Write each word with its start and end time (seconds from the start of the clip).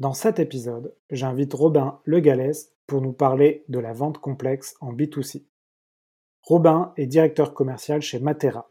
Dans 0.00 0.14
cet 0.14 0.38
épisode, 0.38 0.96
j'invite 1.10 1.52
Robin 1.52 2.00
Le 2.04 2.20
Gallès 2.20 2.72
pour 2.86 3.02
nous 3.02 3.12
parler 3.12 3.66
de 3.68 3.78
la 3.78 3.92
vente 3.92 4.16
complexe 4.16 4.74
en 4.80 4.94
B2C. 4.94 5.44
Robin 6.42 6.94
est 6.96 7.06
directeur 7.06 7.52
commercial 7.52 8.00
chez 8.00 8.18
Matera. 8.18 8.70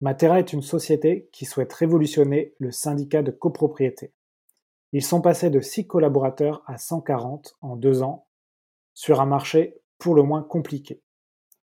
Matera 0.00 0.38
est 0.38 0.54
une 0.54 0.62
société 0.62 1.28
qui 1.32 1.44
souhaite 1.44 1.74
révolutionner 1.74 2.54
le 2.60 2.72
syndicat 2.72 3.22
de 3.22 3.30
copropriété. 3.30 4.14
Ils 4.92 5.04
sont 5.04 5.20
passés 5.20 5.50
de 5.50 5.60
6 5.60 5.86
collaborateurs 5.86 6.62
à 6.66 6.78
140 6.78 7.58
en 7.60 7.76
deux 7.76 8.00
ans, 8.00 8.26
sur 8.94 9.20
un 9.20 9.26
marché 9.26 9.82
pour 9.98 10.14
le 10.14 10.22
moins 10.22 10.42
compliqué. 10.42 11.02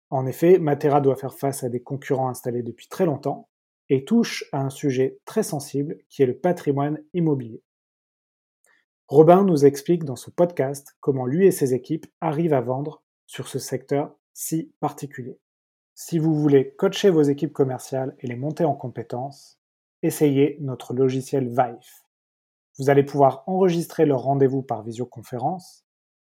En 0.08 0.24
effet, 0.24 0.58
Matera 0.58 1.02
doit 1.02 1.16
faire 1.16 1.34
face 1.34 1.62
à 1.62 1.68
des 1.68 1.82
concurrents 1.82 2.30
installés 2.30 2.62
depuis 2.62 2.88
très 2.88 3.04
longtemps 3.04 3.50
et 3.90 4.06
touche 4.06 4.48
à 4.50 4.62
un 4.62 4.70
sujet 4.70 5.18
très 5.26 5.42
sensible 5.42 5.98
qui 6.08 6.22
est 6.22 6.26
le 6.26 6.38
patrimoine 6.38 7.02
immobilier. 7.12 7.62
Robin 9.12 9.44
nous 9.44 9.66
explique 9.66 10.04
dans 10.04 10.16
ce 10.16 10.30
podcast 10.30 10.96
comment 11.00 11.26
lui 11.26 11.46
et 11.46 11.50
ses 11.50 11.74
équipes 11.74 12.06
arrivent 12.22 12.54
à 12.54 12.62
vendre 12.62 13.02
sur 13.26 13.46
ce 13.46 13.58
secteur 13.58 14.16
si 14.32 14.72
particulier. 14.80 15.38
Si 15.94 16.18
vous 16.18 16.34
voulez 16.34 16.74
coacher 16.76 17.10
vos 17.10 17.20
équipes 17.20 17.52
commerciales 17.52 18.16
et 18.20 18.26
les 18.26 18.36
monter 18.36 18.64
en 18.64 18.72
compétences, 18.72 19.60
essayez 20.02 20.56
notre 20.62 20.94
logiciel 20.94 21.48
Vive. 21.48 21.90
Vous 22.78 22.88
allez 22.88 23.02
pouvoir 23.02 23.44
enregistrer 23.46 24.06
leurs 24.06 24.22
rendez-vous 24.22 24.62
par 24.62 24.82
visioconférence 24.82 25.84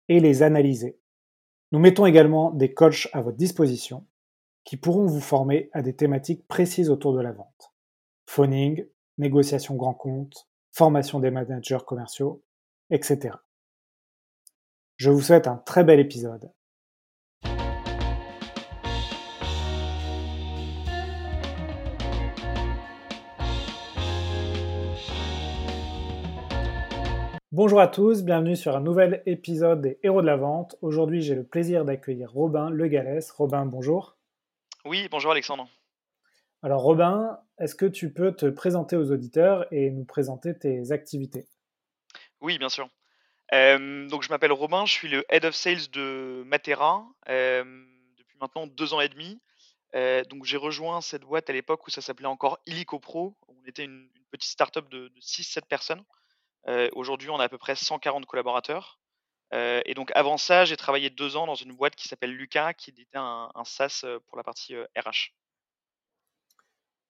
et 0.09 0.19
les 0.19 0.43
analyser. 0.43 0.99
Nous 1.71 1.79
mettons 1.79 2.05
également 2.05 2.51
des 2.51 2.75
coachs 2.75 3.09
à 3.13 3.21
votre 3.21 3.39
disposition 3.39 4.09
qui 4.65 4.77
pourront 4.77 5.07
vous 5.07 5.21
former 5.21 5.71
à 5.73 5.83
des 5.83 5.95
thématiques 5.95 6.49
précises 6.49 6.91
autour 6.91 7.15
de 7.15 7.21
la 7.21 7.31
vente. 7.31 7.73
Phoning, 8.27 8.85
négociation 9.19 9.77
grand 9.77 9.95
compte, 9.95 10.49
formation 10.73 11.21
des 11.21 11.31
managers 11.31 11.79
commerciaux, 11.87 12.43
etc. 12.91 13.37
Je 14.97 15.11
vous 15.11 15.21
souhaite 15.21 15.47
un 15.47 15.57
très 15.57 15.85
bel 15.85 16.01
épisode. 16.01 16.53
Bonjour 27.55 27.81
à 27.81 27.87
tous, 27.87 28.25
bienvenue 28.25 28.57
sur 28.57 28.75
un 28.75 28.81
nouvel 28.81 29.23
épisode 29.27 29.83
des 29.83 29.99
Héros 30.03 30.23
de 30.23 30.27
la 30.27 30.37
Vente. 30.37 30.77
Aujourd'hui, 30.81 31.21
j'ai 31.21 31.35
le 31.35 31.45
plaisir 31.45 31.85
d'accueillir 31.85 32.33
Robin 32.33 32.71
Le 32.71 32.89
Gallès. 32.89 33.31
Robin, 33.31 33.67
bonjour. 33.67 34.17
Oui, 34.87 35.07
bonjour 35.11 35.33
Alexandre. 35.33 35.69
Alors 36.63 36.81
Robin, 36.81 37.41
est-ce 37.59 37.75
que 37.75 37.85
tu 37.85 38.11
peux 38.11 38.33
te 38.33 38.47
présenter 38.47 38.97
aux 38.97 39.13
auditeurs 39.13 39.67
et 39.71 39.91
nous 39.91 40.05
présenter 40.05 40.59
tes 40.59 40.93
activités? 40.93 41.47
Oui, 42.43 42.59
bien 42.59 42.69
sûr. 42.69 42.89
donc 43.51 44.23
je 44.23 44.29
m'appelle 44.29 44.53
Robin, 44.53 44.85
je 44.85 44.93
suis 44.93 45.09
le 45.09 45.25
Head 45.29 45.45
of 45.45 45.55
Sales 45.55 45.91
de 45.91 46.43
Matera 46.47 47.07
depuis 47.27 48.37
maintenant 48.41 48.67
deux 48.67 48.93
ans 48.95 49.01
et 49.01 49.09
demi. 49.09 49.41
donc 50.29 50.45
j'ai 50.45 50.57
rejoint 50.57 51.01
cette 51.01 51.23
boîte 51.23 51.49
à 51.49 51.53
l'époque 51.53 51.87
où 51.87 51.91
ça 51.91 52.01
s'appelait 52.03 52.27
encore 52.27 52.59
Illico 52.67 52.99
Pro. 52.99 53.37
On 53.49 53.65
était 53.67 53.85
une, 53.85 54.09
petite 54.31 54.51
startup 54.51 54.89
de, 54.89 55.09
de 55.09 55.21
6-7 55.21 55.67
personnes. 55.67 56.03
Aujourd'hui, 56.95 57.29
on 57.29 57.39
a 57.39 57.45
à 57.45 57.49
peu 57.49 57.59
près 57.59 57.77
140 57.77 58.27
collaborateurs. 58.27 58.99
et 59.53 59.95
donc 59.95 60.11
avant 60.15 60.39
ça, 60.39 60.65
j'ai 60.65 60.77
travaillé 60.77 61.11
deux 61.11 61.37
ans 61.37 61.47
dans 61.47 61.55
une 61.55 61.73
boîte 61.73 61.97
qui 61.97 62.09
s'appelle 62.09 62.35
Lucas, 62.35 62.75
qui 62.75 62.91
était 62.91 63.07
un, 63.15 63.51
un 63.55 63.65
SaaS 63.65 64.05
pour 64.27 64.37
la 64.37 64.43
partie 64.43 64.75
RH. 64.97 65.33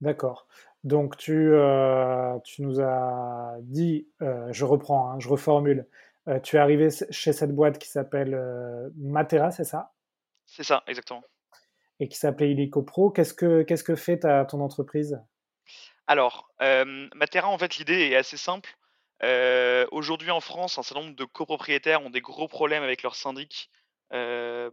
D'accord. 0.03 0.49
Donc 0.83 1.17
tu, 1.17 1.55
euh, 1.55 2.37
tu 2.41 2.63
nous 2.63 2.81
as 2.81 3.55
dit, 3.61 4.09
euh, 4.21 4.49
je 4.51 4.65
reprends, 4.65 5.13
hein, 5.13 5.21
je 5.21 5.29
reformule, 5.29 5.87
euh, 6.29 6.41
tu 6.41 6.57
es 6.57 6.59
arrivé 6.59 6.89
chez 7.11 7.33
cette 7.33 7.55
boîte 7.55 7.79
qui 7.79 7.89
s'appelle 7.89 8.37
Matera, 8.97 9.53
c'est 9.53 9.65
ça? 9.65 9.93
C'est 10.45 10.65
ça, 10.65 10.83
exactement. 10.89 11.23
Et 12.01 12.09
qui 12.09 12.19
s'appelait 12.19 12.51
Illico 12.51 12.83
Pro. 12.83 13.11
Qu'est-ce 13.11 13.33
que, 13.33 13.63
qu'est-ce 13.63 13.85
que 13.85 13.95
fait 13.95 14.19
ta, 14.19 14.45
ton 14.45 14.61
entreprise? 14.61 15.23
Alors, 16.09 16.53
Matera, 17.15 17.49
en 17.49 17.59
fait, 17.59 17.77
l'idée 17.77 18.09
est 18.09 18.17
assez 18.17 18.37
simple. 18.37 18.77
Aujourd'hui 19.93 20.33
en 20.33 20.41
France, 20.41 20.79
un 20.79 20.83
certain 20.83 21.05
nombre 21.05 21.17
de 21.17 21.25
copropriétaires 21.25 22.03
ont 22.03 22.11
des 22.11 22.21
gros 22.21 22.49
problèmes 22.49 22.83
avec 22.83 23.05
leur 23.05 23.15
syndic, 23.15 23.71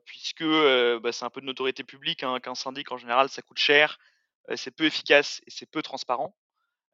puisque 0.06 0.44
bah, 0.44 1.12
c'est 1.12 1.26
un 1.26 1.30
peu 1.30 1.42
de 1.42 1.46
notoriété 1.46 1.84
publique 1.84 2.24
hein, 2.24 2.40
qu'un 2.40 2.56
syndic, 2.56 2.92
en 2.92 2.98
général, 2.98 3.30
ça 3.30 3.44
coûte 3.44 3.60
cher 3.60 4.00
c'est 4.56 4.76
peu 4.76 4.86
efficace 4.86 5.42
et 5.48 5.52
c'est 5.52 5.70
peu 5.70 5.82
transparent. 5.82 6.36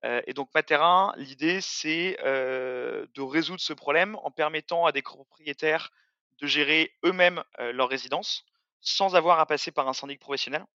et 0.03 0.33
donc 0.33 0.49
Matera, 0.53 1.13
l'idée, 1.17 1.61
c'est 1.61 2.17
de 2.23 3.21
résoudre 3.21 3.61
ce 3.61 3.73
problème 3.73 4.15
en 4.23 4.31
permettant 4.31 4.85
à 4.85 4.91
des 4.91 5.01
propriétaires 5.01 5.91
de 6.39 6.47
gérer 6.47 6.93
eux-mêmes 7.05 7.43
leur 7.59 7.89
résidence 7.89 8.45
sans 8.81 9.15
avoir 9.15 9.39
à 9.39 9.45
passer 9.45 9.71
par 9.71 9.87
un 9.87 9.93
syndic 9.93 10.19
professionnel. 10.19 10.65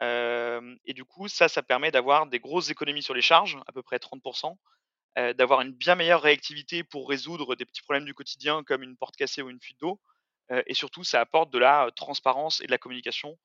et 0.00 0.94
du 0.94 1.04
coup, 1.04 1.28
ça, 1.28 1.48
ça 1.48 1.62
permet 1.62 1.90
d'avoir 1.90 2.26
des 2.26 2.40
grosses 2.40 2.70
économies 2.70 3.02
sur 3.02 3.14
les 3.14 3.22
charges, 3.22 3.58
à 3.66 3.72
peu 3.72 3.82
près 3.82 3.98
30%, 3.98 4.56
d'avoir 5.34 5.60
une 5.60 5.72
bien 5.72 5.94
meilleure 5.94 6.22
réactivité 6.22 6.82
pour 6.84 7.08
résoudre 7.08 7.54
des 7.54 7.66
petits 7.66 7.82
problèmes 7.82 8.06
du 8.06 8.14
quotidien 8.14 8.62
comme 8.64 8.82
une 8.82 8.96
porte 8.96 9.16
cassée 9.16 9.42
ou 9.42 9.50
une 9.50 9.60
fuite 9.60 9.80
d'eau. 9.80 10.00
et 10.66 10.74
surtout, 10.74 11.04
ça 11.04 11.20
apporte 11.20 11.50
de 11.50 11.58
la 11.58 11.90
transparence 11.94 12.60
et 12.60 12.66
de 12.66 12.70
la 12.70 12.78
communication 12.78 13.38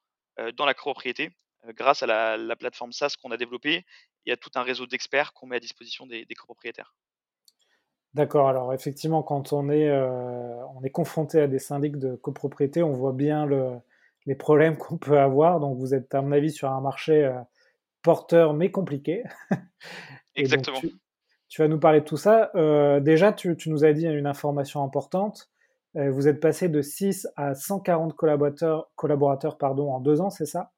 dans 0.53 0.65
la 0.65 0.73
copropriété 0.73 1.31
grâce 1.73 2.03
à 2.03 2.37
la, 2.37 2.55
plateforme 2.55 2.91
SaaS 2.91 3.15
qu'on 3.21 3.31
a 3.31 3.37
développée 3.37 3.85
il 4.25 4.29
y 4.29 4.33
a 4.33 4.37
tout 4.37 4.51
un 4.55 4.63
réseau 4.63 4.85
d'experts 4.85 5.33
qu'on 5.33 5.47
met 5.47 5.55
à 5.55 5.59
disposition 5.59 6.05
des, 6.05 6.25
copropriétaires. 6.37 6.93
D'accord, 8.13 8.49
alors 8.49 8.73
effectivement, 8.73 9.23
quand 9.23 9.53
on 9.53 9.69
est, 9.69 9.87
euh, 9.87 10.65
on 10.75 10.83
est 10.83 10.89
confronté 10.89 11.39
à 11.39 11.47
des 11.47 11.59
syndics 11.59 11.97
de 11.97 12.15
copropriété, 12.15 12.83
on 12.83 12.91
voit 12.91 13.13
bien 13.13 13.45
le, 13.45 13.77
les 14.25 14.35
problèmes 14.35 14.77
qu'on 14.77 14.97
peut 14.97 15.19
avoir. 15.19 15.59
Donc 15.59 15.77
vous 15.77 15.93
êtes, 15.93 16.13
à 16.13 16.21
mon 16.21 16.31
avis, 16.33 16.51
sur 16.51 16.69
un 16.69 16.81
marché 16.81 17.25
euh, 17.25 17.39
porteur 18.01 18.53
mais 18.53 18.69
compliqué. 18.69 19.23
Exactement. 20.35 20.79
Tu, 21.49 21.61
vas 21.61 21.69
nous 21.69 21.79
parler 21.79 22.01
de 22.01 22.05
tout 22.05 22.17
ça. 22.17 22.51
déjà, 22.99 23.31
tu, 23.31 23.55
tu, 23.55 23.69
nous 23.69 23.85
as 23.85 23.93
dit 23.93 24.05
une 24.05 24.27
information 24.27 24.83
importante. 24.83 25.49
vous 25.95 26.27
êtes 26.27 26.41
passé 26.41 26.67
de 26.67 26.81
6 26.81 27.27
à 27.37 27.55
140 27.55 28.13
collaborateurs, 28.13 28.91
collaborateurs 28.95 29.57
pardon, 29.57 29.91
en 29.91 30.01
deux 30.01 30.19
ans, 30.19 30.29
c'est 30.29 30.45
ça? 30.45 30.71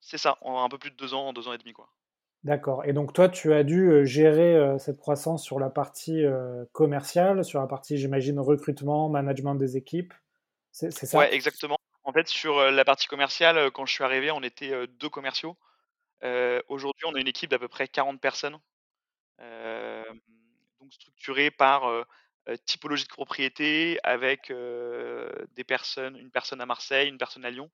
C'est 0.00 0.18
ça, 0.18 0.38
en 0.40 0.62
un 0.64 0.68
peu 0.68 0.78
plus 0.78 0.90
de 0.90 0.96
deux 0.96 1.14
ans, 1.14 1.32
deux 1.32 1.48
ans 1.48 1.52
et 1.52 1.58
demi. 1.58 1.72
quoi. 1.72 1.88
D'accord. 2.42 2.86
Et 2.86 2.94
donc 2.94 3.12
toi, 3.12 3.28
tu 3.28 3.52
as 3.52 3.64
dû 3.64 4.06
gérer 4.06 4.56
euh, 4.56 4.78
cette 4.78 4.98
croissance 4.98 5.44
sur 5.44 5.60
la 5.60 5.68
partie 5.68 6.24
euh, 6.24 6.64
commerciale, 6.72 7.44
sur 7.44 7.60
la 7.60 7.66
partie, 7.66 7.98
j'imagine, 7.98 8.40
recrutement, 8.40 9.10
management 9.10 9.56
des 9.56 9.76
équipes? 9.76 10.14
C'est 10.72 10.90
ça? 10.90 11.18
Ouais, 11.18 11.34
exactement. 11.34 11.76
En 12.04 12.12
fait, 12.12 12.28
sur 12.28 12.70
la 12.70 12.84
partie 12.84 13.08
commerciale, 13.08 13.70
quand 13.72 13.84
je 13.86 13.92
suis 13.92 14.04
arrivé, 14.04 14.30
on 14.30 14.42
était 14.42 14.72
deux 14.86 15.08
commerciaux. 15.08 15.56
Aujourd'hui, 16.68 17.04
on 17.06 17.14
a 17.14 17.20
une 17.20 17.26
équipe 17.26 17.50
d'à 17.50 17.58
peu 17.58 17.68
près 17.68 17.88
40 17.88 18.20
personnes, 18.20 18.56
donc 20.80 20.92
structurée 20.92 21.50
par 21.50 22.06
typologie 22.66 23.02
de 23.02 23.08
propriété, 23.08 23.98
avec 24.04 24.52
des 25.56 25.64
personnes, 25.64 26.16
une 26.16 26.30
personne 26.30 26.60
à 26.60 26.66
Marseille, 26.66 27.08
une 27.08 27.18
personne 27.18 27.44
à 27.44 27.50
Lyon. 27.50 27.68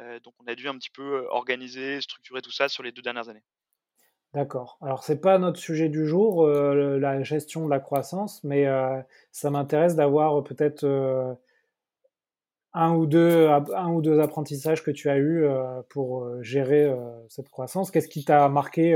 Euh, 0.00 0.20
donc 0.20 0.34
on 0.40 0.46
a 0.46 0.54
dû 0.54 0.68
un 0.68 0.74
petit 0.74 0.90
peu 0.90 1.02
euh, 1.02 1.26
organiser, 1.30 2.00
structurer 2.00 2.40
tout 2.40 2.52
ça 2.52 2.68
sur 2.68 2.82
les 2.82 2.92
deux 2.92 3.02
dernières 3.02 3.28
années. 3.28 3.42
D'accord. 4.34 4.78
Alors 4.82 5.02
c'est 5.04 5.20
pas 5.20 5.38
notre 5.38 5.58
sujet 5.58 5.88
du 5.88 6.06
jour, 6.06 6.44
euh, 6.44 6.98
la 6.98 7.22
gestion 7.22 7.64
de 7.64 7.70
la 7.70 7.80
croissance, 7.80 8.44
mais 8.44 8.66
ça 9.32 9.50
m'intéresse 9.50 9.96
d'avoir 9.96 10.44
peut-être 10.44 10.84
un 12.74 12.94
ou 12.94 13.06
deux 13.06 13.48
un 13.48 13.90
ou 13.90 14.02
deux 14.02 14.20
apprentissages 14.20 14.84
que 14.84 14.90
tu 14.90 15.08
as 15.08 15.16
eu 15.16 15.46
pour 15.88 16.42
gérer 16.42 16.94
cette 17.30 17.48
croissance. 17.48 17.90
Qu'est-ce 17.90 18.08
qui 18.08 18.22
t'a 18.22 18.46
marqué 18.50 18.94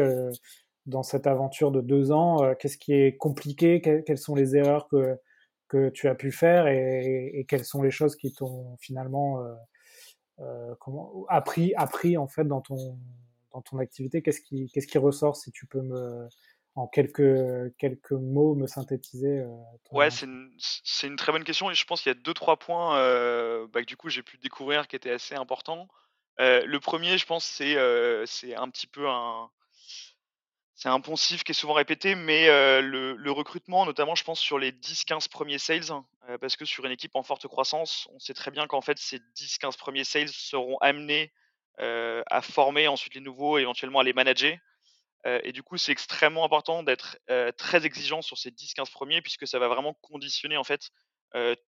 dans 0.85 1.03
cette 1.03 1.27
aventure 1.27 1.71
de 1.71 1.81
deux 1.81 2.13
ans 2.13 2.55
Qu'est-ce 2.57 2.77
qui 2.77 2.93
est 2.93 3.17
compliqué? 3.17 3.81
Quelles 3.81 4.19
sont 4.19 4.35
les 4.35 4.55
erreurs 4.55 4.87
que 4.89 5.19
que 5.69 5.89
tu 5.89 6.09
as 6.09 6.15
pu 6.15 6.31
faire? 6.31 6.67
Et, 6.67 7.47
quelles 7.49 7.65
sont 7.65 7.81
les 7.81 7.91
choses 7.91 8.17
qui 8.17 8.35
t'ont 8.35 8.77
finalement 8.83 9.43
comment, 10.81 11.25
appris, 11.29 11.75
appris 11.77 12.17
en 12.17 12.27
fait 12.27 12.45
dans 12.45 12.61
ton, 12.61 12.99
dans 13.53 13.63
ton 13.63 13.79
activité 13.79 14.23
Qu'est-ce 14.23 14.41
qui, 14.41 14.71
qu'est-ce 14.73 14.87
qui 14.87 14.99
ressort 14.99 15.37
si 15.37 15.53
tu 15.53 15.67
peux 15.67 15.83
me, 15.83 16.29
en 16.75 16.87
quelques, 16.87 17.77
quelques 17.79 18.13
mots 18.13 18.55
me 18.55 18.67
synthétiser 18.67 19.41
euh, 19.41 19.49
Ouais, 19.91 20.11
c'est 20.11 20.27
une, 20.27 20.51
une, 21.03 21.17
très 21.17 21.33
bonne 21.33 21.45
question 21.45 21.71
et 21.71 21.75
je 21.75 21.85
pense 21.85 22.03
qu'il 22.03 22.11
y 22.11 22.17
a 22.17 22.19
deux, 22.19 22.35
trois 22.35 22.59
points 22.59 22.99
euh, 22.99 23.67
bah, 23.73 23.81
que 23.81 23.87
du 23.87 23.97
coup 23.97 24.09
j'ai 24.09 24.23
pu 24.23 24.39
découvrir 24.39 24.89
qui 24.89 24.97
étaient 24.97 25.11
assez 25.11 25.35
importants. 25.35 25.89
le 26.39 26.79
premier, 26.79 27.19
je 27.19 27.27
pense, 27.27 27.45
c'est 27.45 27.77
un 27.77 28.69
petit 28.69 28.87
peu 28.87 29.09
un, 29.09 29.51
c'est 30.83 30.89
un 30.89 31.01
poncif 31.01 31.45
qui 31.45 31.53
est 31.53 31.55
souvent 31.55 31.75
répété, 31.75 32.17
mais 32.17 32.49
le, 32.49 33.31
recrutement, 33.31 33.87
notamment, 33.87 34.17
je 34.17 34.25
pense, 34.25 34.41
sur 34.41 34.59
les 34.59 34.73
10-15 34.73 35.29
premiers 35.29 35.59
sales, 35.59 36.03
parce 36.41 36.57
que 36.57 36.65
sur 36.65 36.85
une 36.85 36.91
équipe 36.91 37.15
en 37.15 37.23
forte 37.23 37.47
croissance, 37.47 38.09
on 38.13 38.19
sait 38.19 38.35
très 38.35 38.51
bien 38.51 38.67
qu'en 38.67 38.81
fait, 38.81 38.99
ces 38.99 39.21
10-15 39.37 39.77
premiers 39.77 40.03
sales 40.03 40.29
seront 40.29 40.79
amenés 40.79 41.33
à 41.79 42.43
former 42.43 42.89
ensuite 42.89 43.15
les 43.15 43.21
nouveaux, 43.21 43.59
éventuellement 43.59 44.01
à 44.01 44.03
les 44.03 44.13
manager. 44.13 44.59
et 45.25 45.53
du 45.53 45.63
coup, 45.63 45.79
c'est 45.79 45.93
extrêmement 45.93 46.45
important 46.45 46.83
d'être 46.83 47.17
très 47.57 47.87
exigeant 47.87 48.21
sur 48.21 48.37
ces 48.37 48.51
10-15 48.51 48.91
premiers, 48.91 49.23
puisque 49.23 49.47
ça 49.47 49.61
va 49.61 49.69
vraiment 49.69 49.95
conditionner 50.03 50.57
en 50.57 50.65
fait 50.65 50.91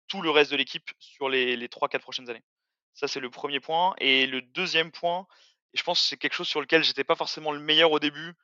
tout 0.09 0.23
le 0.23 0.31
reste 0.31 0.51
de 0.51 0.57
l'équipe 0.57 0.91
sur 0.99 1.29
les, 1.29 1.59
les 1.59 1.69
3-4 1.69 1.99
prochaines 1.99 2.31
années. 2.31 2.45
Ça, 2.95 3.07
c'est 3.07 3.21
le 3.21 3.29
premier 3.29 3.61
point. 3.61 3.95
Et 3.99 4.27
le 4.27 4.41
deuxième 4.41 4.93
point, 4.93 5.27
et 5.75 5.79
je 5.79 5.83
pense 5.83 6.01
que 6.01 6.07
c'est 6.07 6.17
quelque 6.17 6.33
chose 6.33 6.49
sur 6.49 6.63
lequel 6.63 6.83
j'étais 6.83 7.05
pas 7.05 7.17
forcément 7.17 7.53
le 7.53 7.61
meilleur 7.61 7.93
au 7.93 7.99
début, 7.99 8.35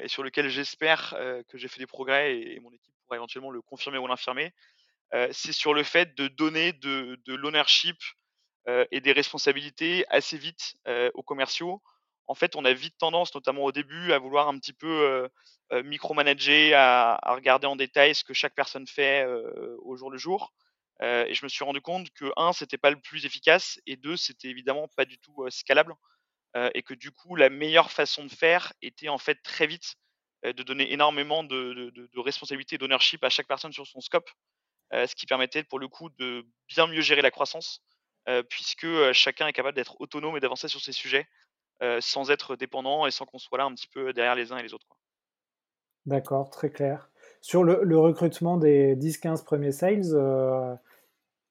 et 0.00 0.08
sur 0.08 0.22
lequel 0.22 0.48
j'espère 0.48 1.16
que 1.48 1.58
j'ai 1.58 1.68
fait 1.68 1.80
des 1.80 1.86
progrès 1.86 2.38
et, 2.38 2.60
mon 2.60 2.70
équipe 2.72 2.92
pourra 3.04 3.16
éventuellement 3.16 3.50
le 3.50 3.62
confirmer 3.62 3.98
ou 3.98 4.06
l'infirmer, 4.06 4.52
c'est 5.30 5.52
sur 5.52 5.74
le 5.74 5.82
fait 5.82 6.14
de 6.14 6.28
donner 6.28 6.72
de, 6.72 7.18
l'ownership 7.26 7.96
et 8.90 9.00
des 9.00 9.12
responsabilités 9.12 10.04
assez 10.08 10.36
vite 10.36 10.76
aux 11.14 11.22
commerciaux. 11.22 11.82
En 12.26 12.34
fait, 12.34 12.56
on 12.56 12.64
a 12.64 12.72
vite 12.74 12.98
tendance, 12.98 13.34
notamment 13.34 13.64
au 13.64 13.72
début, 13.72 14.12
à 14.12 14.18
vouloir 14.18 14.48
un 14.48 14.58
petit 14.58 14.74
peu 14.74 15.28
micromanager, 15.72 16.74
à, 16.74 17.18
à, 17.22 17.34
regarder 17.34 17.66
en 17.66 17.76
détail 17.76 18.14
ce 18.14 18.24
que 18.24 18.34
chaque 18.34 18.54
personne 18.54 18.86
fait 18.86 19.26
au 19.78 19.96
jour 19.96 20.10
le 20.10 20.18
jour. 20.18 20.52
et 21.00 21.32
je 21.32 21.44
me 21.44 21.48
suis 21.48 21.64
rendu 21.64 21.80
compte 21.80 22.10
que 22.10 22.26
un, 22.36 22.52
c'était 22.52 22.78
pas 22.78 22.90
le 22.90 23.00
plus 23.00 23.24
efficace, 23.24 23.80
et 23.86 23.96
deux, 23.96 24.16
c'était 24.16 24.48
évidemment 24.48 24.88
pas 24.96 25.04
du 25.04 25.18
tout 25.18 25.46
scalable, 25.48 25.94
et 26.74 26.82
que 26.82 26.94
du 26.94 27.10
coup, 27.10 27.36
la 27.36 27.50
meilleure 27.50 27.90
façon 27.90 28.24
de 28.24 28.30
faire 28.30 28.72
était 28.82 29.08
en 29.08 29.18
fait 29.18 29.38
très 29.42 29.66
vite 29.66 29.94
de 30.44 30.62
donner 30.62 30.92
énormément 30.92 31.44
de, 31.44 31.92
responsabilités 32.20 32.76
et 32.76 32.78
d'ownership 32.78 33.22
à 33.22 33.28
chaque 33.28 33.46
personne 33.46 33.72
sur 33.72 33.86
son 33.86 34.00
scope, 34.00 34.28
ce 34.92 35.14
qui 35.14 35.26
permettait 35.26 35.62
pour 35.62 35.78
le 35.78 35.88
coup 35.88 36.08
de 36.18 36.44
bien 36.68 36.86
mieux 36.86 37.02
gérer 37.02 37.22
la 37.22 37.30
croissance, 37.30 37.82
puisque 38.48 39.12
chacun 39.12 39.46
est 39.46 39.52
capable 39.52 39.76
d'être 39.76 40.00
autonome 40.00 40.36
et 40.36 40.40
d'avancer 40.40 40.68
sur 40.68 40.80
ses 40.80 40.92
sujets 40.92 41.28
sans 42.00 42.30
être 42.30 42.56
dépendant 42.56 43.06
et 43.06 43.10
sans 43.10 43.26
qu'on 43.26 43.38
soit 43.38 43.58
là 43.58 43.64
un 43.64 43.74
petit 43.74 43.88
peu 43.88 44.12
derrière 44.12 44.34
les 44.34 44.50
uns 44.50 44.58
et 44.58 44.62
les 44.62 44.74
autres. 44.74 44.88
D'accord, 46.08 46.48
très 46.48 46.70
clair. 46.70 47.10
Sur 47.42 47.64
le, 47.64 47.98
recrutement 47.98 48.56
des 48.56 48.96
10-15 48.96 49.44
premiers 49.44 49.72
sales, 49.72 50.14
euh, 50.14 50.74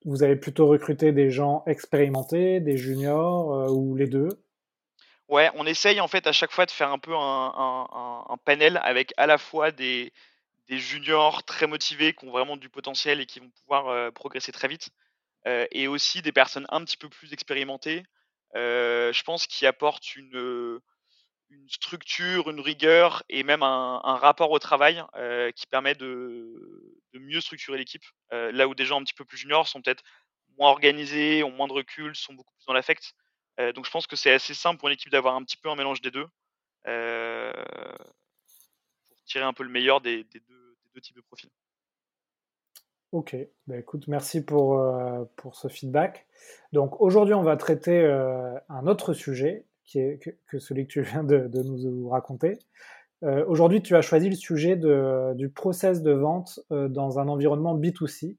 vous 0.05 0.23
avez 0.23 0.35
plutôt 0.35 0.65
recruté 0.65 1.11
des 1.11 1.29
gens 1.29 1.63
expérimentés, 1.67 2.59
des 2.59 2.75
juniors 2.75 3.53
euh, 3.53 3.69
ou 3.69 3.95
les 3.95 4.07
deux? 4.07 4.29
Ouais, 5.27 5.51
on 5.55 5.65
essaye 5.65 5.99
en 5.99 6.07
fait 6.07 6.25
à 6.25 6.31
chaque 6.31 6.51
fois 6.51 6.65
de 6.65 6.71
faire 6.71 6.89
un 6.89 6.99
peu 6.99 7.13
un, 7.13 8.37
panel 8.45 8.79
avec 8.83 9.13
à 9.17 9.27
la 9.27 9.37
fois 9.37 9.71
des, 9.71 10.13
juniors 10.69 11.43
très 11.43 11.67
motivés 11.67 12.13
qui 12.13 12.25
ont 12.25 12.31
vraiment 12.31 12.57
du 12.57 12.69
potentiel 12.69 13.19
et 13.21 13.25
qui 13.25 13.39
vont 13.39 13.49
pouvoir 13.49 13.87
euh, 13.89 14.11
progresser 14.11 14.51
très 14.51 14.67
vite, 14.67 14.89
euh, 15.47 15.67
et 15.71 15.87
aussi 15.87 16.21
des 16.21 16.31
personnes 16.31 16.65
un 16.69 16.83
petit 16.83 16.97
peu 16.97 17.09
plus 17.09 17.33
expérimentées, 17.33 18.03
euh, 18.55 19.11
je 19.13 19.23
pense, 19.23 19.47
qui 19.47 19.65
apportent 19.65 20.15
une, 20.15 20.79
structure, 21.69 22.49
une 22.49 22.61
rigueur 22.61 23.23
et 23.29 23.43
même 23.43 23.63
un, 23.63 23.99
rapport 24.15 24.51
au 24.51 24.59
travail 24.59 25.03
qui 25.55 25.67
permet 25.67 25.95
de, 25.95 26.95
de 27.13 27.19
mieux 27.19 27.41
structurer 27.41 27.77
l'équipe. 27.77 28.03
Là 28.31 28.67
où 28.67 28.75
des 28.75 28.85
gens 28.85 28.99
un 29.01 29.03
petit 29.03 29.13
peu 29.13 29.25
plus 29.25 29.37
juniors 29.37 29.67
sont 29.67 29.81
peut-être 29.81 30.03
moins 30.57 30.71
organisés, 30.71 31.43
ont 31.43 31.51
moins 31.51 31.67
de 31.67 31.73
recul, 31.73 32.15
sont 32.15 32.33
beaucoup 32.33 32.53
plus 32.55 32.65
dans 32.65 32.73
l'affect. 32.73 33.13
Euh, 33.59 33.73
donc 33.73 33.85
je 33.85 33.91
pense 33.91 34.07
que 34.07 34.15
c'est 34.15 34.31
assez 34.31 34.53
simple 34.53 34.77
pour 34.79 34.87
une 34.89 34.93
équipe 34.93 35.11
d'avoir 35.11 35.35
un 35.35 35.43
petit 35.43 35.57
peu 35.57 35.69
un 35.69 35.75
mélange 35.75 36.01
des 36.01 36.11
deux 36.11 36.27
euh, 36.87 37.51
pour 39.09 39.23
tirer 39.25 39.43
un 39.43 39.53
peu 39.53 39.63
le 39.63 39.69
meilleur 39.69 40.01
des, 40.01 40.23
deux, 40.23 41.01
types 41.01 41.15
de 41.15 41.21
profils. 41.21 41.49
Ok, 43.11 43.35
bah 43.67 43.77
écoute, 43.77 44.07
merci 44.07 44.43
pour, 44.43 44.79
euh, 44.79 45.23
pour 45.35 45.55
ce 45.55 45.67
feedback. 45.67 46.27
Donc 46.73 46.99
aujourd'hui, 46.99 47.35
on 47.35 47.43
va 47.43 47.55
traiter 47.55 48.03
un 48.67 48.87
autre 48.87 49.13
sujet 49.13 49.65
qui 49.85 49.99
est 49.99 50.19
que, 50.47 50.59
celui 50.59 50.87
que 50.87 50.93
tu 50.93 51.01
viens 51.01 51.23
de, 51.23 51.47
de 51.47 51.61
nous 51.61 52.09
raconter. 52.09 52.57
Aujourd'hui, 53.47 53.81
tu 53.81 53.95
as 53.95 54.01
choisi 54.01 54.29
le 54.29 54.35
sujet 54.35 54.75
de, 54.75 55.33
du 55.35 55.49
process 55.49 56.01
de 56.01 56.11
vente 56.11 56.59
dans 56.69 57.19
un 57.19 57.27
environnement 57.27 57.77
B2C 57.77 58.37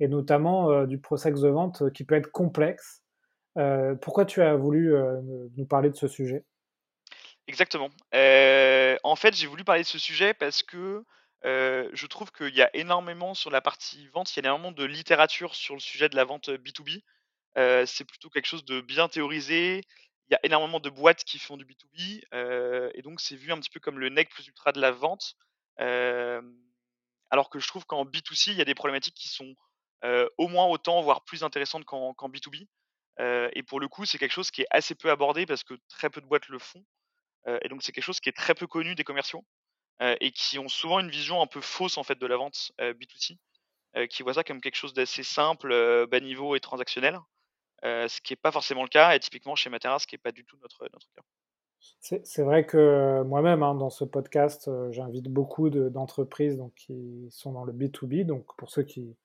et 0.00 0.08
notamment 0.08 0.84
du 0.86 0.98
process 0.98 1.40
de 1.40 1.48
vente 1.48 1.90
qui 1.92 2.04
peut 2.04 2.16
être 2.16 2.30
complexe 2.30 3.01
euh, 3.58 3.94
pourquoi 3.94 4.24
tu 4.24 4.42
as 4.42 4.54
voulu 4.54 4.94
euh, 4.94 5.20
nous 5.56 5.66
parler 5.66 5.90
de 5.90 5.96
ce 5.96 6.08
sujet? 6.08 6.44
Exactement. 7.48 7.90
Euh, 8.14 8.96
en 9.02 9.16
fait, 9.16 9.34
j'ai 9.34 9.46
voulu 9.46 9.64
parler 9.64 9.82
de 9.82 9.86
ce 9.86 9.98
sujet 9.98 10.34
parce 10.34 10.62
que 10.62 11.04
je 11.44 12.06
trouve 12.06 12.30
qu'il 12.30 12.54
y 12.54 12.62
a 12.62 12.70
énormément 12.74 13.34
sur 13.34 13.50
la 13.50 13.60
partie 13.60 14.06
vente, 14.08 14.32
il 14.32 14.36
y 14.36 14.40
a 14.40 14.48
énormément 14.48 14.70
de 14.70 14.84
littérature 14.84 15.56
sur 15.56 15.74
le 15.74 15.80
sujet 15.80 16.08
de 16.08 16.14
la 16.14 16.24
vente 16.24 16.50
B2B. 16.50 17.02
Euh, 17.58 17.84
c'est 17.84 18.04
plutôt 18.04 18.30
quelque 18.30 18.46
chose 18.46 18.64
de 18.64 18.80
bien 18.80 19.08
théorisé. 19.08 19.82
Il 20.28 20.32
y 20.32 20.36
a 20.36 20.40
énormément 20.44 20.78
de 20.78 20.88
boîtes 20.88 21.24
qui 21.24 21.40
font 21.40 21.56
du 21.56 21.66
B2B 21.66 22.22
et 22.94 23.02
donc 23.02 23.20
c'est 23.20 23.34
vu 23.34 23.52
un 23.52 23.58
petit 23.58 23.70
peu 23.70 23.80
comme 23.80 23.98
le 23.98 24.08
nec 24.08 24.30
plus 24.30 24.46
ultra 24.46 24.72
de 24.72 24.80
la 24.80 24.92
vente. 24.92 25.34
alors 25.78 27.50
que 27.50 27.58
je 27.58 27.66
trouve 27.66 27.84
qu'en 27.86 28.04
B2C, 28.04 28.52
il 28.52 28.58
y 28.58 28.62
a 28.62 28.64
des 28.64 28.76
problématiques 28.76 29.16
qui 29.16 29.28
sont 29.28 29.56
au 30.38 30.46
moins 30.46 30.66
autant, 30.66 31.02
voire 31.02 31.24
plus 31.24 31.42
intéressantes 31.42 31.84
qu'en 31.84 32.14
qu 32.14 32.24
B2B. 32.26 32.68
Et 33.18 33.62
pour 33.62 33.80
le 33.80 33.88
coup, 33.88 34.04
c'est 34.04 34.18
quelque 34.18 34.32
chose 34.32 34.50
qui 34.50 34.62
est 34.62 34.68
assez 34.70 34.94
peu 34.94 35.10
abordé 35.10 35.46
parce 35.46 35.64
que 35.64 35.74
très 35.88 36.10
peu 36.10 36.20
de 36.20 36.26
boîtes 36.26 36.48
le 36.48 36.58
font. 36.58 36.84
Et 37.62 37.68
donc 37.68 37.82
c'est 37.82 37.92
quelque 37.92 38.04
chose 38.04 38.20
qui 38.20 38.28
est 38.28 38.36
très 38.36 38.54
peu 38.54 38.66
connu 38.66 38.94
des 38.94 39.04
commerciaux 39.04 39.44
et 40.00 40.30
qui 40.32 40.58
ont 40.58 40.68
souvent 40.68 41.00
une 41.00 41.10
vision 41.10 41.42
un 41.42 41.46
peu 41.46 41.60
fausse 41.60 41.98
en 41.98 42.02
fait 42.02 42.18
de 42.18 42.26
la 42.26 42.36
vente 42.36 42.72
B2C, 42.78 43.36
qui 44.08 44.22
voient 44.22 44.34
ça 44.34 44.44
comme 44.44 44.60
quelque 44.60 44.76
chose 44.76 44.94
d'assez 44.94 45.22
simple, 45.22 46.06
bas 46.06 46.20
niveau 46.20 46.56
et 46.56 46.60
transactionnel. 46.60 47.18
ce 47.82 48.20
qui 48.20 48.32
n'est 48.32 48.38
pas 48.38 48.52
forcément 48.52 48.82
le 48.82 48.88
cas, 48.88 49.14
et 49.14 49.20
typiquement 49.20 49.54
chez 49.54 49.70
Matera, 49.70 49.98
ce 49.98 50.06
qui 50.06 50.14
n'est 50.14 50.20
pas 50.20 50.32
du 50.32 50.44
tout 50.44 50.56
notre, 50.62 50.88
cas. 50.88 51.22
C'est 52.00 52.42
vrai 52.42 52.64
que 52.64 53.22
moi-même, 53.22 53.62
hein, 53.62 53.74
dans 53.74 53.90
ce 53.90 54.04
podcast, 54.04 54.70
j'invite 54.90 55.28
beaucoup 55.28 55.70
d'entreprises 55.70 56.56
donc, 56.56 56.72
qui 56.74 57.28
sont 57.30 57.52
dans 57.52 57.64
le 57.64 57.72
B2B. 57.72 58.24
Donc, 58.24 58.46
pour 58.56 58.70
ceux 58.70 58.82
qui, 58.82 59.16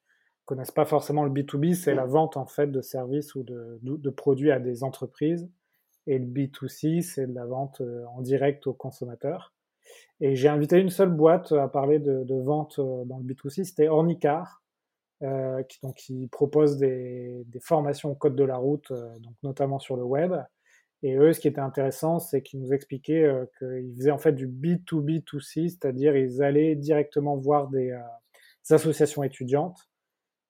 connaissent 0.47 0.71
pas 0.71 0.85
forcément 0.85 1.23
le 1.23 1.29
B2B, 1.29 1.75
c'est 1.75 1.94
la 1.94 2.05
vente 2.05 2.38
en 2.38 2.47
fait 2.47 2.67
de 2.67 2.81
services 2.81 3.35
ou 3.35 3.44
de, 3.44 3.77
de, 3.83 3.97
de, 3.97 4.09
produits 4.09 4.51
à 4.51 4.59
des 4.59 4.83
entreprises. 4.83 5.47
Et 6.07 6.17
le 6.17 6.25
B2C, 6.25 7.01
c'est 7.01 7.27
de 7.27 7.35
la 7.35 7.45
vente 7.45 7.81
euh, 7.81 8.05
en 8.15 8.21
direct 8.21 8.65
aux 8.65 8.73
consommateurs. 8.73 9.53
Et 10.21 10.35
j'ai 10.35 10.47
invité 10.47 10.79
une 10.79 10.89
seule 10.89 11.11
boîte 11.11 11.51
à 11.51 11.67
parler 11.67 11.99
de, 11.99 12.23
de 12.23 12.35
vente 12.35 12.79
euh, 12.79 13.03
dans 13.05 13.17
le 13.17 13.25
B2C, 13.25 13.65
c'était 13.65 13.89
Ornicar, 13.89 14.63
euh, 15.21 15.63
qui, 15.63 15.79
donc, 15.81 15.95
qui 15.95 16.27
propose 16.27 16.77
des, 16.77 17.43
des, 17.47 17.59
formations 17.59 18.11
au 18.11 18.15
code 18.15 18.35
de 18.35 18.43
la 18.43 18.57
route, 18.57 18.89
euh, 18.91 19.19
donc 19.19 19.33
notamment 19.43 19.79
sur 19.79 19.97
le 19.97 20.03
web. 20.03 20.33
Et 21.03 21.15
eux, 21.15 21.33
ce 21.33 21.41
qui 21.41 21.47
était 21.50 21.59
intéressant, 21.59 22.19
c'est 22.19 22.41
qu'ils 22.41 22.61
nous 22.61 22.71
expliquaient 22.71 23.23
euh, 23.23 23.45
qu'ils 23.59 23.95
faisaient 23.97 24.11
en 24.11 24.17
fait 24.17 24.31
du 24.31 24.47
B2B2C, 24.47 25.69
c'est-à-dire 25.69 26.15
ils 26.15 26.41
allaient 26.41 26.75
directement 26.75 27.35
voir 27.35 27.67
des, 27.67 27.97
des 28.69 28.73
associations 28.73 29.23
étudiantes 29.23 29.89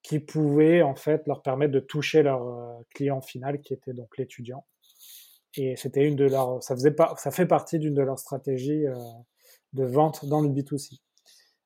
qui 0.07 0.19
pouvaient 0.19 0.81
en 0.83 0.95
fait 0.95 1.27
leur 1.27 1.41
permettre 1.41 1.73
de 1.73 1.81
toucher 1.81 2.23
leur 2.23 2.41
euh, 2.47 2.81
client 2.95 3.19
final 3.21 3.59
qui 3.59 3.73
était 3.73 3.91
donc 3.91 4.17
l'étudiant. 4.17 4.65
Et 5.55 5.75
c'était 5.75 6.05
une 6.05 6.15
de 6.15 6.23
leurs, 6.23 6.63
ça 6.63 6.75
faisait 6.75 6.91
pas, 6.91 7.13
ça 7.17 7.29
fait 7.29 7.45
partie 7.45 7.77
d'une 7.77 7.93
de 7.93 8.01
leurs 8.01 8.17
stratégies 8.17 8.87
euh, 8.87 8.95
de 9.73 9.83
vente 9.83 10.23
dans 10.25 10.39
le 10.39 10.47
B2C. 10.47 10.97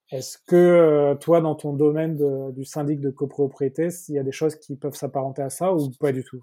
Est-ce 0.09 0.39
que 0.39 0.55
euh, 0.55 1.13
toi, 1.13 1.39
dans 1.39 1.53
ton 1.53 1.73
domaine 1.73 2.17
du 2.51 2.65
syndic 2.65 2.99
de 2.99 3.11
copropriété, 3.11 3.89
il 4.09 4.15
y 4.15 4.19
a 4.19 4.23
des 4.23 4.31
choses 4.31 4.55
qui 4.55 4.75
peuvent 4.75 4.95
s'apparenter 4.95 5.43
à 5.43 5.51
ça 5.51 5.71
ou 5.71 5.91
pas 5.99 6.11
du 6.11 6.23
tout? 6.23 6.41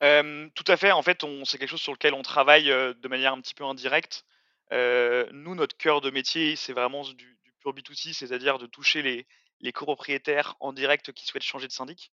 Tout 0.00 0.64
à 0.66 0.76
fait. 0.76 0.90
En 0.90 1.02
fait, 1.02 1.24
c'est 1.44 1.58
quelque 1.58 1.70
chose 1.70 1.80
sur 1.80 1.92
lequel 1.92 2.12
on 2.12 2.22
travaille 2.22 2.64
de 2.64 3.08
manière 3.08 3.32
un 3.32 3.40
petit 3.40 3.54
peu 3.54 3.64
indirecte. 3.64 4.24
Nous, 4.72 5.54
notre 5.54 5.76
cœur 5.76 6.00
de 6.00 6.10
métier, 6.10 6.56
c'est 6.56 6.72
vraiment 6.72 7.04
du 7.04 7.38
pur 7.60 7.72
B2C, 7.72 8.12
c'est-à-dire 8.12 8.58
de 8.58 8.66
toucher 8.66 9.02
les, 9.02 9.26
les 9.62 9.72
copropriétaires 9.72 10.56
en 10.60 10.72
direct 10.72 11.12
qui 11.12 11.24
souhaitent 11.24 11.42
changer 11.42 11.68
de 11.68 11.72
syndic. 11.72 12.12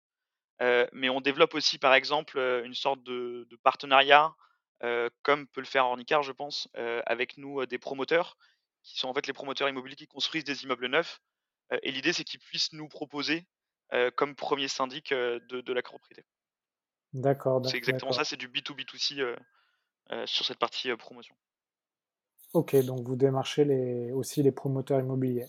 Euh, 0.61 0.87
mais 0.91 1.09
on 1.09 1.21
développe 1.21 1.53
aussi, 1.53 1.77
par 1.77 1.93
exemple, 1.93 2.37
euh, 2.37 2.63
une 2.63 2.73
sorte 2.73 3.01
de, 3.03 3.47
de 3.49 3.55
partenariat, 3.57 4.33
euh, 4.83 5.09
comme 5.23 5.47
peut 5.47 5.61
le 5.61 5.67
faire 5.67 5.85
Ornicar, 5.85 6.23
je 6.23 6.31
pense, 6.31 6.67
euh, 6.77 7.01
avec 7.05 7.37
nous, 7.37 7.65
des 7.65 7.77
promoteurs, 7.77 8.37
qui 8.83 8.99
sont 8.99 9.07
en 9.07 9.13
fait 9.13 9.27
les 9.27 9.33
promoteurs 9.33 9.69
immobiliers 9.69 9.95
qui 9.95 10.07
construisent 10.07 10.43
des 10.43 10.63
immeubles 10.63 10.87
neufs. 10.87 11.21
et 11.83 11.91
l'idée, 11.91 12.13
c'est 12.13 12.23
qu'ils 12.23 12.39
puissent 12.39 12.71
nous 12.73 12.87
proposer 12.87 13.45
comme 14.15 14.35
premier 14.35 14.67
syndic 14.69 15.13
de, 15.13 15.61
de, 15.61 15.73
la 15.73 15.81
copropriété. 15.81 16.23
D'accord. 17.11 17.65
C'est 17.65 17.75
exactement 17.75 18.13
ça, 18.13 18.23
c'est 18.23 18.37
du 18.37 18.47
B2B2C 18.47 19.35
sur 20.25 20.45
cette 20.45 20.59
partie 20.59 20.95
promotion. 20.95 21.35
Ok, 22.53 22.77
donc 22.85 23.05
vous 23.05 23.17
démarchez 23.17 23.65
les, 23.65 24.13
aussi 24.13 24.41
les 24.41 24.53
promoteurs 24.53 25.01
immobiliers. 25.01 25.47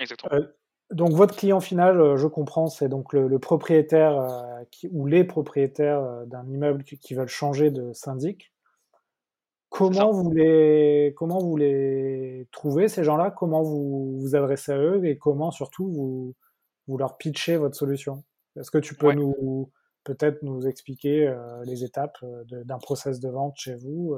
Exactement. 0.00 0.48
Donc 0.90 1.10
votre 1.10 1.34
client 1.34 1.60
final, 1.60 2.00
euh, 2.00 2.16
je 2.16 2.28
comprends, 2.28 2.68
c'est 2.68 2.88
donc 2.88 3.12
le, 3.12 3.26
le 3.26 3.38
propriétaire 3.38 4.18
euh, 4.18 4.64
qui, 4.70 4.88
ou 4.92 5.06
les 5.06 5.24
propriétaires 5.24 6.00
euh, 6.00 6.24
d'un 6.26 6.46
immeuble 6.46 6.84
qui, 6.84 6.98
qui, 6.98 7.14
veulent 7.14 7.28
changer 7.28 7.70
de 7.70 7.92
syndic. 7.92 8.52
Comment 9.68 10.12
vous 10.12 10.30
les 10.30 11.12
comment 11.16 11.38
vous 11.38 11.56
les 11.56 12.48
trouvez 12.52 12.88
ces 12.88 13.02
gens-là? 13.02 13.32
Comment 13.32 13.62
vous 13.62 14.16
vous 14.20 14.36
adressez 14.36 14.72
à 14.72 14.78
eux? 14.78 15.04
Et 15.04 15.18
comment 15.18 15.50
surtout 15.50 15.88
vous 15.88 16.34
vous 16.86 16.96
leur 16.96 17.18
pitchez 17.18 17.56
votre 17.56 17.76
solution? 17.76 18.22
Est-ce 18.56 18.70
que 18.70 18.78
tu 18.78 18.94
peux 18.94 19.08
ouais. 19.08 19.16
nous 19.16 19.70
peut-être 20.04 20.42
nous 20.42 20.66
expliquer 20.68 21.26
euh, 21.26 21.64
les 21.64 21.82
étapes 21.82 22.24
d'un 22.48 22.78
process 22.78 23.18
de 23.18 23.28
vente 23.28 23.56
chez 23.56 23.74
vous 23.74 24.16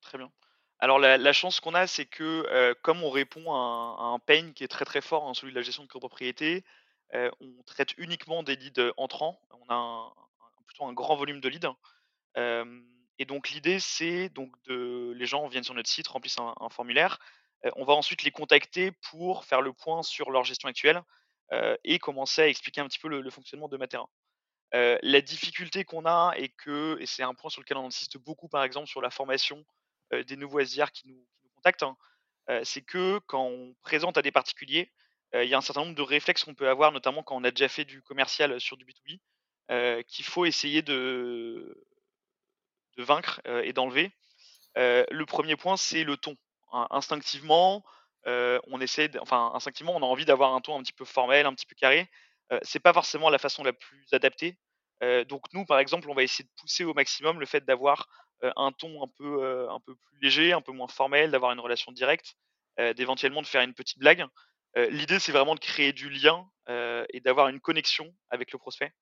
Très 0.00 0.16
bien. 0.16 0.30
Alors 0.80 0.98
la 1.00 1.32
chance 1.32 1.58
qu'on 1.60 1.74
a, 1.74 1.86
c'est 1.86 2.06
que, 2.06 2.46
heu, 2.50 2.74
comme 2.82 3.02
on 3.02 3.10
répond 3.10 3.52
à 3.52 3.96
un 4.14 4.18
pain 4.20 4.52
qui 4.52 4.62
est 4.64 4.68
très, 4.68 4.84
très 4.84 5.00
fort, 5.00 5.28
hein, 5.28 5.34
celui 5.34 5.52
de 5.52 5.58
la 5.58 5.62
gestion 5.62 5.82
de 5.82 5.88
copropriété, 5.88 6.64
heu, 7.14 7.30
on 7.40 7.62
traite 7.64 7.94
uniquement 7.98 8.42
des 8.44 8.54
leads, 8.56 8.92
entrants. 8.96 9.40
On 9.50 9.66
a 9.68 9.74
un 9.74 10.12
plutôt 10.66 10.84
un 10.86 10.92
grand 10.92 11.16
volume 11.16 11.40
de 11.40 11.48
leads. 11.48 11.68
Hem 12.36 12.84
et 13.20 13.26
donc 13.26 13.50
l'idée, 13.50 13.80
c'est 13.80 14.28
donc 14.30 14.52
de 14.66 15.12
les 15.16 15.26
gens 15.26 15.48
viennent 15.48 15.64
sur 15.64 15.74
notre 15.74 15.90
site, 15.90 16.08
remplissent 16.08 16.38
un 16.40 16.68
formulaire. 16.70 17.18
On 17.76 17.84
va 17.84 17.94
ensuite 17.94 18.24
les 18.24 18.30
contacter 18.32 18.92
pour 19.10 19.44
faire 19.44 19.62
le 19.62 19.72
point 19.72 20.02
sur 20.04 20.30
leur 20.30 20.44
gestion 20.44 20.68
actuelle, 20.68 21.02
et 21.84 21.98
commencer 22.00 22.42
à 22.42 22.48
expliquer 22.48 22.80
un 22.82 22.88
petit 22.88 22.98
peu 23.00 23.08
le 23.08 23.30
fonctionnement 23.30 23.68
de 23.68 23.76
Matera. 23.76 24.08
La 24.72 25.20
difficulté 25.20 25.84
qu'on 25.84 26.06
a 26.06 26.34
et 26.36 26.50
que 26.50 26.96
et 27.00 27.06
c'est 27.06 27.22
un 27.22 27.34
point 27.34 27.50
sur 27.50 27.60
lequel 27.62 27.76
on 27.78 27.86
insiste 27.86 28.18
beaucoup, 28.18 28.48
par 28.48 28.64
exemple, 28.64 28.88
sur 28.88 29.00
la 29.02 29.10
formation, 29.10 29.64
des 30.28 30.36
nouveaux 30.36 30.60
SDR 30.60 30.92
qui 30.92 31.08
nous 31.08 31.26
contactent, 31.56 31.82
hein, 31.84 31.96
heu, 32.50 32.62
c'est 32.64 32.82
que 32.82 33.20
quand 33.26 33.44
on 33.46 33.74
présente 33.82 34.18
à 34.18 34.22
des 34.22 34.32
particuliers, 34.32 34.92
heu, 35.34 35.44
il 35.44 35.50
y 35.50 35.54
a 35.54 35.58
un 35.58 35.62
certain 35.62 35.82
nombre 35.82 35.96
de 35.96 36.02
réflexes 36.02 36.44
qu'on 36.44 36.54
peut 36.54 36.68
avoir, 36.70 36.92
notamment 36.92 37.22
quand 37.22 37.36
on 37.36 37.44
a 37.44 37.50
déjà 37.52 37.68
fait 37.68 37.84
du 37.86 38.02
commercial, 38.02 38.60
sur 38.60 38.76
du 38.76 38.84
B2B, 38.86 39.20
heu, 39.72 40.02
qu'il 40.08 40.24
faut 40.26 40.46
essayer 40.46 40.82
de 40.82 41.84
de 42.96 43.02
vaincre, 43.04 43.40
et 43.64 43.72
d'enlever. 43.72 44.12
Le 44.76 45.24
premier 45.24 45.56
point, 45.56 45.76
c'est 45.76 46.04
le 46.04 46.16
ton. 46.16 46.36
In 46.72 46.86
instinctivement, 46.90 47.84
on 48.26 48.80
essaie 48.80 49.10
enfin, 49.20 49.52
instinctivement, 49.54 49.96
on 49.96 50.02
a 50.02 50.06
envie 50.06 50.24
d'avoir 50.26 50.54
un 50.54 50.60
ton 50.60 50.78
un 50.78 50.82
petit 50.82 50.92
peu 50.92 51.04
formel, 51.04 51.46
un 51.46 51.54
petit 51.54 51.66
peu 51.66 51.76
carré. 51.76 52.08
Heu, 52.52 52.60
c'est 52.62 52.80
pas 52.80 52.92
forcément 52.94 53.30
la 53.30 53.38
façon 53.38 53.64
la 53.64 53.72
plus 53.74 54.06
adaptée. 54.12 54.58
Donc 55.28 55.44
nous, 55.54 55.64
par 55.66 55.78
exemple, 55.80 56.10
on 56.10 56.14
va 56.14 56.22
essayer 56.24 56.44
de 56.44 56.50
pousser 56.60 56.84
au 56.84 56.94
maximum 56.94 57.40
le 57.40 57.46
fait 57.46 57.64
d'avoir, 57.64 58.08
un 58.42 58.72
ton 58.72 59.02
un 59.02 59.08
peu, 59.08 59.42
heu, 59.44 59.70
un 59.70 59.80
peu 59.80 59.94
plus 59.96 60.18
léger, 60.20 60.52
un 60.52 60.60
peu 60.60 60.72
moins 60.72 60.88
formel, 60.88 61.30
d'avoir 61.30 61.52
une 61.52 61.60
relation 61.60 61.92
directe, 61.92 62.34
heu, 62.80 62.94
d'éventuellement 62.94 63.42
de 63.42 63.46
faire 63.46 63.62
une 63.62 63.74
petite 63.74 63.98
blague. 63.98 64.24
L'idée, 64.76 65.18
c'est 65.18 65.32
vraiment 65.32 65.54
de 65.56 65.60
créer 65.60 65.92
du 65.92 66.08
lien, 66.10 66.46
et 67.12 67.20
d'avoir 67.20 67.48
une 67.48 67.58
connexion 67.60 68.14
avec 68.30 68.52
le 68.52 68.58
prospect. 68.58 68.92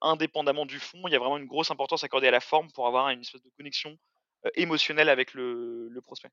Indépendamment 0.00 0.66
du 0.66 0.78
fond, 0.78 1.02
il 1.08 1.12
y 1.12 1.16
a 1.16 1.18
vraiment 1.18 1.38
une 1.38 1.46
grosse 1.46 1.70
importance 1.72 2.04
accordée 2.04 2.28
à 2.28 2.30
la 2.30 2.40
forme 2.40 2.70
pour 2.72 2.86
avoir 2.86 3.08
une 3.08 3.20
espèce 3.20 3.42
de 3.42 3.50
connexion, 3.56 3.96
émotionnelle 4.54 5.08
avec 5.08 5.34
le 5.34 5.88
le 5.88 6.00
prospect. 6.00 6.30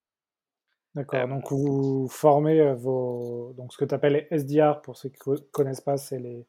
D'accord, 0.93 1.27
donc 1.27 1.51
vous 1.51 2.07
formez, 2.09 2.73
vos 2.73 3.53
donc 3.57 3.71
ce 3.73 3.77
que 3.77 3.85
tu 3.85 3.95
appelles 3.95 4.27
les 4.29 4.37
SDR 4.37 4.81
pour 4.81 4.97
ceux 4.97 5.09
qui 5.09 5.17
co 5.17 5.35
connaissent 5.51 5.81
pas, 5.81 5.97
c'est 5.97 6.19
les 6.19 6.45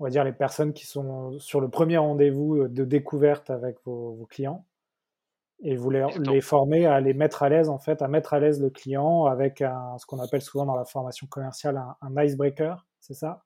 on 0.00 0.04
va 0.04 0.10
dire 0.10 0.24
les 0.24 0.32
personnes 0.32 0.72
qui 0.72 0.86
sont 0.86 1.38
sur 1.38 1.60
le 1.60 1.68
premier 1.68 1.98
rendez-vous, 1.98 2.66
de 2.68 2.84
découverte 2.84 3.50
avec 3.50 3.76
vos 3.84 4.14
vos 4.14 4.26
clients 4.26 4.66
et 5.62 5.76
vous 5.76 5.90
les 5.90 6.40
formez 6.40 6.86
à 6.86 7.00
les 7.00 7.14
mettre 7.14 7.42
à 7.42 7.48
l'aise, 7.48 7.68
en 7.68 7.78
fait, 7.78 8.02
à 8.02 8.08
mettre 8.08 8.34
à 8.34 8.40
l'aise 8.40 8.60
le 8.60 8.70
client 8.70 9.26
avec 9.26 9.60
un 9.62 9.96
ce 9.98 10.06
qu'on 10.06 10.18
appelle 10.20 10.42
souvent 10.42 10.66
dans 10.66 10.76
la 10.76 10.84
formation 10.84 11.26
commerciale 11.26 11.76
un 11.76 11.96
un 12.00 12.22
icebreaker, 12.24 12.86
c'est 13.00 13.14
ça? 13.14 13.44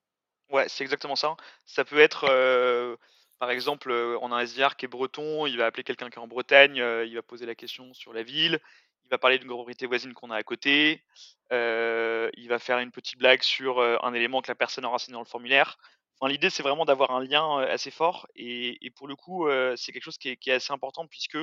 Ouais, 0.50 0.68
c'est 0.68 0.84
exactement 0.84 1.16
ça. 1.16 1.36
Ça 1.64 1.84
peut 1.84 1.98
être, 1.98 2.24
heu, 2.30 2.96
par 3.38 3.50
exemple, 3.50 3.90
heu, 3.90 4.16
on 4.22 4.30
a 4.30 4.36
un 4.36 4.40
SDR 4.40 4.76
qui 4.76 4.84
est 4.84 4.88
breton, 4.88 5.44
il 5.46 5.56
va 5.58 5.66
appeler 5.66 5.82
quelqu'un 5.82 6.08
qui 6.08 6.16
est 6.18 6.22
en 6.22 6.28
Bretagne, 6.28 6.80
heu, 6.80 7.04
il 7.06 7.14
va 7.16 7.22
poser 7.22 7.46
la 7.46 7.56
question 7.56 7.92
sur 7.94 8.12
la 8.12 8.22
ville, 8.22 8.60
il 9.04 9.10
va 9.10 9.18
parler 9.18 9.38
d'une 9.38 9.48
propriété 9.48 9.86
voisine 9.86 10.14
qu'on 10.14 10.30
a 10.30 10.36
à 10.36 10.42
côté, 10.44 11.04
il 11.50 12.46
va 12.48 12.58
faire 12.60 12.78
une 12.78 12.92
petite 12.92 13.18
blague 13.18 13.42
sur, 13.42 13.80
un 13.80 14.14
élément 14.14 14.40
que 14.40 14.48
la 14.48 14.54
personne 14.54 14.84
a 14.84 14.88
renseigné 14.88 15.14
dans 15.14 15.20
le 15.20 15.24
formulaire. 15.26 15.78
Enfin, 16.20 16.30
l'idée, 16.30 16.48
c'est 16.48 16.62
vraiment 16.62 16.84
d'avoir 16.84 17.10
un 17.10 17.22
lien, 17.22 17.58
assez 17.58 17.90
fort 17.90 18.26
et 18.36 18.84
et 18.86 18.90
pour 18.90 19.08
le 19.08 19.16
coup, 19.16 19.48
c'est 19.76 19.90
quelque 19.92 20.04
chose 20.04 20.18
qui 20.18 20.28
est 20.30 20.36
qui 20.36 20.50
est 20.50 20.54
assez 20.54 20.72
important 20.72 21.06
puisque, 21.08 21.38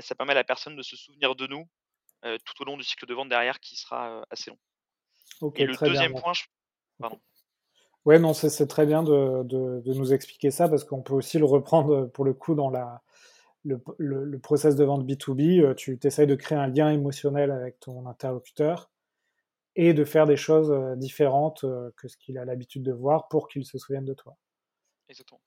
ça 0.00 0.14
permet 0.14 0.32
à 0.32 0.36
la 0.36 0.44
personne 0.44 0.76
de 0.76 0.82
se 0.82 0.96
souvenir 0.96 1.34
de 1.36 1.46
nous, 1.46 1.68
tout 2.22 2.62
au 2.62 2.64
long 2.64 2.76
du 2.76 2.84
cycle 2.84 3.06
de 3.06 3.14
vente 3.14 3.28
derrière 3.28 3.60
qui 3.60 3.76
sera, 3.76 4.24
assez 4.30 4.50
long. 4.50 4.58
Et 5.54 5.64
OK, 5.64 5.66
le 5.66 5.76
très 5.76 5.90
deuxième 5.90 6.14
point, 6.14 6.32
j 6.34 6.44
OK. 7.00 7.10
pardon. 7.10 7.20
Ouais, 8.06 8.18
non, 8.18 8.34
c'est 8.34 8.66
très 8.66 8.86
bien 8.86 9.02
de 9.02 9.42
de 9.44 9.80
de 9.80 9.94
nous 9.94 10.12
expliquer 10.12 10.50
ça 10.50 10.68
parce 10.68 10.84
qu'on 10.84 11.02
peut 11.02 11.14
aussi 11.14 11.38
le 11.38 11.46
reprendre, 11.46 12.06
pour 12.08 12.24
le 12.26 12.34
coup 12.34 12.54
dans 12.54 12.70
la 12.70 13.02
le 13.64 13.82
le 13.98 14.24
le 14.24 14.38
process 14.40 14.76
de 14.76 14.84
vente 14.84 15.06
B2B, 15.06 15.62
heu, 15.62 15.74
tu 15.76 15.98
essayes 16.04 16.26
de 16.26 16.34
créer 16.36 16.58
un 16.58 16.68
lien 16.68 16.90
émotionnel 16.90 17.50
avec 17.52 17.80
ton 17.80 18.06
interlocuteur 18.06 18.90
et 19.76 19.94
de 19.94 20.04
faire 20.04 20.26
des 20.26 20.36
choses, 20.36 20.72
différentes, 20.98 21.64
que 21.96 22.08
ce 22.08 22.16
qu'il 22.18 22.38
a 22.38 22.44
l'habitude 22.44 22.82
de 22.84 22.92
voir 22.92 23.28
pour 23.28 23.48
qu'il 23.48 23.64
se 23.66 23.78
souvienne 23.78 24.04
de 24.06 24.14
toi. 24.14 24.36
Exactement. 25.08 25.40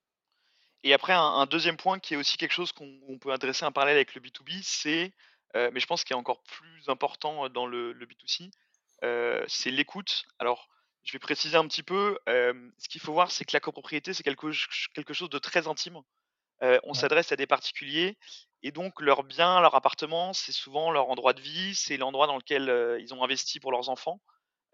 Et 0.83 0.93
après 0.93 1.13
un 1.13 1.21
un 1.21 1.45
2 1.45 1.77
point 1.77 1.99
qui 1.99 2.13
est 2.13 2.17
aussi 2.17 2.37
quelque 2.37 2.51
chose 2.53 2.71
qu'on 2.71 2.99
on 3.07 3.17
peut 3.17 3.31
adresser 3.31 3.65
un 3.65 3.71
parallèle 3.71 3.95
avec 3.95 4.13
le 4.15 4.21
B2B, 4.21 4.61
c'est, 4.63 5.11
heu, 5.55 5.71
mais 5.73 5.79
je 5.79 5.87
pense 5.87 6.03
qu'il 6.03 6.13
est 6.15 6.19
encore 6.19 6.43
plus 6.43 6.87
important, 6.89 7.45
heu, 7.45 7.49
dans 7.49 7.65
le 7.65 7.93
le 7.93 8.05
B2C, 8.05 8.51
heu, 9.03 9.43
c'est 9.47 9.71
l'écoute. 9.71 10.25
Alors, 10.39 10.67
je 11.03 11.13
vais 11.13 11.19
préciser 11.19 11.57
un 11.57 11.67
petit 11.67 11.83
peu, 11.83 12.17
ce 12.27 12.89
qu'il 12.89 13.01
faut 13.01 13.13
voir, 13.13 13.31
c'est 13.31 13.45
que 13.45 13.53
la 13.53 13.59
copropriété, 13.61 14.13
c'est 14.13 14.23
quelque 14.23 14.51
ch 14.51 14.89
quelque 14.93 15.13
chose 15.13 15.29
de 15.29 15.39
très 15.39 15.67
intime. 15.67 15.99
On 16.83 16.93
s'adresse 16.95 17.31
à 17.33 17.37
des 17.37 17.47
particuliers 17.47 18.17
et 18.63 18.71
donc 18.71 19.01
leur 19.01 19.23
bien, 19.23 19.61
leur 19.61 19.75
appartement, 19.75 20.33
c'est 20.33 20.51
souvent 20.53 20.91
leur 20.91 21.09
endroit 21.09 21.33
de 21.33 21.41
vie, 21.41 21.75
c'est 21.75 21.97
l'endroit 21.97 22.27
dans 22.27 22.37
lequel, 22.37 22.97
ils 23.01 23.13
ont 23.13 23.23
investi 23.23 23.59
pour 23.61 23.71
leurs 23.73 23.89
enfants. 23.89 24.21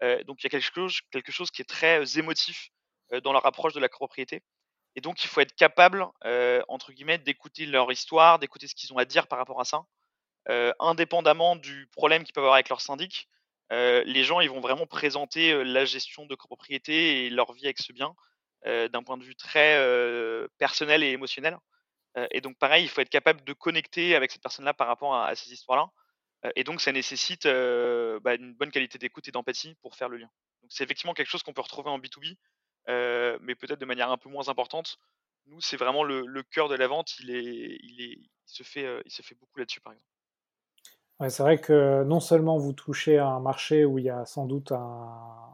Donc 0.02 0.42
il 0.42 0.44
y 0.44 0.48
a 0.48 0.50
quelque 0.50 0.70
chose 0.74 1.00
quelque 1.12 1.32
chose 1.32 1.50
qui 1.52 1.62
est 1.62 1.66
très, 1.66 2.18
émotif, 2.18 2.70
dans 3.24 3.32
leur 3.34 3.46
approche 3.46 3.74
de 3.74 3.80
la 3.80 3.88
copropriété 3.90 4.42
et 4.96 5.00
donc 5.00 5.24
il 5.24 5.28
faut 5.28 5.40
être 5.40 5.54
capable, 5.54 6.06
entre 6.68 6.92
guillemets 6.92 7.18
«d'écouter 7.18 7.66
leur 7.66 7.90
histoire», 7.90 8.38
d'écouter 8.38 8.68
ce 8.68 8.74
qu'ils 8.74 8.92
ont 8.92 8.98
à 8.98 9.04
dire 9.04 9.26
par 9.26 9.38
rapport 9.38 9.60
à 9.60 9.64
ça. 9.64 9.82
Indépendamment 10.78 11.56
du 11.56 11.88
problème 11.92 12.24
qu'ils 12.24 12.32
peuvent 12.32 12.44
avoir 12.44 12.54
avec 12.54 12.68
leur 12.68 12.80
syndic, 12.80 13.28
les 13.70 14.24
gens, 14.24 14.40
ils 14.40 14.50
vont 14.50 14.60
vraiment 14.60 14.86
présenter, 14.86 15.64
la 15.64 15.84
gestion 15.84 16.26
de 16.26 16.34
copropriété 16.34 17.26
et 17.26 17.30
leur 17.30 17.52
vie 17.52 17.64
avec 17.64 17.78
ce 17.78 17.92
bien, 17.92 18.14
d'un 18.64 19.02
point 19.02 19.16
de 19.16 19.24
vue 19.24 19.36
très, 19.36 19.78
personnel 20.58 21.02
et 21.02 21.10
émotionnel. 21.10 21.58
Et 22.30 22.40
donc 22.40 22.56
pareil, 22.58 22.84
il 22.84 22.88
faut 22.88 23.00
être 23.00 23.10
capable 23.10 23.42
de 23.42 23.52
connecter 23.52 24.14
avec 24.14 24.30
cette 24.30 24.42
personne-là 24.42 24.74
par 24.74 24.86
rapport 24.86 25.16
à 25.16 25.34
ces 25.34 25.52
histoires-là. 25.52 25.88
Et 26.56 26.62
donc 26.62 26.80
ça 26.80 26.92
nécessite, 26.92 27.44
bah, 27.46 28.34
une 28.34 28.54
bonne 28.54 28.70
qualité 28.70 28.98
d'écoute 28.98 29.26
et 29.26 29.32
d'empathie 29.32 29.74
pour 29.82 29.96
faire 29.96 30.08
le 30.08 30.18
lien. 30.18 30.30
Donc 30.62 30.70
c'est 30.70 30.84
effectivement 30.84 31.14
quelque 31.14 31.30
chose 31.30 31.42
qu'on 31.42 31.52
peut 31.52 31.62
retrouver 31.62 31.90
en 31.90 31.98
B2B, 31.98 32.36
heu, 32.88 33.38
mais 33.42 33.54
peut-être 33.54 33.80
de 33.80 33.86
manière 33.86 34.10
un 34.10 34.18
peu 34.18 34.28
moins 34.30 34.48
importante. 34.48 34.98
Nous, 35.46 35.60
c'est 35.60 35.76
vraiment 35.76 36.04
le 36.04 36.26
le 36.26 36.42
cœur 36.42 36.68
de 36.68 36.74
la 36.76 36.86
vente, 36.88 37.18
il 37.20 37.30
est 37.30 37.78
il 37.82 38.00
est 38.02 38.18
il 38.20 38.30
se 38.46 38.62
fait, 38.62 38.84
heu, 38.86 39.02
il 39.06 39.10
se 39.12 39.22
fait 39.22 39.34
beaucoup 39.36 39.58
là-dessus, 39.58 39.80
par 39.80 39.92
exemple. 39.92 40.08
ouais, 41.20 41.30
c'est 41.30 41.42
vrai 41.42 41.58
que 41.60 42.04
non 42.04 42.20
seulement 42.20 42.58
vous 42.58 42.72
touchez 42.72 43.18
à 43.18 43.28
un 43.28 43.40
marché 43.40 43.84
où 43.84 43.98
il 43.98 44.04
y 44.04 44.10
a 44.10 44.24
sans 44.26 44.46
doute 44.46 44.72
un 44.72 44.78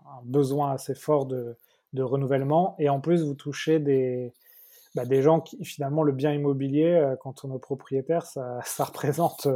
un 0.06 0.22
besoin 0.24 0.72
assez 0.72 0.94
fort 0.94 1.26
de 1.26 1.56
de 1.92 2.02
renouvellement 2.02 2.76
et 2.78 2.88
en 2.88 3.00
plus 3.00 3.24
vous 3.24 3.34
touchez 3.34 3.80
des, 3.80 4.32
bah, 4.96 5.06
des 5.06 5.22
gens 5.22 5.40
qui 5.40 5.64
finalement 5.64 6.02
le 6.04 6.12
bien 6.12 6.32
immobilier, 6.34 6.92
heu, 6.94 7.16
quand 7.20 7.44
on 7.44 7.56
est 7.56 7.60
propriétaire, 7.60 8.26
ça 8.26 8.60
ça 8.66 8.84
représente, 8.86 9.48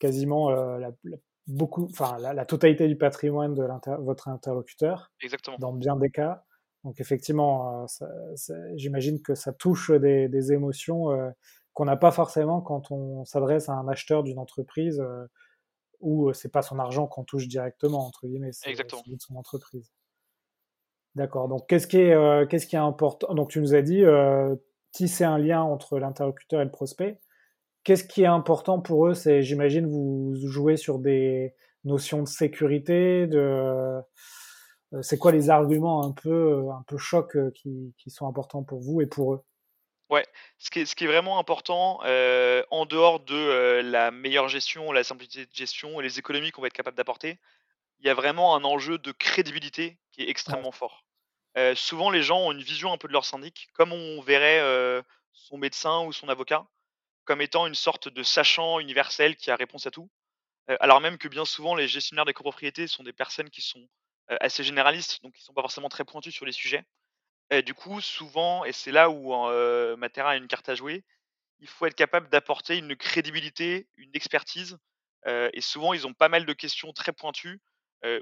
quasiment, 0.00 0.50
la 0.50 0.92
la 1.04 1.18
beaucoup 1.48 1.86
enfin 1.90 2.18
la 2.20 2.34
la 2.34 2.46
totalité 2.46 2.88
du 2.88 2.96
patrimoine 2.98 3.54
de 3.54 3.66
votre 4.00 4.28
interlocuteur, 4.28 5.12
Exactement. 5.20 5.58
dans 5.58 5.74
bien 5.74 5.96
des 5.96 6.10
cas. 6.10 6.45
Donc 6.86 7.00
effectivement, 7.00 7.86
ça 7.88 8.08
j'imagine 8.76 9.22
que 9.22 9.34
ça 9.36 9.52
touche 9.54 9.90
des 9.92 10.28
des 10.30 10.52
émotions, 10.54 11.12
heu, 11.12 11.32
qu'on 11.74 11.86
n'a 11.86 11.96
pas 11.98 12.12
forcément 12.12 12.62
quand 12.62 12.92
on 12.92 13.24
s'adresse 13.26 13.68
à 13.70 13.74
un 13.74 13.88
acheteur 13.88 14.22
d'une 14.24 14.38
entreprise, 14.40 15.00
heu, 15.00 15.28
où, 16.00 16.30
heu, 16.30 16.34
c'est 16.34 16.52
pas 16.52 16.62
son 16.62 16.78
argent 16.80 17.06
qu'on 17.08 17.24
touche 17.24 17.48
directement 17.48 18.06
entre 18.06 18.26
guillemets, 18.28 18.52
c'est 18.52 18.70
Exactement. 18.70 19.02
celui 19.04 19.16
de 19.16 19.22
son 19.22 19.36
entreprise. 19.36 19.90
D'accord, 21.14 21.48
donc 21.48 21.66
qu'est-ce 21.68 21.86
qui 21.86 21.96
est, 21.98 22.48
qu'est-ce 22.48 22.66
qui 22.66 22.76
est 22.76 22.78
important? 22.78 23.32
Donc 23.34 23.50
tu 23.50 23.60
nous 23.60 23.74
as 23.74 23.82
dit, 23.82 24.02
tisser 24.92 25.24
un 25.24 25.38
lien 25.38 25.62
entre 25.62 25.98
l'interlocuteur 25.98 26.60
et 26.60 26.64
le 26.64 26.70
prospect. 26.70 27.20
Qu'est-ce 27.84 28.04
qui 28.04 28.22
est 28.22 28.26
important 28.26 28.80
pour 28.80 29.08
eux? 29.08 29.14
C'est 29.14 29.42
j'imagine 29.42 29.86
vous 29.86 30.34
jouez 30.36 30.76
sur 30.76 30.98
des 31.00 31.54
notions 31.84 32.22
de 32.22 32.28
sécurité, 32.28 33.26
de, 33.26 34.00
c'est 35.02 35.18
quoi 35.18 35.32
les 35.32 35.50
arguments 35.50 36.02
un 36.04 36.12
peu, 36.12 36.30
heu, 36.30 36.70
un 36.70 36.82
peu 36.86 36.98
chocs, 36.98 37.36
heu, 37.36 37.50
qui 37.52 37.94
qui 37.98 38.10
sont 38.10 38.26
importants 38.28 38.62
pour 38.64 38.80
vous 38.80 39.00
et 39.00 39.06
pour 39.06 39.34
eux? 39.34 39.42
Ouais, 40.08 40.24
ce 40.58 40.70
qui 40.70 40.80
est 40.80 40.86
ce 40.86 40.94
qui 40.94 41.04
est 41.04 41.08
vraiment 41.08 41.38
important, 41.40 41.98
en 42.70 42.86
dehors 42.86 43.20
de, 43.20 43.80
la 43.82 44.10
meilleure 44.12 44.48
gestion, 44.48 44.92
la 44.92 45.02
simplicité 45.04 45.46
de 45.46 45.52
gestion 45.54 46.00
et 46.00 46.04
les 46.04 46.18
économies 46.20 46.52
qu'on 46.52 46.60
va 46.62 46.68
être 46.68 46.72
capable 46.74 46.96
d'apporter, 46.96 47.38
il 48.00 48.06
y 48.06 48.10
a 48.10 48.14
vraiment 48.14 48.56
un 48.56 48.64
enjeu 48.64 48.98
de 48.98 49.12
crédibilité 49.12 49.98
qui 50.12 50.22
est 50.22 50.30
Ouais, 50.46 50.56
extrêmement 50.56 50.72
fort. 50.72 51.04
Souvent 51.76 52.10
les 52.10 52.22
gens 52.22 52.40
ont 52.40 52.52
une 52.52 52.62
vision 52.62 52.92
un 52.92 52.98
peu 52.98 53.08
de 53.08 53.14
leur 53.14 53.24
syndic, 53.26 53.68
comme 53.74 53.92
on 53.92 54.20
verrait, 54.22 55.02
son 55.32 55.58
médecin 55.58 56.04
ou 56.04 56.12
son 56.12 56.28
avocat, 56.28 56.66
comme 57.24 57.42
étant 57.42 57.66
une 57.66 57.74
sorte 57.76 58.08
de 58.08 58.22
sachant 58.24 58.80
universel 58.80 59.36
qui 59.36 59.50
a 59.50 59.56
réponse 59.56 59.86
à 59.86 59.92
tout. 59.92 60.10
Alors 60.80 61.00
même 61.00 61.18
que 61.18 61.28
bien 61.28 61.44
souvent 61.44 61.74
les 61.74 61.88
gestionnaires 61.88 62.24
des 62.26 62.34
copropriétés 62.34 62.86
sont 62.88 63.04
des 63.04 63.12
personnes 63.14 63.50
qui 63.50 63.62
sont, 63.62 63.88
assez 64.40 64.64
généralistes, 64.64 65.22
donc 65.22 65.34
qui 65.34 65.42
sont 65.42 65.54
pas 65.54 65.62
forcément 65.62 65.88
très 65.88 66.04
pointus 66.04 66.34
sur 66.34 66.46
les 66.46 66.52
sujets. 66.52 66.84
Et 67.50 67.62
du 67.62 67.74
coup 67.74 68.00
souvent 68.00 68.64
et 68.64 68.72
c'est 68.72 68.92
là 68.92 69.10
où, 69.10 69.34
heu, 69.34 69.96
Matera 69.96 70.30
a 70.32 70.36
une 70.36 70.48
carte 70.48 70.68
à 70.70 70.74
jouer, 70.76 71.04
il 71.60 71.68
faut 71.68 71.86
être 71.86 71.94
capable 71.96 72.28
d'apporter 72.30 72.78
une 72.78 72.96
crédibilité, 72.96 73.88
une 73.96 74.10
expertise, 74.14 74.78
heu 75.28 75.50
et 75.54 75.60
souvent 75.62 75.94
ils 75.94 76.06
ont 76.06 76.14
pas 76.14 76.28
mal 76.30 76.46
de 76.46 76.52
questions 76.54 76.92
très 76.92 77.12
pointues, 77.12 77.60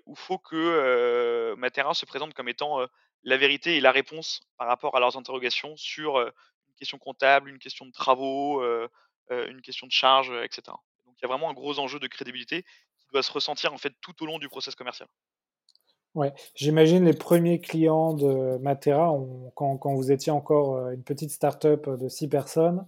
où 0.06 0.14
faut 0.16 0.38
que, 0.38 1.54
Matera 1.58 1.94
se 1.94 2.06
présente 2.06 2.34
comme 2.34 2.48
étant, 2.48 2.80
la 3.24 3.36
vérité 3.38 3.76
et 3.76 3.80
la 3.82 3.92
réponse 3.92 4.42
par 4.58 4.68
rapport 4.68 4.96
à 4.96 5.00
leurs 5.00 5.16
interrogations 5.18 5.76
sur, 5.76 6.18
une 6.20 6.74
question 6.78 6.98
comptable, 6.98 7.50
une 7.50 7.58
question 7.60 7.86
de 7.86 7.92
travaux, 7.92 8.62
une 9.30 9.62
question 9.62 9.86
de 9.88 9.92
charge, 9.92 10.30
heu 10.30 10.44
et 10.44 10.48
cetera. 10.52 10.78
Donc 11.06 11.16
il 11.18 11.22
y 11.22 11.26
a 11.26 11.28
vraiment 11.28 11.50
un 11.50 11.54
gros 11.54 11.78
enjeu 11.80 11.98
de 12.00 12.06
crédibilité 12.08 12.62
qui 13.00 13.06
doit 13.12 13.22
se 13.24 13.32
ressentir, 13.32 13.72
en 13.74 13.78
fait, 13.78 13.94
tout 14.02 14.22
au 14.22 14.26
long 14.26 14.38
du 14.40 14.48
process 14.48 14.74
commercial. 14.74 15.08
Ouais, 16.14 16.32
j'imagine 16.54 17.04
les 17.04 17.12
premiers 17.12 17.60
clients 17.60 18.14
de 18.14 18.56
Matera 18.58 19.12
quand 19.56 19.94
vous 19.94 20.12
étiez 20.12 20.30
encore, 20.30 20.76
heu, 20.76 20.94
une 20.94 21.02
petite 21.02 21.30
start-up 21.32 21.88
de 21.90 22.08
6 22.08 22.28
personnes, 22.28 22.86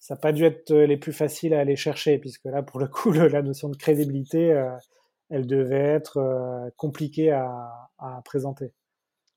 ça 0.00 0.14
a 0.14 0.16
pas 0.18 0.32
dû 0.32 0.44
être, 0.44 0.70
heu, 0.72 0.84
les 0.84 0.96
plus 0.98 1.12
faciles 1.14 1.54
à 1.54 1.60
aller 1.60 1.76
chercher 1.76 2.18
puisque 2.18 2.46
là, 2.46 2.62
pour 2.62 2.80
le 2.80 2.88
coup, 2.88 3.12
la 3.12 3.42
notion 3.42 3.68
de 3.70 3.76
crédibilité, 3.76 4.54
elle 5.30 5.46
devait 5.46 5.76
être, 5.78 6.20
compliquée 6.76 7.30
à 7.32 8.22
présenter. 8.24 8.72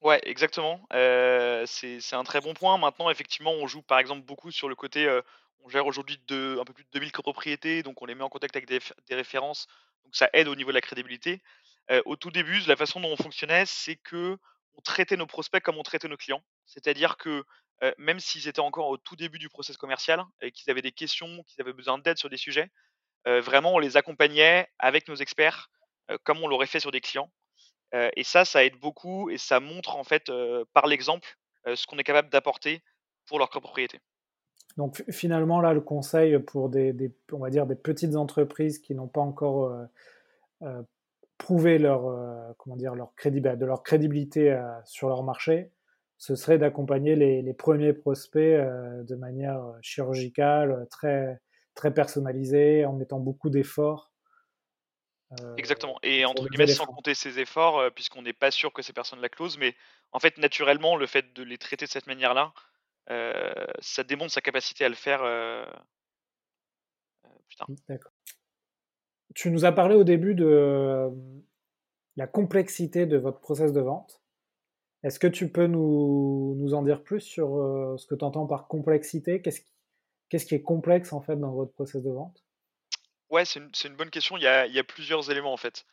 Ouais, 0.01 0.19
exactement, 0.23 0.85
c'est 0.91 2.13
un 2.15 2.23
très 2.25 2.41
bon 2.41 2.53
point. 2.53 2.77
Maintenant, 2.77 3.09
effectivement, 3.09 3.51
on 3.51 3.67
joue, 3.67 3.81
par 3.81 3.99
exemple, 3.99 4.25
beaucoup 4.25 4.51
sur 4.51 4.67
le 4.67 4.75
côté, 4.75 5.07
on 5.63 5.69
gère 5.69 5.85
aujourd'hui 5.87 6.17
un 6.29 6.65
peu 6.65 6.73
plus 6.73 6.83
de 6.83 6.89
2 6.91 6.99
000 6.99 7.11
copropriétés, 7.13 7.83
donc 7.83 8.01
on 8.01 8.05
les 8.05 8.15
met 8.15 8.23
en 8.23 8.29
contact 8.29 8.55
avec 8.55 8.67
des 8.67 8.79
des 9.07 9.15
références, 9.15 9.67
donc 10.03 10.15
ça 10.15 10.29
aide 10.33 10.49
au 10.49 10.55
niveau 10.55 10.71
de 10.71 10.75
la 10.75 10.81
crédibilité. 10.81 11.41
Au 12.05 12.15
tout 12.15 12.31
début, 12.31 12.59
la 12.67 12.75
façon 12.75 12.99
dont 12.99 13.11
on 13.11 13.17
fonctionnait, 13.17 13.65
c'est 13.65 13.97
qu'on 14.09 14.37
traitait 14.83 15.17
nos 15.17 15.27
prospects 15.27 15.63
comme 15.63 15.77
on 15.77 15.83
traitait 15.83 16.07
nos 16.07 16.17
clients. 16.17 16.43
C'est-à-dire 16.65 17.17
que, 17.17 17.43
même 17.97 18.19
s'ils 18.19 18.47
étaient 18.47 18.61
encore 18.61 18.87
au 18.87 18.97
tout 18.97 19.15
début 19.15 19.39
du 19.39 19.49
process 19.49 19.77
commercial 19.77 20.23
et 20.41 20.51
qu'ils 20.51 20.71
avaient 20.71 20.81
des 20.81 20.93
questions, 20.93 21.43
qu'ils 21.43 21.61
avaient 21.61 21.73
besoin 21.73 21.97
d'aide 21.97 22.17
sur 22.17 22.29
des 22.29 22.37
sujets, 22.37 22.71
vraiment 23.25 23.73
on 23.73 23.79
les 23.79 23.97
accompagnait 23.97 24.67
avec 24.79 25.07
nos 25.07 25.15
experts, 25.15 25.69
comme 26.23 26.39
on 26.41 26.47
l'aurait 26.47 26.67
fait 26.67 26.79
sur 26.79 26.91
des 26.91 27.01
clients. 27.01 27.31
Et 28.15 28.23
ça, 28.23 28.45
ça 28.45 28.63
aide 28.63 28.79
beaucoup 28.79 29.29
et 29.29 29.37
ça 29.37 29.59
montre 29.59 29.95
en 29.95 30.03
fait, 30.03 30.31
par 30.73 30.87
l'exemple, 30.87 31.37
ce 31.75 31.85
qu'on 31.85 31.97
est 31.97 32.03
capable 32.03 32.29
d'apporter 32.29 32.81
pour 33.25 33.39
leur 33.39 33.49
copropriété. 33.49 33.99
Donc 34.77 34.95
fi 34.95 35.03
finalement, 35.11 35.61
là, 35.61 35.73
le 35.73 35.81
conseil 35.81 36.39
pour 36.39 36.69
des 36.69 37.13
on 37.31 37.39
va 37.39 37.49
dire 37.49 37.67
des 37.67 37.75
petites 37.75 38.15
entreprises 38.15 38.79
qui 38.79 38.95
n'ont 38.95 39.07
pas 39.07 39.21
encore, 39.21 39.75
prouvé 41.43 41.77
leur, 41.79 42.09
heu, 42.09 42.53
comment 42.57 42.77
dire? 42.77 42.95
Leur 42.95 43.13
bah, 43.41 43.55
de 43.57 43.65
leur 43.65 43.83
crédibilité, 43.83 44.51
heu, 44.53 44.61
sur 44.85 45.09
leur 45.09 45.23
marché, 45.23 45.71
ce 46.17 46.35
serait 46.35 46.57
d'accompagner 46.57 47.15
les 47.15 47.41
les 47.43 47.53
1 47.53 47.93
prospects, 47.93 48.41
heu, 48.59 49.03
de 49.05 49.15
manière, 49.15 49.61
chirurgicale, 49.81 50.87
très 50.91 51.39
très 51.75 51.93
personnalisée, 51.93 52.85
en 52.85 52.93
mettant 52.93 53.19
beaucoup 53.19 53.49
d'efforts 53.51 54.09
Exactement. 55.57 55.99
Et 56.03 56.25
entre 56.25 56.49
guillemets 56.49 56.67
«sans 56.67 56.85
compter 56.87 57.13
ses 57.13 57.39
efforts», 57.39 57.91
puisqu'on 57.93 58.23
n'est 58.23 58.33
pas 58.33 58.49
sûr 58.51 58.73
que 58.73 58.81
ces 58.81 58.93
personnes 58.93 59.21
la 59.21 59.29
closent, 59.29 59.57
mais 59.57 59.75
en 60.11 60.19
fait, 60.19 60.37
naturellement, 60.39 60.95
le 60.95 61.05
fait 61.05 61.33
de 61.33 61.43
les 61.43 61.57
traiter 61.59 61.85
de 61.85 61.91
cette 61.91 62.07
manière-là, 62.07 62.53
ça 63.79 64.03
démontre 64.03 64.33
sa 64.33 64.41
capacité 64.41 64.85
à 64.85 64.89
le 64.89 64.95
faire, 64.95 65.23
heu 65.23 65.65
heu, 67.25 67.29
plus 67.47 67.55
tard. 67.57 67.67
Mmh, 67.67 67.75
d'accord. 67.87 68.13
Tu 69.35 69.49
nous 69.51 69.65
as 69.65 69.71
parlé 69.71 69.95
au 69.95 70.03
début 70.03 70.35
de, 70.35 71.09
hem, 71.09 71.41
la 72.17 72.27
complexité 72.27 73.05
de 73.07 73.17
votre 73.17 73.39
process 73.39 73.73
de 73.73 73.81
vente. 73.81 74.23
Est-ce 75.03 75.19
que 75.19 75.27
tu 75.27 75.49
peux 75.51 75.67
nous 75.67 76.55
nous 76.59 76.73
en 76.75 76.83
dire 76.83 77.03
plus 77.03 77.21
sur, 77.21 77.57
heu, 77.57 77.97
ce 77.97 78.07
que 78.07 78.15
tu 78.15 78.25
entends 78.25 78.47
par 78.47 78.67
complexité? 78.67 79.41
Qu'est-ce 79.41 80.45
qui 80.47 80.55
est 80.55 80.63
complexe, 80.63 81.13
en 81.13 81.21
fait, 81.21 81.37
dans 81.37 81.53
votre 81.53 81.73
process 81.73 82.03
de 82.03 82.11
vente? 82.11 82.43
Ouais, 83.29 83.45
c'est 83.45 83.59
une 83.87 83.95
bonne 83.95 84.09
question. 84.09 84.37
Il 84.37 84.43
y 84.43 84.47
a 84.47 84.65
il 84.67 84.73
y 84.73 84.79
a 84.79 84.83
plusieurs 84.83 85.29
éléments, 85.31 85.53
en 85.53 85.57
fait. 85.57 85.85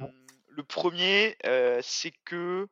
Ouais, 0.00 0.12
le 0.48 0.62
1er, 0.64 1.36
heu, 1.46 1.78
c'est 1.82 2.12
que, 2.24 2.68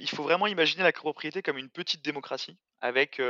il 0.00 0.08
faut 0.10 0.22
vraiment 0.22 0.46
imaginer 0.46 0.82
la 0.82 0.92
copropriété 0.92 1.42
comme 1.42 1.58
une 1.58 1.70
petite 1.70 2.04
démocratie 2.04 2.58
avec, 2.80 3.20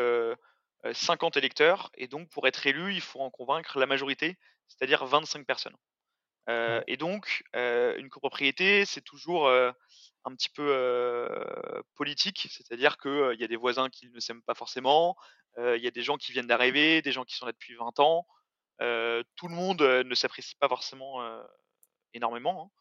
50 0.94 1.36
électeurs 1.36 1.90
et 1.94 2.08
donc 2.08 2.28
pour 2.30 2.46
être 2.48 2.66
élu, 2.66 2.94
il 2.94 3.00
faut 3.00 3.20
en 3.20 3.30
convaincre 3.30 3.78
la 3.78 3.86
majorité, 3.86 4.36
c'est-à-dire 4.68 5.04
25 5.06 5.46
personnes. 5.46 5.76
Ouais, 6.66 6.82
et 6.86 6.96
donc, 6.96 7.42
heu, 7.56 7.96
une 7.98 8.08
copropriété, 8.10 8.84
c'est 8.84 9.00
toujours, 9.02 9.48
un 9.48 10.34
petit 10.34 10.48
peu, 10.50 10.64
politique, 11.94 12.48
c'est-à-dire 12.50 12.96
que, 12.98 13.08
heu, 13.08 13.34
il 13.34 13.40
y 13.40 13.44
a 13.44 13.48
des 13.48 13.56
voisins 13.56 13.88
qui 13.90 14.08
ne 14.10 14.20
s'aiment 14.20 14.42
pas 14.42 14.54
forcément, 14.54 15.16
il 15.58 15.78
y 15.82 15.86
a 15.86 15.90
des 15.90 16.02
gens 16.02 16.16
qui 16.18 16.32
viennent 16.32 16.46
d'arriver, 16.46 17.02
des 17.02 17.12
gens 17.12 17.24
qui 17.24 17.36
sont 17.36 17.46
là 17.46 17.52
depuis 17.52 17.74
20 17.76 17.98
ans, 18.00 18.26
tout 19.36 19.48
le 19.48 19.54
monde, 19.54 19.82
ne 19.82 20.14
s'apprécie 20.14 20.56
pas 20.56 20.68
forcément, 20.68 21.22
énormément, 22.14 22.72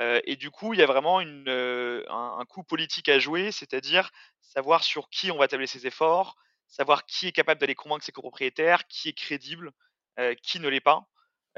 hein. 0.00 0.20
Et 0.26 0.36
du 0.36 0.50
coup, 0.50 0.74
il 0.74 0.80
y 0.80 0.82
a 0.82 0.86
vraiment 0.86 1.20
une, 1.20 1.48
heu, 1.48 2.04
un 2.10 2.38
un 2.40 2.44
coup 2.46 2.64
politique 2.64 3.08
à 3.10 3.18
jouer, 3.20 3.52
c'est-à-dire 3.52 4.10
savoir 4.42 4.84
sur 4.84 5.10
qui 5.10 5.30
on 5.30 5.38
va 5.38 5.48
tabler 5.48 5.66
ses 5.68 5.86
efforts, 5.86 6.36
savoir 6.70 7.06
qui 7.06 7.28
est 7.28 7.32
capable 7.32 7.60
d'aller 7.60 7.74
convaincre 7.76 8.04
ses 8.04 8.12
copropriétaires, 8.12 8.86
qui 8.88 9.08
est 9.10 9.12
crédible, 9.14 9.72
heu, 10.20 10.34
qui 10.42 10.60
ne 10.60 10.68
l'est 10.68 10.80
pas. 10.80 11.06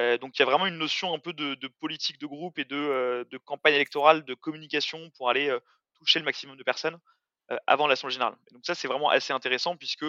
Heu, 0.00 0.18
donc 0.18 0.38
il 0.38 0.40
y 0.40 0.44
a 0.44 0.46
vraiment 0.46 0.66
une 0.66 0.78
notion 0.78 1.14
un 1.14 1.18
peu 1.20 1.32
de 1.34 1.68
politique 1.80 2.18
de 2.20 2.26
groupe 2.26 2.58
et 2.58 2.64
de, 2.64 2.76
heu, 2.76 3.26
de 3.30 3.38
campagne 3.38 3.74
électorale, 3.74 4.24
de 4.24 4.34
communication 4.34 5.10
pour 5.16 5.30
aller, 5.30 5.56
toucher 5.96 6.18
le 6.20 6.24
maximum 6.24 6.56
de 6.56 6.62
personnes, 6.64 6.98
avant 7.66 7.86
l'assemblée 7.86 8.14
générale. 8.14 8.36
Donc 8.52 8.62
ça, 8.66 8.74
c'est 8.74 8.88
vraiment 8.88 9.10
assez 9.10 9.32
intéressant 9.32 9.76
puisque, 9.76 10.06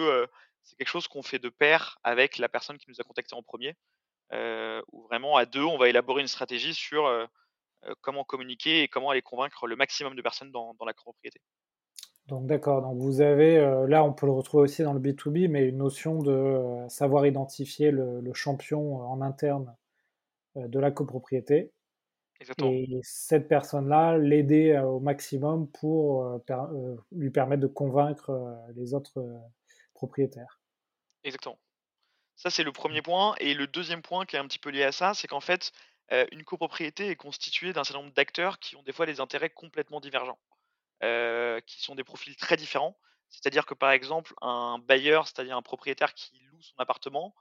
c'est 0.62 0.76
quelque 0.76 0.88
chose 0.88 1.08
qu'on 1.08 1.22
fait 1.22 1.38
de 1.38 1.50
pair 1.50 1.98
avec 2.04 2.38
la 2.38 2.48
personne 2.48 2.78
qui 2.78 2.86
nous 2.88 3.00
a 3.00 3.04
contactés 3.04 3.34
en 3.36 3.42
premier, 3.42 3.76
er 4.32 4.80
où 4.92 5.04
vraiment 5.08 5.36
à 5.36 5.46
2, 5.46 5.62
on 5.64 5.78
va 5.78 5.88
élaborer 5.90 6.22
une 6.22 6.28
stratégie 6.28 6.74
sur, 6.74 7.08
comment 8.02 8.24
communiquer 8.24 8.82
et 8.84 8.88
comment 8.88 9.10
aller 9.10 9.22
convaincre 9.22 9.66
le 9.68 9.76
maximum 9.76 10.16
de 10.16 10.22
personnes 10.22 10.52
dans 10.52 10.76
la 10.86 10.94
copropriété. 10.94 11.40
Donc 12.26 12.46
d'accord, 12.46 12.80
donc 12.82 12.98
vous 12.98 13.20
avez, 13.20 13.58
heu, 13.58 13.86
là, 13.86 14.02
on 14.04 14.12
peut 14.14 14.26
le 14.26 14.32
retrouver 14.32 14.62
aussi 14.64 14.82
dans 14.82 14.94
le 14.94 14.98
B2B, 15.00 15.48
mais 15.48 15.68
une 15.68 15.76
notion 15.78 16.22
de, 16.22 16.30
heu, 16.32 16.88
savoir 16.88 17.26
identifier 17.26 17.90
le 17.90 18.20
le 18.20 18.32
champion, 18.34 19.00
heu, 19.02 19.04
en 19.04 19.20
interne, 19.20 19.76
de 20.56 20.78
la 20.80 20.90
copropriété. 20.92 21.72
Exactement, 22.40 22.76
et 22.78 23.00
cette 23.04 23.48
personne-là, 23.48 24.18
l'aider, 24.18 24.78
au 24.78 25.00
maximum 25.00 25.68
pour, 25.70 26.42
per 26.46 26.58
lui 27.12 27.30
permettre 27.30 27.62
de 27.62 27.68
convaincre, 27.68 28.32
les 28.76 28.94
autres, 28.94 29.24
propriétaires. 29.94 30.60
exactement. 31.22 31.58
Ça, 32.36 32.50
c'est 32.50 32.64
le 32.64 32.72
premier 32.72 33.02
point. 33.02 33.34
Et 33.40 33.54
le 33.54 33.66
deuxième 33.68 34.02
point 34.02 34.26
qui 34.26 34.36
est 34.36 34.40
un 34.40 34.46
petit 34.48 34.58
peu 34.60 34.70
lié 34.70 34.84
à 34.84 34.92
ça, 34.92 35.14
c'est 35.14 35.28
qu'en 35.28 35.40
fait, 35.40 35.72
une 36.32 36.44
copropriété 36.44 37.08
est 37.10 37.16
constituée 37.16 37.72
d'un 37.74 37.84
certain 37.84 38.02
nombre 38.02 38.14
d'acteurs 38.14 38.58
qui 38.60 38.76
ont 38.76 38.82
des 38.82 38.92
fois 38.92 39.06
des 39.06 39.20
intérêts 39.20 39.50
complètement 39.50 40.00
divergents, 40.00 40.40
qui 41.00 41.82
sont 41.82 41.94
des 41.94 42.04
profils 42.04 42.36
très 42.36 42.56
différents. 42.56 42.96
C'est-à-dire 43.28 43.66
que, 43.66 43.74
par 43.74 43.90
exemple, 43.90 44.34
un 44.42 44.78
bailleur, 44.78 45.26
c'est-à-dire 45.26 45.56
un 45.56 45.62
propriétaire 45.62 46.14
qui 46.14 46.38
loue 46.50 46.62
son 46.62 46.74
appartement, 46.78 47.34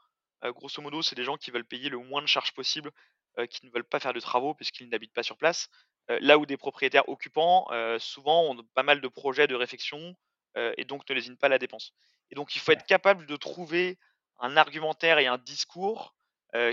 heu, 0.43 0.51
grosso 0.51 0.81
modo, 0.81 1.01
c'est 1.01 1.15
des 1.15 1.23
gens 1.23 1.37
qui 1.37 1.51
veulent 1.51 1.65
payer 1.65 1.89
le 1.89 1.97
moins 1.99 2.21
de 2.21 2.27
charges 2.27 2.53
possible, 2.53 2.91
heu, 3.39 3.45
qui 3.45 3.65
ne 3.65 3.71
veulent 3.71 3.83
pas 3.83 3.99
faire 3.99 4.13
de 4.13 4.19
travaux 4.19 4.53
puisqu'ils 4.55 4.89
n'habitent 4.89 5.13
pas 5.13 5.23
sur 5.23 5.37
place. 5.37 5.69
Là 6.09 6.37
où 6.37 6.45
des 6.45 6.57
propriétaires 6.57 7.07
occupants, 7.07 7.67
souvent 7.97 8.51
ont 8.51 8.61
pas 8.73 8.83
mal 8.83 8.99
de 8.99 9.07
projets 9.07 9.47
de 9.47 9.55
réfection, 9.55 10.15
et 10.55 10.83
donc 10.83 11.09
ne 11.09 11.15
lésinent 11.15 11.37
pas 11.37 11.47
la 11.47 11.59
dépense. 11.59 11.93
Et 12.29 12.35
donc 12.35 12.55
il 12.55 12.59
faut 12.59 12.73
être 12.73 12.85
capable 12.85 13.25
de 13.25 13.35
trouver 13.37 13.97
un 14.39 14.57
argumentaire 14.57 15.17
et 15.19 15.27
un 15.27 15.37
discours, 15.37 16.13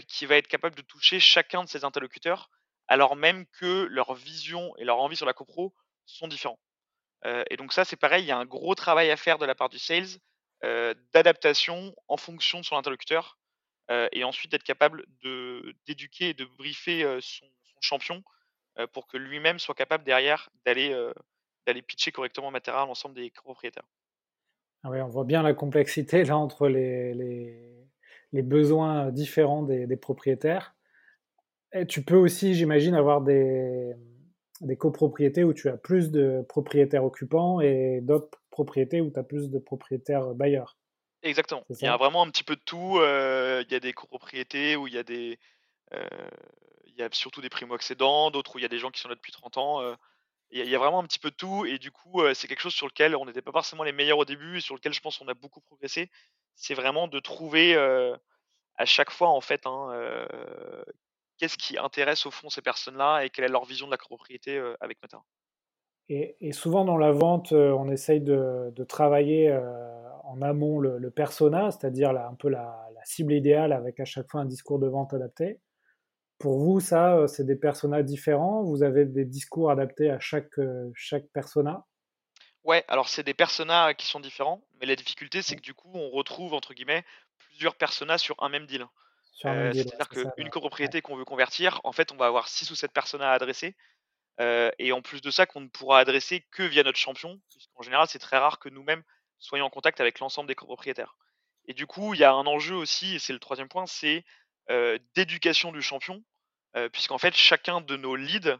qui 0.08 0.26
va 0.26 0.36
être 0.36 0.48
capable 0.48 0.74
de 0.74 0.82
toucher 0.82 1.20
chacun 1.20 1.62
de 1.62 1.68
ses 1.68 1.84
interlocuteurs, 1.84 2.50
alors 2.88 3.14
même 3.14 3.46
que 3.46 3.84
leur 3.84 4.14
vision 4.14 4.76
et 4.78 4.84
leur 4.84 4.98
envie 4.98 5.16
sur 5.16 5.26
la 5.26 5.32
copro 5.32 5.72
sont 6.06 6.26
différents. 6.26 6.58
Heu 7.24 7.44
et 7.50 7.56
donc 7.56 7.72
ça, 7.72 7.84
c'est 7.84 7.96
pareil, 7.96 8.24
il 8.24 8.28
y 8.28 8.32
a 8.32 8.38
un 8.38 8.46
gros 8.46 8.74
travail 8.74 9.10
à 9.10 9.16
faire 9.16 9.38
de 9.38 9.46
la 9.46 9.54
part 9.54 9.68
du 9.68 9.78
sales, 9.78 10.18
heu, 10.64 10.94
d'adaptation 11.14 11.94
en 12.08 12.16
fonction 12.16 12.60
de 12.60 12.64
son 12.64 12.76
interlocuteur, 12.76 13.38
heu 13.90 14.08
et 14.12 14.24
ensuite 14.24 14.50
d'être 14.52 14.64
capable 14.64 15.04
d'éduquer 15.86 16.30
et 16.30 16.34
de 16.34 16.44
briefer, 16.44 17.18
son 17.22 17.46
champion, 17.80 18.22
pour 18.92 19.06
que 19.08 19.16
lui-même 19.18 19.58
soit 19.58 19.74
capable 19.74 20.04
derrière 20.04 20.50
d'aller, 20.66 20.94
d'aller 21.66 21.82
pitcher 21.82 22.12
correctement 22.12 22.50
Matera 22.50 22.82
à 22.82 22.86
l'ensemble 22.86 23.14
des 23.16 23.30
copropriétaires. 23.30 23.84
Ah 24.82 24.90
ouais, 24.90 25.02
on 25.02 25.08
voit 25.08 25.24
bien 25.24 25.42
la 25.42 25.52
complexité 25.52 26.24
là 26.24 26.38
entre 26.38 26.68
les 26.68 27.14
les 28.32 28.42
besoins, 28.42 29.10
différents 29.10 29.62
des 29.64 29.96
propriétaires 29.96 30.74
tu 31.88 32.02
peux 32.02 32.16
aussi, 32.16 32.54
j'imagine, 32.54 32.94
avoir 32.94 33.20
des, 33.20 33.94
des 34.60 34.76
copropriétés 34.76 35.44
où 35.44 35.52
tu 35.54 35.68
as 35.68 35.76
plus 35.76 36.10
de 36.10 36.44
propriétaires 36.48 37.04
occupants 37.04 37.60
et 37.60 38.00
d'autres 38.02 38.42
propriétés 38.50 39.00
où 39.00 39.10
tu 39.10 39.18
as 39.18 39.22
plus 39.24 39.50
de 39.50 39.58
propriétaires, 39.58 40.34
bailleurs, 40.34 40.78
Exactement. 41.22 41.64
Il 41.82 41.84
y 41.84 41.88
a 41.88 41.96
vraiment 41.96 42.22
un 42.22 42.30
petit 42.30 42.44
peu 42.44 42.56
de 42.56 42.62
tout, 42.62 42.96
heu, 42.98 43.62
il 43.66 43.72
y 43.72 43.74
a 43.74 43.80
des 43.80 43.92
copropriétés 43.92 44.74
où 44.76 44.86
il 44.86 44.94
y 44.94 44.98
a 44.98 45.02
des, 45.02 45.38
heu, 45.94 46.08
il 46.86 46.94
y 46.96 47.02
a 47.02 47.08
surtout 47.12 47.42
des 47.42 47.50
primo-accédants, 47.50 48.30
d'autres 48.30 48.56
où 48.56 48.58
il 48.58 48.62
y 48.62 48.66
a 48.66 48.68
des 48.68 48.78
gens 48.78 48.90
qui 48.90 49.00
sont 49.00 49.08
là 49.08 49.16
depuis 49.16 49.32
30 49.32 49.58
ans, 49.58 49.82
il 50.50 50.58
y 50.58 50.62
a 50.62 50.64
il 50.64 50.70
y 50.70 50.76
a 50.76 50.78
vraiment 50.78 51.00
un 51.00 51.04
petit 51.06 51.18
peu 51.20 51.30
de 51.30 51.36
tout 51.36 51.66
et 51.66 51.78
du 51.78 51.92
coup, 51.92 52.22
c'est 52.34 52.48
quelque 52.48 52.60
chose 52.62 52.74
sur 52.74 52.86
lequel 52.88 53.16
on 53.16 53.26
n'était 53.26 53.42
pas 53.42 53.52
forcément 53.52 53.84
les 53.84 53.92
meilleurs 53.92 54.18
au 54.18 54.24
début 54.26 54.58
et 54.58 54.60
sur 54.62 54.74
lequel 54.76 54.92
je 54.94 55.00
pense 55.00 55.18
qu'on 55.18 55.28
a 55.28 55.34
beaucoup 55.34 55.60
progressé. 55.62 56.10
C'est 56.56 56.74
vraiment 56.74 57.08
de 57.08 57.20
trouver, 57.20 57.76
à 58.76 58.86
chaque 58.86 59.10
fois 59.10 59.28
en 59.30 59.40
fait, 59.40 59.66
hein, 59.66 59.88
qu'est-ce 61.40 61.56
qui 61.56 61.78
intéresse 61.78 62.26
au 62.26 62.30
fond 62.30 62.50
ces 62.50 62.60
personnes-là 62.60 63.24
et 63.24 63.30
quelle 63.30 63.46
est 63.46 63.48
leur 63.48 63.64
vision 63.64 63.86
de 63.86 63.90
la 63.90 63.96
copropriété 63.96 64.62
avec 64.80 65.00
Matera. 65.02 65.24
Et, 66.08 66.52
souvent 66.52 66.84
dans 66.84 66.98
la 66.98 67.12
vente, 67.12 67.52
on 67.52 67.88
essaye 67.88 68.20
de, 68.20 68.84
travailler 68.88 69.56
en 70.24 70.42
amont 70.42 70.78
le, 70.80 71.10
persona, 71.10 71.70
c'est-à-dire 71.70 72.10
un 72.10 72.34
peu 72.34 72.48
la, 72.48 72.76
cible 73.04 73.32
idéale 73.32 73.72
avec 73.72 73.98
à 73.98 74.04
chaque 74.04 74.30
fois 74.30 74.42
un 74.42 74.44
discours 74.44 74.78
de 74.78 74.86
vente 74.86 75.14
adapté. 75.14 75.60
Pour 76.38 76.58
vous, 76.58 76.80
ça, 76.80 77.26
c'est 77.26 77.44
des 77.44 77.56
personas 77.56 78.02
différents? 78.02 78.62
Vous 78.62 78.82
avez 78.82 79.06
des 79.06 79.24
discours 79.24 79.70
adaptés 79.70 80.10
à 80.10 80.18
chaque, 80.18 80.58
chaque 80.94 81.26
persona? 81.28 81.86
Ouais, 82.64 82.84
alors 82.88 83.08
c'est 83.08 83.22
des 83.22 83.34
personas 83.34 83.94
qui 83.94 84.06
sont 84.06 84.20
différents, 84.20 84.62
mais 84.78 84.86
la 84.86 84.96
difficulté, 84.96 85.40
c'est 85.40 85.56
que 85.56 85.62
du 85.62 85.72
coup, 85.72 85.90
on 85.94 86.10
retrouve, 86.10 86.52
entre 86.52 86.74
guillemets, 86.74 87.04
plusieurs 87.38 87.74
personas 87.74 88.18
sur 88.18 88.36
un 88.42 88.48
même 88.48 88.66
deal. 88.66 88.86
Euh, 89.44 89.72
c'est-à-dire 89.72 90.08
qu'une 90.08 90.50
copropriété 90.50 91.02
qu'on 91.02 91.16
veut 91.16 91.24
convertir, 91.24 91.80
en 91.84 91.92
fait, 91.92 92.12
on 92.12 92.16
va 92.16 92.26
avoir 92.26 92.48
6 92.48 92.70
ou 92.70 92.74
7 92.74 92.92
personas 92.92 93.30
à 93.30 93.34
adresser. 93.34 93.76
Euh, 94.40 94.70
et 94.78 94.92
en 94.92 95.02
plus 95.02 95.20
de 95.20 95.30
ça, 95.30 95.46
qu'on 95.46 95.60
ne 95.60 95.68
pourra 95.68 96.00
adresser 96.00 96.44
que 96.50 96.62
via 96.62 96.82
notre 96.82 96.98
champion, 96.98 97.40
puisqu'en 97.50 97.82
général, 97.82 98.06
c'est 98.08 98.18
très 98.18 98.38
rare 98.38 98.58
que 98.58 98.68
nous-mêmes 98.68 99.02
soyons 99.38 99.66
en 99.66 99.70
contact 99.70 100.00
avec 100.00 100.18
l'ensemble 100.20 100.48
des 100.48 100.54
copropriétaires. 100.54 101.16
Et 101.66 101.74
du 101.74 101.86
coup, 101.86 102.14
il 102.14 102.20
y 102.20 102.24
a 102.24 102.32
un 102.32 102.46
enjeu 102.46 102.74
aussi, 102.74 103.14
et 103.14 103.18
c'est 103.18 103.32
le 103.32 103.38
troisième 103.38 103.68
point, 103.68 103.86
c'est 103.86 104.24
euh, 104.70 104.98
d'éducation 105.14 105.72
du 105.72 105.82
champion, 105.82 106.22
puisqu'en 106.92 107.18
fait, 107.18 107.34
chacun 107.34 107.80
de 107.80 107.96
nos 107.96 108.14
leads 108.14 108.56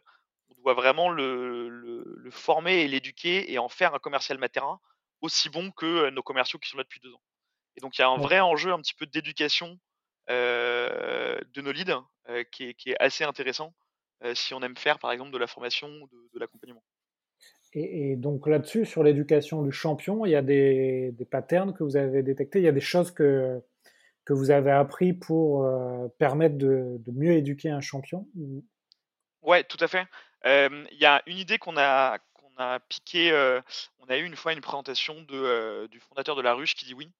on 0.50 0.62
doit 0.62 0.74
vraiment 0.74 1.08
le, 1.08 2.28
former 2.30 2.82
et 2.82 2.88
l'éduquer 2.88 3.52
et 3.52 3.58
en 3.58 3.68
faire 3.68 3.94
un 3.94 3.98
commercial 3.98 4.38
matérin 4.38 4.80
aussi 5.20 5.48
bon 5.48 5.70
que 5.72 6.10
nos 6.10 6.22
commerciaux 6.22 6.58
qui 6.58 6.68
sont 6.68 6.76
là 6.76 6.84
depuis 6.84 7.00
deux 7.00 7.12
ans. 7.12 7.22
Et 7.76 7.80
donc 7.80 7.98
il 7.98 8.00
y 8.00 8.04
a 8.04 8.08
un 8.08 8.16
vrai 8.16 8.40
enjeu 8.40 8.72
un 8.72 8.80
petit 8.80 8.94
peu 8.94 9.06
d'éducation 9.06 9.78
de 10.30 11.60
nos 11.60 11.72
leads 11.72 12.02
euh, 12.28 12.44
qui, 12.50 12.74
est, 12.86 12.96
assez 13.00 13.24
intéressant 13.24 13.72
si 14.34 14.52
on 14.52 14.60
aime 14.60 14.76
faire 14.76 14.98
par 14.98 15.12
exemple 15.12 15.30
de 15.30 15.38
la 15.38 15.46
formation 15.46 15.88
ou 15.88 16.08
de, 16.34 16.38
l'accompagnement. 16.38 16.82
Et, 17.72 18.16
donc 18.16 18.46
là-dessus, 18.46 18.84
sur 18.84 19.02
l'éducation 19.02 19.62
du 19.62 19.72
champion, 19.72 20.26
il 20.26 20.32
y 20.32 20.36
a 20.36 20.42
des, 20.42 21.14
patterns 21.30 21.72
que 21.72 21.82
vous 21.82 21.96
avez 21.96 22.22
détectés, 22.22 22.58
il 22.58 22.64
y 22.64 22.68
a 22.68 22.72
des 22.72 22.80
choses 22.80 23.10
que, 23.10 23.62
que 24.26 24.34
vous 24.34 24.50
avez 24.50 24.72
appris 24.72 25.14
pour 25.14 25.66
permettre 26.18 26.58
de, 26.58 26.96
de, 26.98 27.12
mieux 27.12 27.32
éduquer 27.32 27.70
un 27.70 27.80
champion 27.80 28.28
Ouais, 29.40 29.64
tout 29.64 29.78
à 29.80 29.88
fait. 29.88 30.06
Il 30.44 30.98
y 30.98 31.06
a 31.06 31.22
une 31.26 31.38
idée 31.38 31.56
qu'on 31.56 31.78
a, 31.78 32.18
qu'on 32.34 32.52
a 32.58 32.78
piquée. 32.78 33.32
on 34.00 34.06
a 34.10 34.18
eu 34.18 34.24
une 34.24 34.36
fois 34.36 34.52
une 34.52 34.60
présentation 34.60 35.22
de, 35.22 35.86
du 35.86 35.98
fondateur 35.98 36.36
de 36.36 36.42
La 36.42 36.52
Ruche 36.52 36.74
qui 36.74 36.84
dit 36.84 36.94
oui. 36.94 37.10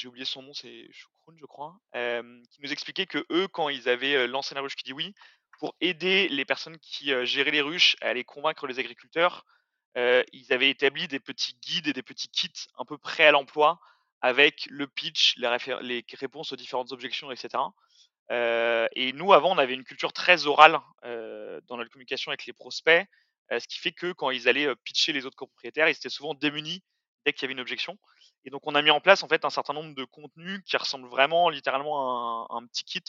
J'ai 0.00 0.08
oublié 0.08 0.24
son 0.24 0.42
nom, 0.42 0.54
c'est 0.54 0.88
Choukroun, 0.92 1.36
je 1.38 1.44
crois. 1.44 1.78
qui 1.92 2.62
nous 2.62 2.72
expliquait 2.72 3.04
que 3.04 3.26
eux, 3.30 3.48
quand 3.48 3.68
ils 3.68 3.86
avaient 3.86 4.26
lancé 4.26 4.54
La 4.54 4.62
Ruche 4.62 4.74
qui 4.74 4.84
dit 4.84 4.94
oui, 4.94 5.14
pour 5.58 5.76
aider 5.82 6.26
les 6.30 6.46
personnes 6.46 6.78
qui 6.78 7.12
géraient 7.26 7.50
les 7.50 7.60
ruches 7.60 7.96
à 8.00 8.08
aller 8.08 8.24
convaincre 8.24 8.66
les 8.66 8.78
agriculteurs, 8.78 9.44
ils 9.96 10.46
avaient 10.48 10.70
établi 10.70 11.06
des 11.06 11.20
petits 11.20 11.54
guides 11.56 11.86
et 11.86 11.92
des 11.92 12.02
petits 12.02 12.30
kits 12.30 12.50
un 12.78 12.86
peu 12.86 12.96
prêts 12.96 13.26
à 13.26 13.30
l'emploi 13.30 13.78
avec 14.22 14.66
le 14.70 14.86
pitch, 14.86 15.36
les, 15.36 16.02
réponses 16.14 16.50
aux 16.52 16.56
différentes 16.56 16.92
objections, 16.92 17.30
etc. 17.30 17.62
Et 18.30 19.12
nous, 19.12 19.34
avant, 19.34 19.52
on 19.52 19.58
avait 19.58 19.74
une 19.74 19.84
culture 19.84 20.14
très 20.14 20.46
orale 20.46 20.80
dans 21.02 21.76
notre 21.76 21.90
communication 21.90 22.30
avec 22.30 22.46
les 22.46 22.54
prospects, 22.54 23.06
ce 23.50 23.68
qui 23.68 23.78
fait 23.78 23.92
que 23.92 24.12
quand 24.12 24.30
ils 24.30 24.48
allaient 24.48 24.74
pitcher 24.76 25.12
les 25.12 25.26
autres 25.26 25.36
copropriétaires, 25.36 25.88
ils 25.88 25.96
étaient 25.96 26.08
souvent 26.08 26.32
démunis 26.32 26.82
dès 27.26 27.34
qu'il 27.34 27.42
y 27.42 27.44
avait 27.44 27.52
une 27.52 27.60
objection. 27.60 27.98
Et 28.44 28.50
donc, 28.50 28.66
on 28.66 28.74
a 28.74 28.82
mis 28.82 28.90
en 28.90 29.00
place 29.00 29.22
en 29.22 29.28
fait 29.28 29.44
un 29.44 29.50
certain 29.50 29.74
nombre 29.74 29.94
de 29.94 30.04
contenus 30.04 30.62
qui 30.64 30.76
ressemblent 30.76 31.08
vraiment 31.08 31.50
littéralement 31.50 32.46
à 32.46 32.56
un, 32.56 32.66
petit 32.66 32.84
kit 32.84 33.04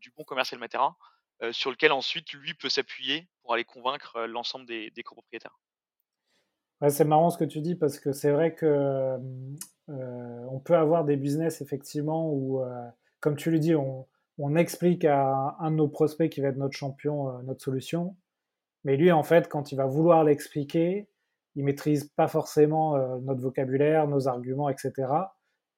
du 0.00 0.10
bon 0.16 0.24
commercial 0.24 0.60
Matera, 0.60 0.96
sur 1.52 1.70
lequel 1.70 1.92
ensuite 1.92 2.32
lui 2.32 2.54
peut 2.54 2.68
s'appuyer 2.68 3.28
pour 3.42 3.54
aller 3.54 3.64
convaincre 3.64 4.26
l'ensemble 4.26 4.66
des, 4.66 4.90
copropriétaires. 5.04 5.58
c'est 6.88 7.04
marrant 7.04 7.30
ce 7.30 7.38
que 7.38 7.44
tu 7.44 7.60
dis 7.60 7.74
parce 7.76 7.98
que 7.98 8.12
c'est 8.12 8.30
vrai 8.30 8.54
que 8.54 9.16
on 9.88 10.60
peut 10.60 10.76
avoir 10.76 11.04
des 11.04 11.16
business 11.16 11.62
effectivement 11.62 12.30
où, 12.30 12.62
comme 13.20 13.36
tu 13.36 13.50
le 13.50 13.58
dis, 13.58 13.74
on, 13.74 14.06
on 14.38 14.54
explique 14.56 15.04
à 15.04 15.56
un 15.60 15.70
de 15.70 15.76
nos 15.76 15.88
prospects 15.88 16.30
qui 16.30 16.40
va 16.40 16.48
être 16.48 16.56
notre 16.56 16.76
champion 16.76 17.42
notre 17.42 17.62
solution. 17.62 18.16
Mais 18.84 18.96
lui, 18.96 19.10
en 19.10 19.22
fait, 19.22 19.48
quand 19.48 19.72
il 19.72 19.76
va 19.76 19.86
vouloir 19.86 20.24
l'expliquer, 20.24 21.08
il 21.56 21.64
maîtrise 21.64 22.04
pas 22.16 22.28
forcément 22.28 22.96
euh, 22.96 23.18
notre 23.22 23.40
vocabulaire, 23.40 24.06
nos 24.06 24.28
arguments, 24.28 24.68
etc. 24.68 24.92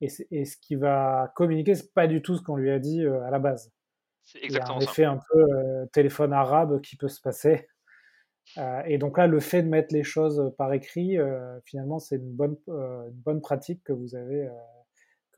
Et, 0.01 0.09
ce 0.09 0.57
qu'il 0.59 0.79
va 0.79 1.33
communiquer, 1.35 1.75
c'est 1.75 1.93
pas 1.93 2.07
du 2.07 2.23
tout 2.23 2.37
ce 2.37 2.43
qu'on 2.43 2.57
lui 2.57 2.71
a 2.71 2.79
dit 2.79 3.03
euh, 3.03 3.23
à 3.23 3.31
la 3.31 3.39
base. 3.39 3.73
C'est 4.25 4.45
exactement 4.45 4.79
il 4.79 4.83
y 4.83 4.87
a 4.87 4.89
un 4.89 4.93
effet 4.93 5.05
un 5.05 5.21
peu 5.33 5.89
téléphone 5.93 6.33
arabe 6.33 6.81
qui 6.83 6.97
peut 6.97 7.09
se 7.09 7.21
passer. 7.21 7.67
et 8.87 8.99
donc 8.99 9.17
là, 9.17 9.27
le 9.27 9.41
fait 9.41 9.63
de 9.63 9.69
mettre 9.69 9.95
les 9.95 10.05
choses 10.05 10.53
par 10.59 10.73
écrit, 10.73 11.17
finalement, 11.65 11.99
c'est 11.99 12.17
une 12.17 12.33
bonne, 12.35 12.57
une 12.69 13.23
bonne 13.25 13.41
pratique 13.41 13.83
que 13.85 13.93
vous 13.95 14.15
avez 14.15 14.51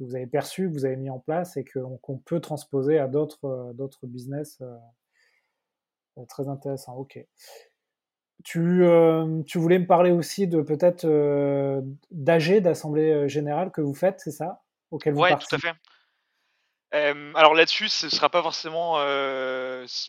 que 0.00 0.04
vous 0.04 0.16
avez 0.16 0.26
perçu, 0.26 0.68
que 0.68 0.72
vous 0.72 0.86
avez 0.86 0.96
mis 0.96 1.10
en 1.10 1.18
place 1.18 1.56
et 1.58 1.64
qu'on 1.64 2.18
peut 2.18 2.40
transposer 2.40 2.98
à 2.98 3.06
d'autres 3.06 3.44
euh, 3.44 3.72
d'autres 3.74 4.06
business. 4.06 4.58
Euh, 4.62 4.74
euh, 6.18 6.24
très 6.26 6.48
intéressant, 6.48 6.96
ok. 6.96 7.18
Tu, 8.44 8.82
tu, 9.46 9.58
voulais 9.58 9.78
me 9.78 9.86
parler 9.86 10.10
aussi 10.10 10.46
de 10.46 10.62
peut-être 10.62 11.06
d'AG, 12.10 12.60
d'Assemblée 12.60 13.28
Générale 13.28 13.70
que 13.70 13.80
vous 13.80 13.94
faites, 13.94 14.20
c'est 14.20 14.30
ça? 14.30 14.62
Auquel 14.90 15.14
vous 15.14 15.20
Oui, 15.20 15.30
tout 15.30 15.54
à 15.54 15.58
fait. 15.58 15.74
alors 17.34 17.54
là-dessus, 17.54 17.88
ce 17.88 18.06
ne 18.06 18.10
sera 18.10 18.30
pas 18.30 18.42
forcément 18.42 18.94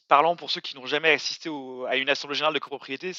parlant 0.07 0.35
pour 0.35 0.49
ceux 0.49 0.61
qui 0.61 0.75
n'ont 0.75 0.85
jamais 0.85 1.11
assisté 1.11 1.49
à 1.87 1.97
une 1.97 2.09
Assemblée 2.09 2.35
Générale 2.35 2.53
de 2.53 2.59
copropriété. 2.59 3.11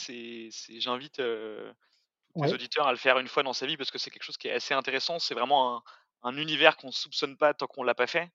J'invite 0.79 1.16
tous 1.16 2.42
les 2.42 2.53
auditeurs 2.53 2.87
à 2.87 2.92
le 2.92 2.98
faire 2.98 3.18
une 3.18 3.29
fois 3.29 3.42
dans 3.42 3.53
sa 3.53 3.66
vie 3.66 3.77
parce 3.77 3.90
que 3.90 3.98
c'est 3.98 4.11
quelque 4.11 4.25
chose 4.25 4.38
qui 4.38 4.48
est 4.48 4.53
assez 4.53 4.72
intéressant. 4.72 5.18
C'est 5.18 5.35
vraiment 5.35 5.77
un, 5.77 5.83
un 6.22 6.37
univers 6.37 6.77
qu'on 6.77 6.88
ne 6.88 6.92
soupçonne 6.92 7.37
pas 7.37 7.55
tant 7.55 7.66
qu'on 7.66 7.83
ne 7.83 7.87
l'a 7.87 7.94
pas 7.94 8.07
fait. 8.07 8.31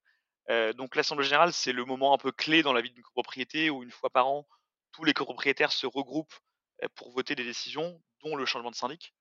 Euh, 0.50 0.74
donc 0.74 0.96
l'Assemblée 0.96 1.26
générale, 1.26 1.54
c'est 1.54 1.74
le 1.74 1.86
moment 1.86 2.14
un 2.14 2.18
peu 2.18 2.32
clé 2.32 2.64
dans 2.64 2.74
la 2.74 2.82
vie 2.82 2.92
d'une 2.92 3.04
copropriété 3.04 3.70
où 3.70 3.84
une 3.84 3.92
fois 3.92 4.10
par 4.10 4.28
an, 4.28 4.48
tous 4.92 5.04
les 5.04 5.14
copropriétaires 5.14 5.72
se 5.72 5.86
regroupent 5.86 6.34
euh, 6.34 6.40
pour 6.96 7.12
voter 7.12 7.36
des 7.36 7.44
décisions, 7.44 8.02
dont 8.24 8.36
le 8.36 8.46
changement 8.46 8.72
de 8.72 8.76
syndic. 8.76 9.14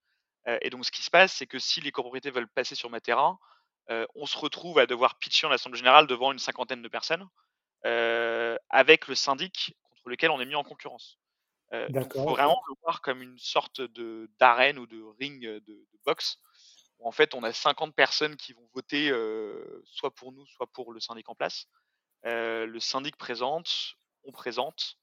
Euh, 0.48 0.58
et 0.62 0.70
donc 0.70 0.84
ce 0.84 0.90
qui 0.90 1.02
se 1.02 1.10
passe, 1.10 1.32
c'est 1.32 1.46
que 1.46 1.58
si 1.58 1.80
les 1.80 1.92
copropriétés 1.92 2.30
veulent 2.30 2.48
passer 2.48 2.74
sur 2.74 2.90
Matera, 2.90 3.38
on 4.16 4.26
se 4.26 4.36
retrouve 4.36 4.80
à 4.80 4.86
devoir 4.86 5.16
pitcher 5.16 5.46
en 5.46 5.52
Assemblée 5.52 5.78
générale 5.78 6.08
devant 6.08 6.32
une 6.32 6.40
cinquantaine 6.40 6.82
de 6.82 6.88
personnes, 6.88 7.28
avec 8.68 9.06
le 9.06 9.14
syndic 9.14 9.76
contre 9.90 10.08
lequel 10.08 10.32
on 10.32 10.40
est 10.40 10.44
mis 10.44 10.56
en 10.56 10.64
concurrence. 10.64 11.20
Il 11.72 12.04
faut 12.12 12.30
vraiment 12.30 12.60
le 12.68 12.74
voir 12.82 13.00
comme 13.00 13.22
une 13.22 13.38
sorte 13.38 13.80
d'arène 14.40 14.80
ou 14.80 14.88
de 14.88 15.00
ring 15.20 15.40
de, 15.40 15.60
de 15.60 15.86
boxe 16.04 16.40
en 17.00 17.12
fait 17.12 17.34
on 17.34 17.42
a 17.42 17.52
50 17.52 17.94
personnes 17.94 18.36
qui 18.36 18.52
vont 18.52 18.68
voter 18.74 19.10
soit 19.84 20.14
pour 20.14 20.32
nous, 20.32 20.46
soit 20.46 20.66
pour 20.66 20.92
le 20.92 21.00
syndic 21.00 21.28
en 21.28 21.34
place. 21.34 21.66
le 22.24 22.78
syndic 22.78 23.16
présente, 23.16 23.96
on 24.24 24.32
présente, 24.32 24.98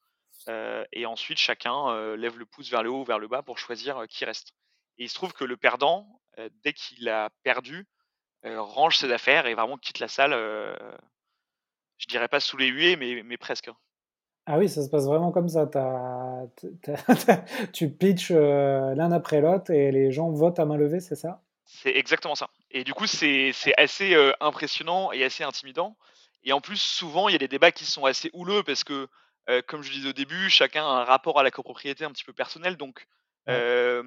et 0.48 1.06
ensuite 1.06 1.38
chacun 1.38 2.16
lève 2.16 2.38
le 2.38 2.46
pouce 2.46 2.70
vers 2.70 2.82
le 2.82 2.90
haut 2.90 3.00
ou 3.00 3.04
vers 3.04 3.18
le 3.18 3.28
bas 3.28 3.42
pour 3.42 3.58
choisir 3.58 4.04
qui 4.08 4.24
reste. 4.24 4.52
Et 4.98 5.04
il 5.04 5.08
se 5.08 5.14
trouve 5.14 5.32
que 5.32 5.44
le 5.44 5.56
perdant, 5.56 6.20
dès 6.62 6.72
qu'il 6.72 7.08
a 7.08 7.30
perdu, 7.42 7.86
range 8.44 8.98
ses 8.98 9.10
affaires 9.10 9.46
et 9.46 9.54
vraiment 9.54 9.78
quitte 9.78 9.98
la 9.98 10.08
salle, 10.08 10.32
je 11.98 12.06
dirais 12.08 12.28
pas 12.28 12.40
sous 12.40 12.56
les 12.56 12.66
huées, 12.66 12.96
mais, 12.96 13.22
mais 13.24 13.36
presque. 13.36 13.68
Hein. 13.68 13.76
Ah 14.46 14.58
oui, 14.58 14.68
ça 14.68 14.82
se 14.82 14.90
passe 14.90 15.06
vraiment 15.06 15.32
comme 15.32 15.48
ça. 15.48 15.64
tu 17.72 17.90
pitches 17.90 18.30
l'un 18.30 19.12
après 19.12 19.40
l'autre 19.40 19.70
et 19.70 19.90
les 19.90 20.12
gens 20.12 20.30
votent 20.30 20.58
à 20.58 20.66
main 20.66 20.76
levée, 20.76 21.00
c'est 21.00 21.16
ça? 21.16 21.42
C'est 21.64 21.96
exactement 21.96 22.34
ça. 22.34 22.50
Et 22.70 22.84
du 22.84 22.92
coup, 22.92 23.06
c'est 23.06 23.54
assez 23.78 24.14
impressionnant 24.40 25.12
et 25.12 25.24
assez 25.24 25.44
intimidant. 25.44 25.96
Et 26.42 26.52
en 26.52 26.60
plus, 26.60 26.76
souvent, 26.76 27.28
il 27.28 27.32
y 27.32 27.36
a 27.36 27.38
des 27.38 27.48
débats 27.48 27.72
qui 27.72 27.86
sont 27.86 28.04
assez 28.04 28.28
houleux 28.34 28.62
parce 28.62 28.84
que, 28.84 29.08
comme 29.66 29.82
je 29.82 29.90
disais 29.90 30.08
au 30.08 30.12
début, 30.12 30.48
chacun 30.50 30.84
a 30.84 30.88
un 30.88 31.04
rapport 31.04 31.38
à 31.38 31.42
la 31.42 31.50
copropriété 31.50 32.04
un 32.04 32.10
petit 32.10 32.24
peu 32.24 32.32
personnel. 32.32 32.76
Donc, 32.76 33.06
les 33.46 34.02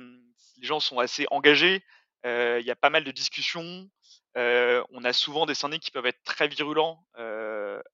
gens 0.62 0.80
sont 0.80 1.00
assez 1.00 1.26
engagés. 1.32 1.84
Il 2.24 2.64
y 2.66 2.72
a 2.72 2.76
pas 2.76 2.90
mal 2.90 3.04
de 3.04 3.12
discussions. 3.12 3.90
on 4.36 5.04
a 5.04 5.14
souvent 5.14 5.46
des 5.46 5.56
syndics 5.56 5.84
qui 5.84 5.92
peuvent 5.92 6.06
être 6.06 6.24
très 6.24 6.48
virulents 6.48 7.06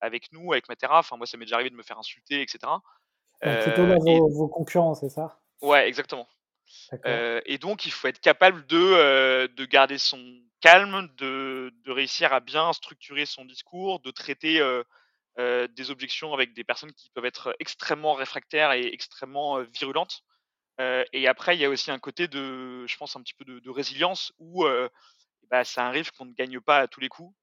avec 0.02 0.32
nous, 0.32 0.54
avec 0.54 0.70
Matera. 0.70 1.00
Enfin, 1.00 1.18
moi, 1.18 1.26
ça 1.26 1.38
m'est 1.38 1.46
déjà 1.46 1.56
arrivé 1.56 1.70
de 1.70 1.76
me 1.76 1.84
faire 1.84 2.00
insulter, 2.00 2.42
etc. 2.42 2.60
plutôt 3.42 3.86
vos, 3.86 4.30
vos 4.30 4.48
concurrents, 4.48 4.96
c'est 4.96 5.10
ça? 5.10 5.40
Ouais, 5.62 5.88
exactement 5.88 6.28
et 7.46 7.58
donc, 7.58 7.86
il 7.86 7.92
faut 7.92 8.08
être 8.08 8.20
capable 8.20 8.66
de, 8.68 9.48
de 9.48 9.66
garder 9.66 9.98
son 9.98 10.20
calme, 10.62 11.10
de, 11.18 11.74
de, 11.84 11.92
réussir 11.92 12.34
à 12.34 12.40
bien 12.40 12.72
structurer 12.74 13.26
son 13.26 13.46
discours, 13.46 14.00
de 14.00 14.12
traiter 14.12 14.62
des 15.38 15.92
objections 15.92 16.34
avec 16.34 16.54
des 16.54 16.64
personnes 16.64 16.94
qui 16.94 17.10
peuvent 17.10 17.26
être 17.26 17.56
extrêmement 17.60 18.14
réfractaires 18.14 18.72
et 18.74 18.88
extrêmement 18.88 19.62
virulentes. 19.62 20.22
et 20.80 21.28
après, 21.28 21.56
il 21.56 21.60
y 21.60 21.66
a 21.66 21.70
aussi 21.70 21.92
un 21.92 22.00
côté 22.00 22.28
de, 22.28 22.86
je 22.86 22.98
pense, 22.98 23.16
un 23.16 23.22
petit 23.22 23.34
peu 23.34 23.46
de, 23.46 23.70
résilience 23.70 24.34
où 24.40 24.66
bah, 25.50 25.64
ça 25.64 25.88
arrive 25.88 26.12
qu'on 26.12 26.26
ne 26.26 26.34
gagne 26.34 26.60
pas 26.60 26.80
à 26.80 26.88
tous 26.88 27.00
les 27.00 27.10
coups. 27.10 27.34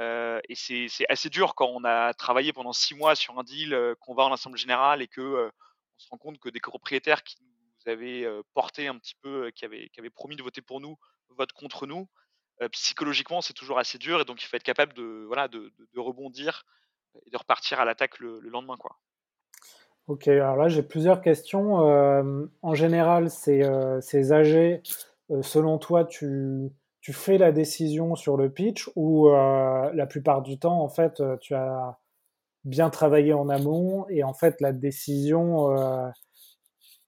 et 0.00 0.54
c'est 0.54 0.88
assez 1.08 1.30
dur 1.30 1.54
quand 1.54 1.66
on 1.66 1.84
a 1.84 2.14
travaillé 2.14 2.52
pendant 2.52 2.72
six 2.72 2.94
mois 2.94 3.14
sur 3.16 3.38
un 3.38 3.44
deal, 3.44 3.76
qu'on 4.00 4.14
va 4.14 4.24
en 4.24 4.32
assemblée 4.32 4.60
générale 4.60 5.02
et 5.02 5.08
que 5.08 5.50
on 5.50 5.98
se 5.98 6.08
rend 6.10 6.18
compte 6.18 6.38
que 6.38 6.48
des 6.48 6.60
copropriétaires 6.60 7.22
qui 7.22 7.36
nous 7.40 7.92
avaient 7.92 8.26
porté 8.54 8.86
un 8.86 8.98
petit 8.98 9.16
peu, 9.20 9.50
qui 9.50 9.64
avaient, 9.64 10.10
promis 10.14 10.36
de 10.36 10.42
voter 10.42 10.62
pour 10.62 10.80
nous, 10.80 10.96
votent 11.30 11.52
contre 11.52 11.86
nous. 11.86 12.08
psychologiquement, 12.72 13.40
c'est 13.40 13.54
toujours 13.54 13.78
assez 13.78 13.98
dur 13.98 14.20
et 14.20 14.24
donc 14.24 14.42
il 14.42 14.46
faut 14.46 14.56
être 14.56 14.62
capable 14.62 14.92
de, 14.94 15.24
voilà, 15.26 15.48
de, 15.48 15.72
rebondir 15.96 16.64
et 17.26 17.30
de 17.30 17.36
repartir 17.36 17.80
à 17.80 17.84
l'attaque 17.84 18.18
le, 18.18 18.40
le, 18.40 18.50
lendemain. 18.50 18.76
Quoi. 18.78 18.96
Ok, 20.06 20.28
alors 20.28 20.56
là 20.56 20.68
j'ai 20.68 20.82
plusieurs 20.82 21.20
questions. 21.20 21.76
en 22.62 22.74
général, 22.74 23.30
ces, 23.30 23.62
ces 24.00 24.32
AG, 24.32 24.82
selon 25.42 25.78
toi, 25.78 26.04
tu, 26.04 26.70
tu 27.00 27.12
fais 27.12 27.38
la 27.38 27.52
décision 27.52 28.16
sur 28.16 28.36
le 28.36 28.50
pitch 28.50 28.90
ou 28.96 29.28
la 29.30 30.06
plupart 30.08 30.42
du 30.42 30.58
temps, 30.58 30.80
en 30.80 30.88
fait, 30.88 31.22
tu 31.40 31.54
as 31.54 31.98
bien 32.64 32.90
travaillé 32.90 33.32
en 33.32 33.48
amont 33.48 34.06
et 34.08 34.22
en 34.22 34.34
fait 34.34 34.60
la 34.60 34.72
décision 34.72 35.74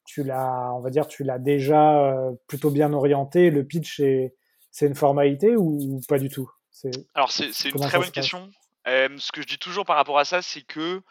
tu 0.04 0.24
l'as 0.24 0.72
on 0.74 0.80
va 0.80 0.90
dire 0.90 1.06
tu 1.06 1.22
l'as 1.22 1.38
déjà 1.38 2.12
plutôt 2.48 2.70
bien 2.70 2.92
orienté 2.92 3.50
le 3.50 3.64
pitch 3.64 4.00
c'est 4.74 4.86
une 4.88 4.96
formalité 4.96 5.56
ou, 5.56 6.00
pas 6.08 6.18
du 6.18 6.28
tout? 6.28 6.50
Alors 7.14 7.30
c'est 7.30 7.46
une 7.46 7.80
très 7.80 7.98
bonne 7.98 8.10
question 8.10 8.50
ce 8.86 9.32
que 9.32 9.42
je 9.42 9.46
dis 9.46 9.58
toujours 9.58 9.84
par 9.84 9.96
rapport 9.96 10.18
à 10.18 10.24
ça 10.24 10.42
c'est 10.42 10.62
que 10.62 11.02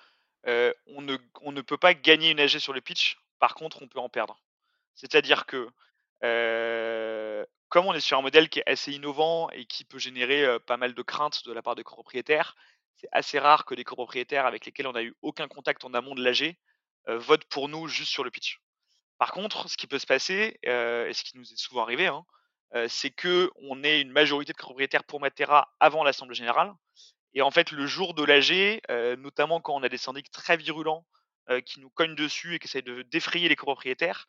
on, 0.46 1.02
ne, 1.02 1.62
peut 1.62 1.78
pas 1.78 1.94
gagner 1.94 2.32
une 2.32 2.40
AG 2.40 2.60
sur 2.60 2.74
le 2.74 2.82
pitch 2.82 3.18
par 3.40 3.56
contre 3.56 3.82
on 3.82 3.88
peut 3.88 4.00
en 4.00 4.10
perdre 4.10 4.40
c'est 4.96 5.16
à 5.16 5.22
dire 5.22 5.46
que 5.46 5.68
comme 7.70 7.86
on 7.86 7.94
est 7.94 8.00
sur 8.00 8.18
un 8.18 8.22
modèle 8.22 8.50
qui 8.50 8.60
est 8.60 8.70
assez 8.70 8.92
innovant 8.92 9.50
et 9.52 9.66
qui 9.66 9.84
peut 9.84 10.00
générer 10.00 10.60
pas 10.62 10.78
mal 10.78 10.94
de 10.94 11.02
craintes 11.02 11.46
de 11.46 11.54
la 11.54 11.62
part 11.62 11.76
des 11.76 11.84
copropriétaires 11.84 12.56
c'est 12.98 13.10
assez 13.12 13.40
rare 13.40 13.66
que 13.66 13.76
des 13.76 13.84
copropriétaires 13.84 14.46
avec 14.46 14.66
lesquels 14.66 14.88
on 14.88 14.94
n'a 14.94 15.04
eu 15.04 15.16
aucun 15.22 15.48
contact 15.48 15.84
en 15.86 15.94
amont 15.94 16.16
de 16.16 16.24
l'AG 16.24 16.56
votent 17.08 17.46
pour 17.46 17.70
nous 17.70 17.88
juste 17.88 18.12
sur 18.12 18.24
le 18.24 18.32
pitch. 18.32 18.62
Par 19.18 19.32
contre, 19.32 19.70
ce 19.70 19.78
qui 19.78 19.88
peut 19.88 20.00
se 20.00 20.06
passer, 20.06 20.60
et 20.64 21.14
ce 21.14 21.24
qui 21.24 21.38
nous 21.38 21.52
est 21.52 21.58
souvent 21.58 21.84
arrivé, 21.84 22.08
hein, 22.08 22.26
c'est 22.88 23.12
qu'on 23.12 23.84
ait 23.84 24.02
une 24.02 24.12
majorité 24.12 24.54
de 24.54 24.58
copropriétaires 24.58 25.04
pour 25.04 25.20
Matera 25.20 25.74
avant 25.80 26.04
l'Assemblée 26.04 26.36
Générale. 26.36 26.74
Et 27.34 27.42
en 27.42 27.52
fait, 27.52 27.72
le 27.72 27.86
jour 27.88 28.14
de 28.14 28.24
l'AG, 28.24 28.82
notamment 29.20 29.60
quand 29.62 29.76
on 29.76 29.84
a 29.84 29.90
des 29.90 29.98
syndics 29.98 30.32
très 30.32 30.58
virulents 30.58 31.06
qui 31.66 31.80
nous 31.80 31.90
cognent 31.90 32.16
dessus 32.16 32.56
et 32.56 32.60
qui 32.60 32.68
essayent 32.68 32.84
de 32.84 33.02
défrayer 33.04 33.50
les 33.50 33.56
copropriétaires, 33.56 34.28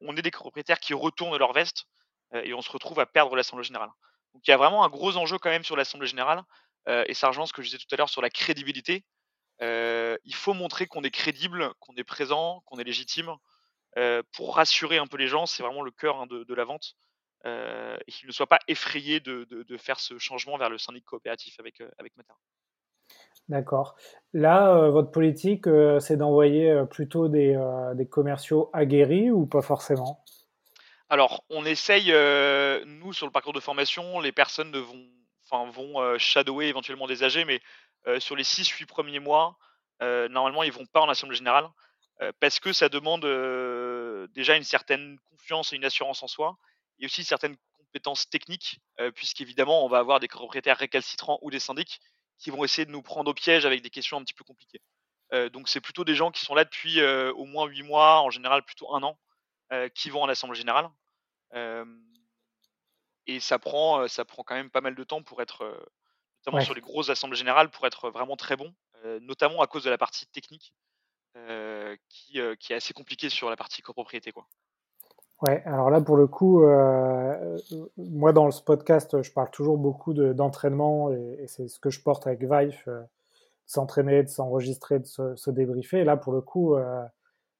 on 0.00 0.16
est 0.16 0.22
des 0.22 0.30
copropriétaires 0.30 0.80
qui 0.80 0.94
retournent 0.94 1.36
leur 1.36 1.52
veste 1.52 1.86
et 2.32 2.54
on 2.54 2.62
se 2.62 2.70
retrouve 2.70 3.00
à 3.00 3.06
perdre 3.06 3.34
l'Assemblée 3.36 3.64
Générale. 3.64 3.90
Donc 4.34 4.46
il 4.46 4.50
y 4.50 4.54
a 4.54 4.56
vraiment 4.56 4.84
un 4.84 4.88
gros 4.88 5.16
enjeu 5.16 5.38
quand 5.38 5.50
même 5.50 5.64
sur 5.64 5.76
l'Assemblée 5.76 6.06
Générale 6.06 6.42
et 6.86 7.14
ça 7.14 7.28
rejoint 7.28 7.46
ce 7.46 7.52
que 7.52 7.62
je 7.62 7.68
disais 7.68 7.78
tout 7.78 7.92
à 7.92 7.96
l'heure 7.96 8.08
sur 8.08 8.22
la 8.22 8.30
crédibilité. 8.30 9.04
il 9.60 10.34
faut 10.34 10.54
montrer 10.54 10.86
qu'on 10.86 11.02
est 11.02 11.10
crédible, 11.10 11.72
qu'on 11.80 11.94
est 11.96 12.04
présent, 12.04 12.62
qu'on 12.66 12.78
est 12.78 12.84
légitime 12.84 13.34
pour 14.32 14.56
rassurer 14.56 14.98
un 14.98 15.06
peu 15.06 15.16
les 15.16 15.28
gens. 15.28 15.46
C'est 15.46 15.62
vraiment 15.62 15.82
le 15.82 15.90
cœur 15.90 16.20
hein, 16.20 16.26
de, 16.26 16.54
la 16.54 16.64
vente. 16.64 16.94
Et 17.44 18.12
qu'ils 18.12 18.26
ne 18.26 18.32
soient 18.32 18.46
pas 18.46 18.58
effrayés 18.68 19.20
de, 19.20 19.76
faire 19.78 20.00
ce 20.00 20.18
changement 20.18 20.56
vers 20.58 20.70
le 20.70 20.78
syndic 20.78 21.04
coopératif 21.04 21.58
avec, 21.60 21.82
avec 21.98 22.12
D'accord. 23.48 23.96
Là, 24.34 24.90
votre 24.90 25.10
politique, 25.10 25.64
c'est 26.00 26.16
d'envoyer 26.16 26.84
plutôt 26.90 27.28
des, 27.28 27.58
des, 27.94 28.06
commerciaux 28.06 28.70
aguerris 28.74 29.30
ou 29.30 29.46
pas 29.46 29.62
forcément? 29.62 30.22
Alors, 31.08 31.42
on 31.48 31.64
essaye, 31.64 32.12
nous, 32.86 33.12
sur 33.12 33.26
le 33.26 33.32
parcours 33.32 33.54
de 33.54 33.60
formation, 33.60 34.20
les 34.20 34.32
personnes 34.32 34.70
ne 34.70 34.78
vont 34.78 35.06
enfin, 35.50 35.70
vont 35.70 36.18
shadower 36.18 36.66
éventuellement 36.66 37.06
des 37.06 37.22
AG, 37.22 37.44
mais 37.46 37.60
sur 38.18 38.36
les 38.36 38.44
6-8 38.44 38.86
premiers 38.86 39.20
mois, 39.20 39.56
normalement, 40.00 40.62
ils 40.62 40.72
vont 40.72 40.86
pas 40.86 41.00
en 41.00 41.08
assemblée 41.08 41.36
générale 41.36 41.68
parce 42.40 42.60
que 42.60 42.72
ça 42.72 42.88
demande 42.88 43.22
déjà 44.34 44.56
une 44.56 44.64
certaine 44.64 45.18
confiance 45.30 45.72
et 45.72 45.76
une 45.76 45.84
assurance 45.84 46.22
en 46.22 46.28
soi, 46.28 46.56
et 46.98 47.06
aussi 47.06 47.24
certaines 47.24 47.56
compétences 47.76 48.28
techniques, 48.28 48.80
puisqu'évidemment, 49.14 49.84
on 49.84 49.88
va 49.88 49.98
avoir 49.98 50.20
des 50.20 50.28
propriétaires 50.28 50.78
récalcitrants 50.78 51.38
ou 51.42 51.50
des 51.50 51.60
syndics 51.60 52.00
qui 52.38 52.50
vont 52.50 52.64
essayer 52.64 52.84
de 52.84 52.90
nous 52.90 53.02
prendre 53.02 53.30
au 53.30 53.34
piège 53.34 53.66
avec 53.66 53.82
des 53.82 53.90
questions 53.90 54.18
un 54.18 54.24
petit 54.24 54.34
peu 54.34 54.44
compliquées. 54.44 54.80
donc, 55.52 55.68
c'est 55.68 55.80
plutôt 55.80 56.04
des 56.04 56.14
gens 56.14 56.30
qui 56.30 56.44
sont 56.44 56.54
là 56.54 56.64
depuis 56.64 57.02
au 57.02 57.44
moins 57.44 57.66
8 57.66 57.82
mois, 57.82 58.20
en 58.20 58.30
général 58.30 58.62
plutôt 58.64 58.94
un 58.94 59.02
an, 59.02 59.18
qui 59.94 60.10
vont 60.10 60.22
en 60.22 60.28
assemblée 60.28 60.58
générale 60.58 60.90
et 63.28 63.40
ça 63.40 63.58
prend, 63.58 64.08
ça 64.08 64.24
prend 64.24 64.42
quand 64.42 64.54
même 64.54 64.70
pas 64.70 64.80
mal 64.80 64.94
de 64.94 65.04
temps 65.04 65.22
pour 65.22 65.40
être, 65.42 65.64
notamment 66.40 66.64
sur 66.64 66.74
les 66.74 66.80
grosses 66.80 67.10
assemblées 67.10 67.36
générales, 67.36 67.70
pour 67.70 67.86
être 67.86 68.10
vraiment 68.10 68.36
très 68.36 68.56
bon, 68.56 68.74
notamment 69.20 69.60
à 69.60 69.66
cause 69.66 69.84
de 69.84 69.90
la 69.90 69.98
partie 69.98 70.26
technique, 70.26 70.72
qui, 72.08 72.40
qui, 72.58 72.72
est 72.72 72.76
assez 72.76 72.94
compliquée 72.94 73.28
sur 73.28 73.50
la 73.50 73.56
partie 73.56 73.82
copropriété. 73.82 74.32
Quoi. 74.32 74.48
Ouais, 75.42 75.62
alors 75.66 75.88
là, 75.90 76.00
pour 76.00 76.16
le 76.16 76.26
coup, 76.26 76.62
moi, 77.96 78.32
dans 78.32 78.50
ce 78.50 78.62
podcast, 78.62 79.22
je 79.22 79.32
parle 79.32 79.50
toujours 79.50 79.78
beaucoup 79.78 80.12
d'entraînement 80.12 81.12
et, 81.12 81.44
c'est 81.46 81.68
ce 81.68 81.78
que 81.78 81.90
je 81.90 82.02
porte 82.02 82.26
avec 82.26 82.40
Vive, 82.42 82.82
de 82.86 83.02
s'entraîner, 83.66 84.24
de 84.24 84.28
s'enregistrer, 84.28 84.98
de 84.98 85.06
se, 85.06 85.50
débriefer. 85.50 85.98
Et 85.98 86.04
là, 86.04 86.16
pour 86.16 86.32
le 86.32 86.40
coup, 86.40 86.74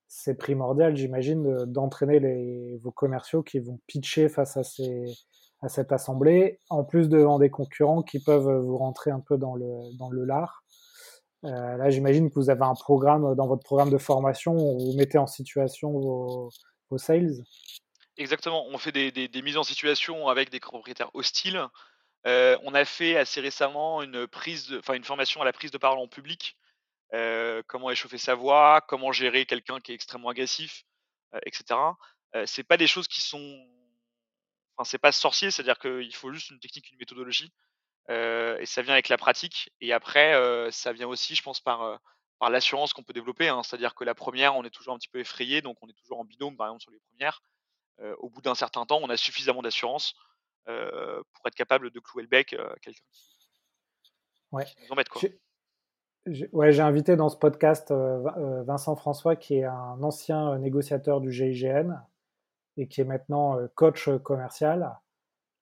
c'est 0.08 0.34
primordial, 0.34 0.96
j'imagine, 0.96 1.66
d'entraîner 1.66 2.78
vos 2.82 2.90
commerciaux 2.90 3.44
qui 3.44 3.60
vont 3.60 3.78
pitcher 3.86 4.28
face 4.28 4.56
à 4.56 4.64
ces, 4.64 5.14
à 5.60 5.68
cette 5.68 5.92
assemblée, 5.92 6.60
en 6.70 6.84
plus 6.84 7.08
devant 7.08 7.38
des 7.38 7.50
concurrents 7.50 8.02
qui 8.02 8.20
peuvent 8.20 8.58
vous 8.58 8.76
rentrer 8.76 9.10
un 9.10 9.20
peu 9.20 9.36
dans 9.36 9.54
le, 9.54 9.96
dans 9.98 10.10
le 10.10 10.24
lard. 10.24 10.64
Euh, 11.44 11.76
là, 11.76 11.90
j'imagine 11.90 12.30
que 12.30 12.34
vous 12.34 12.50
avez 12.50 12.64
un 12.64 12.74
programme 12.74 13.34
dans 13.34 13.46
votre 13.46 13.62
programme 13.62 13.90
de 13.90 13.98
formation 13.98 14.54
où 14.56 14.78
vous 14.78 14.96
mettez 14.96 15.18
en 15.18 15.26
situation 15.26 15.92
vos, 15.92 16.50
vos 16.90 16.98
sales. 16.98 17.44
Exactement, 18.16 18.66
on 18.66 18.79
fait 18.79 18.92
des, 18.92 19.12
des, 19.12 19.42
mises 19.42 19.57
en 19.57 19.62
situation 19.62 20.29
avec 20.29 20.51
des 20.51 20.59
propriétaires 20.59 21.14
hostiles. 21.14 21.64
Euh, 22.27 22.59
on 22.64 22.74
a 22.74 22.85
fait 22.85 23.16
assez 23.16 23.40
récemment 23.40 24.03
une, 24.03 24.27
prise 24.27 24.74
enfin 24.79 24.94
une 24.94 25.05
formation 25.05 25.40
à 25.40 25.44
la 25.44 25.53
prise 25.53 25.70
de 25.70 25.79
parole 25.79 25.98
en 25.98 26.09
public. 26.09 26.57
Euh, 27.14 27.62
comment 27.68 27.90
échauffer 27.90 28.18
sa 28.18 28.35
voix, 28.35 28.81
comment 28.81 29.12
gérer 29.12 29.46
quelqu'un 29.46 29.79
qui 29.81 29.92
est 29.92 29.94
extrêmement 29.94 30.29
agressif, 30.29 30.85
etc. 31.46 31.79
c'est 32.44 32.64
pas 32.64 32.77
des 32.77 32.87
choses 32.87 33.09
qui 33.09 33.20
sont 33.20 33.66
Enfin, 34.77 34.88
c'est 34.88 34.98
pas 34.98 35.11
sorcier, 35.11 35.51
c'est-à-dire 35.51 35.79
qu'il 35.81 36.14
faut 36.14 36.33
juste 36.33 36.51
une 36.51 36.61
technique, 36.61 36.90
une 36.92 36.98
méthodologie, 36.98 37.53
et 38.09 38.64
ça 38.64 38.83
vient 38.83 38.92
avec 38.92 39.09
la 39.09 39.16
pratique. 39.16 39.70
Et 39.81 39.92
après, 39.92 40.70
ça 40.70 40.92
vient 40.92 41.09
aussi, 41.09 41.35
je 41.35 41.42
pense, 41.42 41.61
par, 41.61 41.98
par 42.38 42.51
l'assurance 42.51 42.92
qu'on 42.92 43.03
peut 43.03 43.12
développer. 43.12 43.48
Hein. 43.48 43.62
C'est-à-dire 43.62 43.94
que 43.94 44.05
la 44.05 44.14
première, 44.14 44.57
on 44.57 44.64
est 44.64 44.70
toujours 44.70 44.94
un 44.94 44.98
petit 44.98 45.09
peu 45.09 45.18
effrayé, 45.18 45.62
donc 45.62 45.77
on 45.83 45.88
est 45.88 45.96
toujours 45.96 46.20
en 46.20 46.24
binôme, 46.24 46.57
par 46.57 46.68
exemple, 46.68 46.83
sur 46.83 46.92
les 46.92 47.01
premières. 47.11 47.42
au 48.18 48.29
bout 48.29 48.40
d'un 48.40 48.55
certain 48.55 48.87
temps, 48.87 49.01
on 49.03 49.11
a 49.11 49.16
suffisamment 49.16 49.62
d'assurance 49.62 50.14
pour 50.64 51.46
être 51.46 51.55
capable 51.55 51.90
de 51.90 52.01
clouer 52.01 52.22
le 52.22 52.29
bec 52.29 52.53
à 52.53 52.74
quelqu'un 52.81 53.03
qui, 53.12 54.12
ouais. 54.53 54.64
nous 54.83 54.92
embête. 54.92 55.09
Quoi. 55.09 55.22
Ouais, 56.53 56.72
j'ai 56.72 56.83
invité 56.83 57.16
dans 57.16 57.31
ce 57.31 57.37
podcast 57.37 57.90
Vincent 57.90 58.96
François, 58.96 59.35
qui 59.35 59.57
est 59.57 59.64
un 59.64 60.03
ancien 60.03 60.59
négociateur 60.59 61.20
du 61.20 61.33
GIGN, 61.33 61.94
et 62.79 62.87
qui 62.87 63.01
est 63.01 63.05
maintenant 63.05 63.59
euh, 63.59 63.66
coach 63.74 64.09
commercial. 64.22 64.98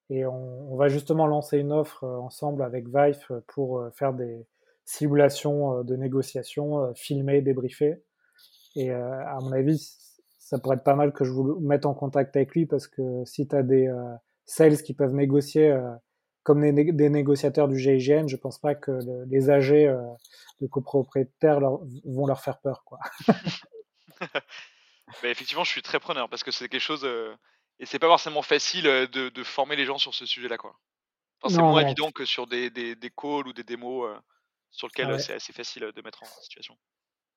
Et 0.09 0.25
on, 0.25 0.77
va 0.77 0.89
justement 0.89 1.27
lancer 1.27 1.59
une 1.59 1.73
offre 1.73 2.05
euh, 2.05 2.19
ensemble 2.19 2.63
avec 2.63 2.87
Vive 2.89 3.43
pour 3.49 3.81
euh, 3.81 3.91
faire 3.91 4.13
des 4.13 4.47
simulations 4.87 5.83
de 5.83 5.97
négociations, 5.97 6.95
filmer, 6.95 7.43
débriefer. 7.43 8.03
Et 8.77 8.91
à 8.91 9.37
mon 9.41 9.53
avis, 9.53 9.95
ça 10.39 10.59
pourrait 10.59 10.77
être 10.77 10.85
pas 10.85 10.95
mal 10.95 11.13
que 11.13 11.25
je 11.25 11.33
vous 11.33 11.59
mette 11.61 11.85
en 11.85 11.93
contact 11.93 12.37
avec 12.37 12.55
lui 12.55 12.67
parce 12.67 12.87
que 12.87 13.25
si 13.25 13.49
tu 13.49 13.57
as 13.57 13.63
des 13.63 13.93
sales 14.45 14.81
qui 14.83 14.95
peuvent 14.95 15.15
négocier 15.15 15.77
comme 16.45 16.61
des, 16.61 17.11
négociateurs 17.11 17.67
du 17.67 17.79
GIGN, 17.79 18.29
je 18.29 18.37
pense 18.37 18.61
pas 18.61 18.77
que 18.77 18.93
les 19.29 19.51
AG 19.51 19.73
de 20.61 20.67
copropriétaires 20.69 21.61
vont 22.05 22.27
leur 22.27 22.41
faire 22.41 22.59
peur. 22.61 22.83
Quoi. 22.85 22.99
Bah, 25.23 25.29
effectivement, 25.29 25.63
je 25.63 25.71
suis 25.71 25.83
très 25.83 26.01
preneur 26.01 26.29
parce 26.29 26.43
que 26.43 26.51
c'est 26.51 26.69
quelque 26.69 26.81
chose. 26.81 27.09
et 27.79 27.87
c'est 27.87 28.01
pas 28.01 28.09
forcément 28.09 28.43
facile 28.43 28.85
de, 28.85 29.43
former 29.45 29.77
les 29.77 29.85
gens 29.85 29.99
sur 29.99 30.13
ce 30.13 30.27
sujet-là. 30.27 30.59
quoi. 30.59 30.75
c'est 31.49 31.59
moins 31.59 31.83
évident 31.83 32.11
que 32.11 32.25
sur 32.25 32.49
des, 32.49 32.71
des, 32.71 33.11
calls 33.17 33.47
ou 33.47 33.53
des 33.53 33.63
démos 33.63 34.09
sur 34.71 34.89
lesquels 34.89 35.21
c'est 35.21 35.35
assez 35.35 35.53
facile 35.53 35.91
de 35.95 36.03
mettre 36.03 36.23
en 36.23 36.27
situation. 36.27 36.77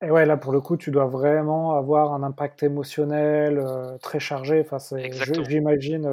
Et 0.01 0.11
ouais, 0.11 0.25
là, 0.25 0.37
pour 0.37 0.53
le 0.53 0.61
coup, 0.61 0.77
tu 0.77 0.91
dois 0.91 1.07
vraiment 1.07 1.75
avoir 1.75 2.13
un 2.13 2.23
impact 2.23 2.63
émotionnel 2.63 3.61
très 4.01 4.19
chargé. 4.19 4.65
Enfin, 4.65 4.77
j'imagine. 5.47 6.09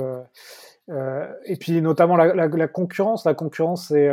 et 0.88 1.56
puis, 1.56 1.80
notamment, 1.80 2.16
la, 2.16 2.34
la, 2.34 2.68
concurrence. 2.68 3.24
La 3.24 3.34
concurrence, 3.34 3.88
c'est 3.88 4.10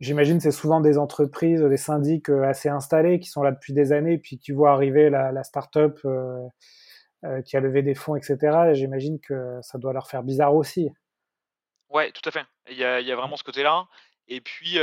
J'imagine 0.00 0.40
c'est 0.40 0.50
souvent 0.50 0.80
des 0.80 0.96
entreprises, 0.96 1.60
des 1.60 1.76
syndics 1.76 2.30
assez 2.30 2.70
installés 2.70 3.20
qui 3.20 3.28
sont 3.28 3.42
là 3.42 3.52
depuis 3.52 3.74
des 3.74 3.92
années, 3.92 4.16
puis 4.16 4.38
tu 4.38 4.54
vois 4.54 4.72
arriver 4.72 5.10
la, 5.10 5.30
la 5.30 5.44
start-up 5.44 6.00
qui 7.44 7.56
a 7.56 7.60
levé 7.60 7.82
des 7.82 7.94
fonds, 7.94 8.16
etc. 8.16 8.72
J'imagine 8.72 9.20
que 9.20 9.58
ça 9.60 9.78
doit 9.78 9.92
leur 9.92 10.08
faire 10.08 10.22
bizarre 10.22 10.54
aussi. 10.54 10.88
Ouais, 11.90 12.10
tout 12.12 12.26
à 12.26 12.30
fait. 12.30 12.44
Il 12.70 12.78
y 12.78 12.84
a, 12.84 13.00
il 13.00 13.06
y 13.06 13.12
a 13.12 13.16
vraiment 13.16 13.36
ce 13.36 13.44
côté-là. 13.44 13.86
Et 14.28 14.40
puis, 14.40 14.78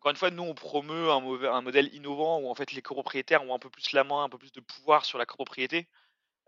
encore 0.00 0.12
une 0.12 0.16
fois, 0.16 0.30
nous, 0.30 0.42
on 0.42 0.54
promeut 0.54 1.10
un, 1.10 1.52
un 1.52 1.60
modèle 1.60 1.94
innovant 1.94 2.40
où 2.40 2.48
en 2.48 2.54
fait 2.54 2.72
les 2.72 2.80
copropriétaires 2.80 3.44
ont 3.44 3.54
un 3.54 3.58
peu 3.58 3.68
plus 3.68 3.92
la 3.92 4.02
main, 4.02 4.24
un 4.24 4.30
peu 4.30 4.38
plus 4.38 4.50
de 4.52 4.60
pouvoir 4.60 5.04
sur 5.04 5.18
la 5.18 5.26
copropriété. 5.26 5.88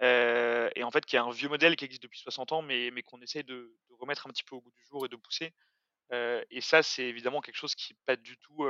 et 0.00 0.82
en 0.82 0.90
fait, 0.90 1.04
qui 1.04 1.16
est 1.16 1.18
un 1.18 1.30
vieux 1.30 1.50
modèle 1.50 1.76
qui 1.76 1.84
existe 1.84 2.02
depuis 2.02 2.20
60 2.20 2.52
ans, 2.52 2.62
mais, 2.62 2.90
mais 2.92 3.02
qu'on 3.02 3.20
essaie 3.20 3.42
de, 3.42 3.76
remettre 4.00 4.26
un 4.26 4.30
petit 4.30 4.42
peu 4.42 4.56
au 4.56 4.62
goût 4.62 4.70
du 4.72 4.84
jour 4.86 5.04
et 5.04 5.08
de 5.10 5.16
pousser. 5.16 5.52
et 6.12 6.60
ça, 6.62 6.82
c'est 6.82 7.04
évidemment 7.04 7.42
quelque 7.42 7.56
chose 7.56 7.74
qui 7.74 7.92
n'est 7.92 7.98
pas 8.06 8.16
du 8.16 8.38
tout 8.38 8.64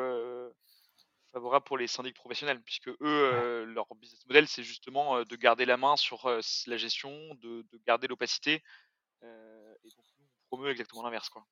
favorable 1.33 1.65
pour 1.65 1.79
les 1.79 1.87
syndics 1.87 2.17
professionnels, 2.17 2.61
puisque 2.61 2.89
eux, 2.89 3.65
leur 3.65 3.87
business 3.95 4.27
model, 4.27 4.49
c'est 4.49 4.65
justement 4.65 5.23
de 5.23 5.37
garder 5.37 5.65
la 5.65 5.77
main 5.77 5.97
sur 5.97 6.29
la 6.67 6.77
gestion, 6.77 7.35
de, 7.37 7.65
garder 7.87 8.09
l'opacité. 8.09 8.65
et 9.23 9.91
donc, 9.97 10.05
nous, 10.19 10.25
on 10.25 10.57
promeut 10.57 10.71
exactement 10.73 11.05
l'inverse. 11.05 11.29
quoi. 11.29 11.47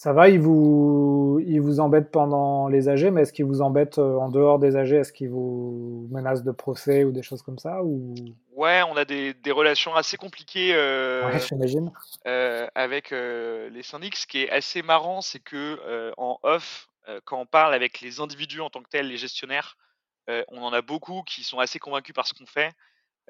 Ça 0.00 0.14
va, 0.14 0.30
ils 0.30 0.40
vous, 0.40 1.42
ils 1.46 1.60
vous 1.60 1.78
embêtent 1.78 2.10
pendant 2.10 2.68
les 2.68 2.88
AG, 2.88 3.12
mais 3.12 3.20
est-ce 3.20 3.34
qu'ils 3.34 3.44
vous 3.44 3.60
embêtent 3.60 3.98
en 3.98 4.30
dehors 4.30 4.58
des 4.58 4.74
AG 4.74 4.92
Est-ce 4.92 5.12
qu'ils 5.12 5.28
vous 5.28 6.08
menacent 6.10 6.42
de 6.42 6.52
procès 6.52 7.04
ou 7.04 7.12
des 7.12 7.22
choses 7.22 7.42
comme 7.42 7.58
ça 7.58 7.82
ou... 7.82 8.14
Ouais, 8.52 8.80
on 8.88 8.96
a 8.96 9.04
des, 9.04 9.34
des 9.34 9.50
relations 9.50 9.94
assez 9.94 10.16
compliquées 10.16 10.72
j'imagine. 11.46 11.92
avec 12.24 13.10
les 13.10 13.82
syndics. 13.82 14.16
Ce 14.16 14.26
qui 14.26 14.44
est 14.44 14.50
assez 14.50 14.80
marrant, 14.80 15.20
c'est 15.20 15.40
que 15.40 15.78
en 16.16 16.38
off, 16.44 16.88
euh, 17.08 17.20
quand 17.24 17.38
on 17.38 17.46
parle 17.46 17.74
avec 17.74 18.00
les 18.00 18.20
individus 18.20 18.60
en 18.60 18.70
tant 18.70 18.82
que 18.82 18.88
tels, 18.88 19.08
les 19.08 19.16
gestionnaires, 19.16 19.76
euh, 20.28 20.44
on 20.48 20.62
en 20.62 20.72
a 20.72 20.82
beaucoup 20.82 21.22
qui 21.22 21.42
sont 21.42 21.58
assez 21.58 21.78
convaincus 21.78 22.14
par 22.14 22.26
ce 22.26 22.34
qu'on 22.34 22.46
fait. 22.46 22.72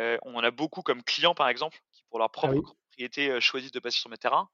Euh, 0.00 0.18
on 0.22 0.34
en 0.34 0.42
a 0.42 0.50
beaucoup 0.50 0.82
comme 0.82 1.02
clients, 1.02 1.34
par 1.34 1.48
exemple, 1.48 1.78
qui 1.92 2.02
pour 2.10 2.18
leur 2.18 2.30
propre 2.30 2.54
ah 2.56 2.62
propriété 2.62 3.40
choisissent 3.40 3.72
de 3.72 3.80
passer 3.80 3.98
sur 3.98 4.10
mes 4.10 4.16
terrains. 4.16 4.48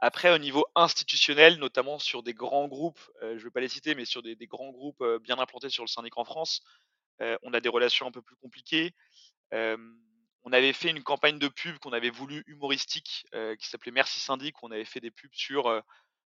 Après, 0.00 0.32
au 0.32 0.38
niveau 0.38 0.66
institutionnel, 0.74 1.58
notamment 1.58 1.98
sur 1.98 2.22
des 2.22 2.34
grands 2.34 2.68
groupes, 2.68 3.00
je 3.22 3.26
ne 3.26 3.38
vais 3.38 3.50
pas 3.50 3.60
les 3.60 3.68
citer, 3.68 3.94
mais 3.94 4.04
sur 4.04 4.22
des, 4.22 4.36
grands 4.46 4.70
groupes 4.70 5.02
bien 5.22 5.38
implantés 5.38 5.70
sur 5.70 5.82
le 5.82 5.88
syndic 5.88 6.18
en 6.18 6.24
France, 6.24 6.62
on 7.20 7.54
a 7.54 7.60
des 7.60 7.68
relations 7.68 8.06
un 8.06 8.10
peu 8.10 8.20
plus 8.20 8.36
compliquées. 8.36 8.92
on 9.52 10.52
avait 10.52 10.74
fait 10.74 10.90
une 10.90 11.02
campagne 11.02 11.38
de 11.38 11.48
pub 11.48 11.78
qu'on 11.78 11.92
avait 11.92 12.10
voulu 12.10 12.44
humoristique, 12.46 13.24
qui 13.58 13.68
s'appelait 13.68 13.92
Merci 13.92 14.20
Syndic, 14.20 14.62
on 14.62 14.70
avait 14.70 14.84
fait 14.84 15.00
des 15.00 15.10
pubs 15.10 15.32
sur 15.32 15.82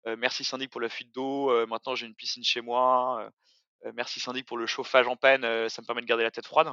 euh, 0.08 0.16
merci 0.18 0.44
syndic 0.44 0.70
pour 0.70 0.82
la 0.82 0.90
fuite 0.90 1.14
d'eau. 1.14 1.52
Euh, 1.52 1.66
maintenant, 1.66 1.96
j'ai 1.96 2.06
une 2.06 2.16
piscine 2.16 2.44
chez 2.44 2.62
moi. 2.62 3.30
Euh, 3.86 3.92
merci 3.96 4.20
syndic 4.20 4.46
pour 4.46 4.58
le 4.58 4.66
chauffage 4.68 5.08
en 5.08 5.16
panne. 5.16 5.42
ça 5.70 5.82
me 5.82 5.86
permet 5.86 6.02
de 6.02 6.08
garder 6.08 6.24
la 6.24 6.32
tête 6.32 6.48
froide. 6.48 6.70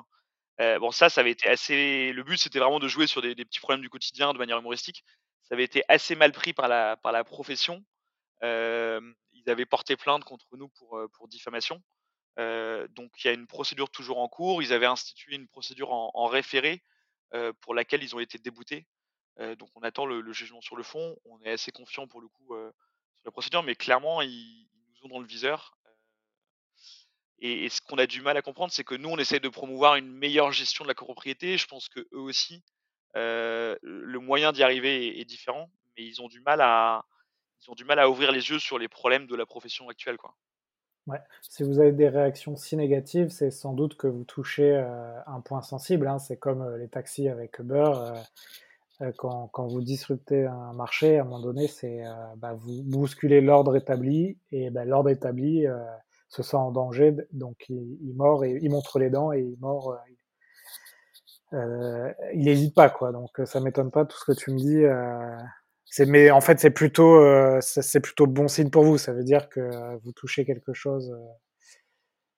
Bon, 0.59 0.91
ça, 0.91 1.09
ça 1.09 1.21
avait 1.21 1.31
été 1.31 1.49
assez. 1.49 2.12
Le 2.12 2.23
but, 2.23 2.38
c'était 2.38 2.59
vraiment 2.59 2.79
de 2.79 2.88
jouer 2.88 3.07
sur 3.07 3.23
des, 3.23 3.35
petits 3.35 3.61
problèmes 3.61 3.83
du 3.83 3.91
quotidien 3.91 4.33
de 4.33 4.38
manière 4.38 4.59
humoristique. 4.59 5.05
Ça 5.43 5.55
avait 5.55 5.65
été 5.65 5.83
assez 5.88 6.15
mal 6.15 6.33
pris 6.33 6.53
par 6.53 6.69
la, 6.69 6.97
par 6.97 7.12
la 7.12 7.25
profession. 7.25 7.85
ils 8.43 9.45
avaient 9.47 9.67
porté 9.67 9.97
plainte 9.97 10.25
contre 10.25 10.57
nous 10.57 10.69
pour, 10.69 11.01
pour 11.12 11.29
diffamation. 11.29 11.83
donc, 12.37 13.12
il 13.19 13.27
y 13.27 13.29
a 13.29 13.33
une 13.33 13.47
procédure 13.47 13.91
toujours 13.91 14.19
en 14.19 14.29
cours. 14.29 14.62
Ils 14.62 14.73
avaient 14.73 14.87
institué 14.87 15.35
une 15.35 15.49
procédure 15.49 15.93
en, 15.93 16.27
référé 16.27 16.83
pour 17.61 17.75
laquelle 17.75 18.03
ils 18.03 18.15
ont 18.15 18.21
été 18.21 18.38
déboutés. 18.38 18.87
donc, 19.59 19.69
on 19.75 19.83
attend 19.83 20.07
le, 20.07 20.33
jugement 20.33 20.61
sur 20.61 20.77
le 20.77 20.83
fond. 20.83 21.17
On 21.25 21.41
est 21.43 21.51
assez 21.51 21.73
confiant 21.73 22.07
pour 22.07 22.21
le 22.21 22.29
coup 22.29 22.55
la 23.25 23.31
procédure, 23.31 23.62
mais 23.62 23.75
clairement, 23.75 24.23
ils, 24.23 24.69
nous 24.88 25.07
ont 25.07 25.09
dans 25.09 25.21
le 25.21 25.27
viseur. 25.27 25.77
Euh, 27.42 27.64
et, 27.64 27.68
ce 27.68 27.81
qu'on 27.81 27.96
a 27.96 28.07
du 28.07 28.20
mal 28.20 28.37
à 28.37 28.42
comprendre, 28.42 28.72
c'est 28.72 28.85
que 28.85 28.94
nous, 28.94 29.09
on 29.09 29.18
essaie 29.18 29.40
de 29.40 29.48
promouvoir 29.48 29.96
une 29.96 30.11
meilleure 30.11 30.52
gestion 30.52 30.85
de 30.85 30.88
la 30.88 30.94
copropriété. 30.94 31.59
Je 31.59 31.66
pense 31.66 31.88
que 31.88 32.00
eux 32.12 32.20
aussi, 32.20 32.62
euh, 33.16 33.76
le 33.83 34.18
moyen 34.18 34.52
d'y 34.52 34.62
arriver 34.62 35.20
est, 35.20 35.24
différent, 35.24 35.70
mais 35.96 36.05
ils 36.05 36.22
ont 36.22 36.28
du 36.28 36.40
mal 36.40 36.61
à, 36.61 37.05
ils 37.61 37.70
ont 37.70 37.74
du 37.74 37.85
mal 37.85 37.98
à 37.98 38.09
ouvrir 38.09 38.33
les 38.33 38.50
yeux 38.50 38.59
sur 38.59 38.78
les 38.78 38.88
problèmes 38.88 39.26
de 39.26 39.37
la 39.37 39.46
profession 39.46 39.88
actuelle, 39.88 40.16
quoi. 40.16 40.35
Ouais. 41.09 41.18
Si 41.40 41.64
vous 41.64 41.81
avez 41.81 41.90
des 41.90 42.09
réactions 42.09 42.55
si 42.55 42.76
négatives, 42.76 43.28
c'est 43.28 43.50
sans 43.50 43.72
doute 43.72 43.96
que 43.96 44.07
vous 44.07 44.22
touchez 44.22 44.76
euh, 44.76 45.20
un 45.26 45.40
point 45.40 45.61
sensible. 45.61 46.07
Hein. 46.07 46.20
C'est 46.20 46.37
comme 46.37 46.76
les 46.76 46.88
taxis 46.88 47.28
avec 47.28 47.59
Uber. 47.59 47.90
Euh, 49.02 49.11
quand, 49.16 49.48
quand, 49.48 49.66
vous 49.66 49.81
disruptez 49.81 50.46
un 50.46 50.72
marché, 50.74 51.18
à 51.18 51.22
un 51.22 51.24
moment 51.24 51.40
donné, 51.40 51.66
c'est 51.66 52.07
euh, 52.07 52.12
bah, 52.37 52.55
vous 52.55 52.83
bousculez 52.83 53.40
l'ordre 53.40 53.76
établi 53.76 54.38
et 54.50 54.70
bah, 54.70 54.85
l'ordre 54.85 55.11
établi 55.11 55.66
euh, 55.66 55.83
se 56.33 56.42
sent 56.42 56.57
en 56.57 56.71
danger, 56.71 57.14
donc 57.33 57.66
il, 57.68 58.14
mord 58.14 58.45
et 58.45 58.59
il 58.62 58.71
montre 58.71 58.99
les 58.99 59.11
dents 59.11 59.33
et 59.33 59.40
il 59.40 59.57
mord. 59.61 59.99
il 61.53 62.45
n'hésite 62.45 62.75
pas 62.75 62.90
quoi. 62.90 63.12
Donc 63.12 63.31
ça 63.45 63.61
m'étonne 63.61 63.90
pas 63.90 64.05
tout 64.05 64.16
ce 64.18 64.25
que 64.25 64.38
tu 64.38 64.51
me 64.51 64.59
dis. 64.59 64.83
c'est 65.85 66.07
mais 66.07 66.31
en 66.31 66.40
fait 66.40 66.59
c'est 66.59 66.71
plutôt 66.71 67.21
c'est 67.61 68.01
plutôt 68.01 68.27
bon 68.27 68.49
signe 68.49 68.71
pour 68.71 68.85
vous. 68.85 68.99
Ça 68.99 69.12
veut 69.12 69.25
dire 69.25 69.49
que 69.49 69.61
vous 70.03 70.12
touchez 70.12 70.45
quelque 70.45 70.73
chose 70.73 71.14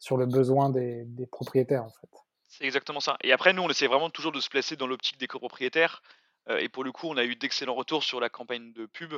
sur 0.00 0.16
le 0.16 0.26
besoin 0.26 0.70
des, 0.70 1.04
des 1.06 1.26
propriétaires 1.26 1.84
en 1.84 1.90
fait. 1.90 2.08
C'est 2.56 2.64
exactement 2.64 3.00
ça. 3.00 3.16
Et 3.24 3.32
après, 3.32 3.52
nous, 3.52 3.62
on 3.62 3.68
essaie 3.68 3.88
vraiment 3.88 4.10
toujours 4.10 4.30
de 4.30 4.38
se 4.38 4.48
placer 4.48 4.76
dans 4.76 4.86
l'optique 4.86 5.18
des 5.18 5.26
copropriétaires. 5.26 6.02
Euh, 6.48 6.58
et 6.58 6.68
pour 6.68 6.84
le 6.84 6.92
coup, 6.92 7.08
on 7.08 7.16
a 7.16 7.24
eu 7.24 7.34
d'excellents 7.34 7.74
retours 7.74 8.04
sur 8.04 8.20
la 8.20 8.28
campagne 8.28 8.72
de 8.72 8.86
pub. 8.86 9.14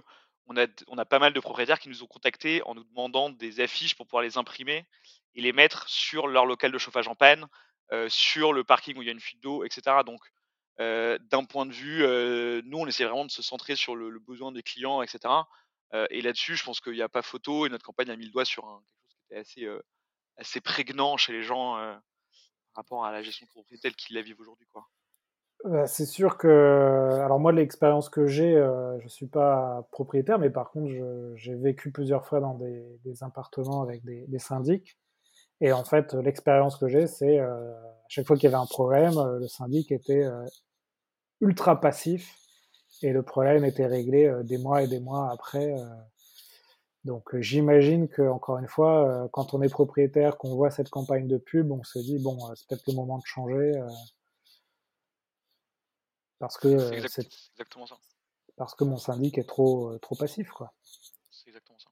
On 0.47 0.57
a, 0.57 1.05
pas 1.05 1.19
mal 1.19 1.33
de 1.33 1.41
propriétaires 1.41 1.81
qui 1.81 1.89
nous 1.89 2.03
ont 2.03 2.07
contactés 2.07 2.63
en 2.63 2.75
nous 2.75 2.85
demandant 2.85 3.31
des 3.31 3.61
affiches 3.61 3.95
pour 3.95 4.07
pouvoir 4.07 4.23
les 4.23 4.39
imprimer 4.39 4.87
et 5.35 5.41
les 5.41 5.53
mettre 5.53 5.89
sur 5.89 6.29
leur 6.29 6.47
local 6.47 6.71
de 6.73 6.79
chauffage 6.79 7.09
en 7.09 7.15
panne, 7.15 7.47
euh, 7.93 8.09
sur 8.09 8.53
le 8.53 8.65
parking 8.65 8.97
où 8.97 9.03
il 9.03 9.07
y 9.07 9.09
a 9.09 9.13
une 9.13 9.21
fuite 9.21 9.43
d'eau, 9.43 9.65
etc. 9.65 9.99
Donc, 10.07 10.21
euh, 10.81 11.19
d'un 11.19 11.45
point 11.45 11.67
de 11.67 11.73
vue, 11.73 12.03
nous, 12.65 12.79
on 12.79 12.87
essaie 12.87 13.05
vraiment 13.05 13.25
de 13.25 13.31
se 13.31 13.43
centrer 13.43 13.77
sur 13.77 13.97
le, 13.97 14.19
besoin 14.21 14.53
des 14.53 14.63
clients, 14.63 15.03
etc. 15.03 15.35
et 16.11 16.21
là-dessus, 16.21 16.57
je 16.57 16.65
pense 16.65 16.81
qu'il 16.81 16.93
n'y 16.93 17.03
a 17.03 17.09
pas 17.09 17.23
photo 17.23 17.67
et 17.67 17.69
notre 17.69 17.85
campagne 17.85 18.11
a 18.11 18.17
mis 18.17 18.27
le 18.27 18.31
doigt 18.31 18.45
sur 18.45 18.63
quelque 18.63 19.45
chose 19.45 19.55
qui 19.55 19.65
était 19.65 19.81
assez, 20.37 20.61
prégnant 20.61 21.17
chez 21.17 21.33
les 21.33 21.43
gens 21.43 21.75
par 22.75 22.85
rapport 22.85 23.05
à 23.05 23.13
la 23.13 23.23
gestion 23.23 23.47
de 23.47 23.51
propriété 23.51 23.83
telle 23.83 23.97
qu'ils 23.97 24.17
la 24.17 24.23
vivent 24.23 24.41
aujourd'hui. 24.41 24.67
Bah, 25.67 25.89
c'est 25.89 26.07
sûr 26.07 26.39
que, 26.39 27.19
alors 27.25 27.41
moi, 27.41 27.51
l'expérience 27.51 28.09
que 28.09 28.29
j'ai, 28.29 28.57
euh, 28.57 29.01
je 29.01 29.09
suis 29.09 29.27
pas 29.27 29.89
propriétaire, 29.91 30.39
mais 30.39 30.49
par 30.49 30.71
contre, 30.71 30.93
j'ai 31.35 31.55
vécu 31.57 31.91
plusieurs 31.91 32.25
fois 32.25 32.39
dans 32.39 32.55
des, 32.55 32.85
des 33.05 33.25
appartements 33.25 33.83
avec 33.83 34.05
des, 34.05 34.27
des, 34.29 34.39
syndics. 34.39 34.97
Et 35.61 35.73
en 35.73 35.83
fait, 35.83 36.15
l'expérience 36.15 36.77
que 36.77 36.87
j'ai, 36.87 37.09
c'est 37.09 37.41
euh, 37.41 37.73
à 37.73 38.09
chaque 38.09 38.27
fois 38.27 38.37
qu'il 38.37 38.45
y 38.45 38.47
avait 38.55 38.63
un 38.63 38.67
problème, 38.67 39.19
euh, 39.19 39.41
le 39.41 39.49
syndic 39.49 39.91
était 39.91 40.23
euh, 40.23 40.45
ultra 41.41 41.81
passif 41.81 42.37
et 43.03 43.13
le 43.13 43.23
problème 43.25 43.65
était 43.65 43.87
réglé 43.87 44.33
des 44.45 44.59
mois 44.59 44.83
et 44.83 44.87
des 44.89 45.01
mois 45.01 45.31
après. 45.33 45.75
donc, 47.05 47.37
j'imagine 47.41 48.09
que 48.09 48.23
encore 48.23 48.59
une 48.59 48.69
fois, 48.69 49.29
quand 49.33 49.53
on 49.53 49.63
est 49.63 49.69
propriétaire, 49.69 50.39
qu'on 50.39 50.55
voit 50.55 50.71
cette 50.71 50.91
campagne 50.91 51.27
de 51.29 51.37
pub, 51.37 51.71
on 51.73 51.83
se 51.83 51.99
dit 51.99 52.19
bon, 52.19 52.39
c'est 52.55 52.67
peut-être 52.69 52.87
le 52.89 52.95
moment 52.95 53.19
de 53.19 53.27
changer. 53.27 53.73
Parce 56.39 56.59
que 56.59 56.79
c'est 57.09 57.27
exactement 57.55 57.87
ça. 57.87 57.97
Parce 58.57 58.75
que 58.75 58.85
mon 58.85 58.97
syndic 58.97 59.39
est 59.39 59.49
trop, 59.49 59.91
euh, 59.91 59.99
trop 59.99 60.17
passif, 60.17 60.51
quoi. 60.51 60.73
C'est 61.31 61.49
exactement 61.49 61.79
ça. 61.79 61.91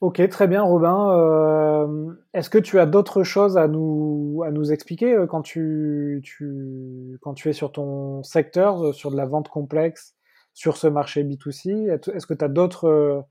Ok, 0.00 0.26
très 0.28 0.48
bien, 0.48 0.62
Robin. 0.62 1.10
Euh, 1.10 2.14
est-ce 2.34 2.50
que 2.50 2.58
tu 2.58 2.80
as 2.80 2.86
d'autres 2.86 3.22
choses 3.22 3.56
à 3.56 3.68
nous, 3.68 4.42
à 4.44 4.50
nous 4.50 4.72
expliquer 4.72 5.12
euh, 5.12 5.26
quand 5.26 5.42
tu, 5.42 6.22
tu, 6.24 7.18
quand 7.22 7.34
tu 7.34 7.48
es 7.50 7.52
sur 7.52 7.72
ton 7.72 8.22
secteur, 8.22 8.94
sur 8.94 9.10
de 9.10 9.16
la 9.16 9.26
vente 9.26 9.48
complexe, 9.48 10.16
sur 10.54 10.76
ce 10.76 10.86
marché 10.86 11.24
B2C 11.24 11.90
Est-ce 11.90 12.26
que 12.26 12.34
tu 12.34 12.44
as 12.44 12.48
d'autres 12.48 13.24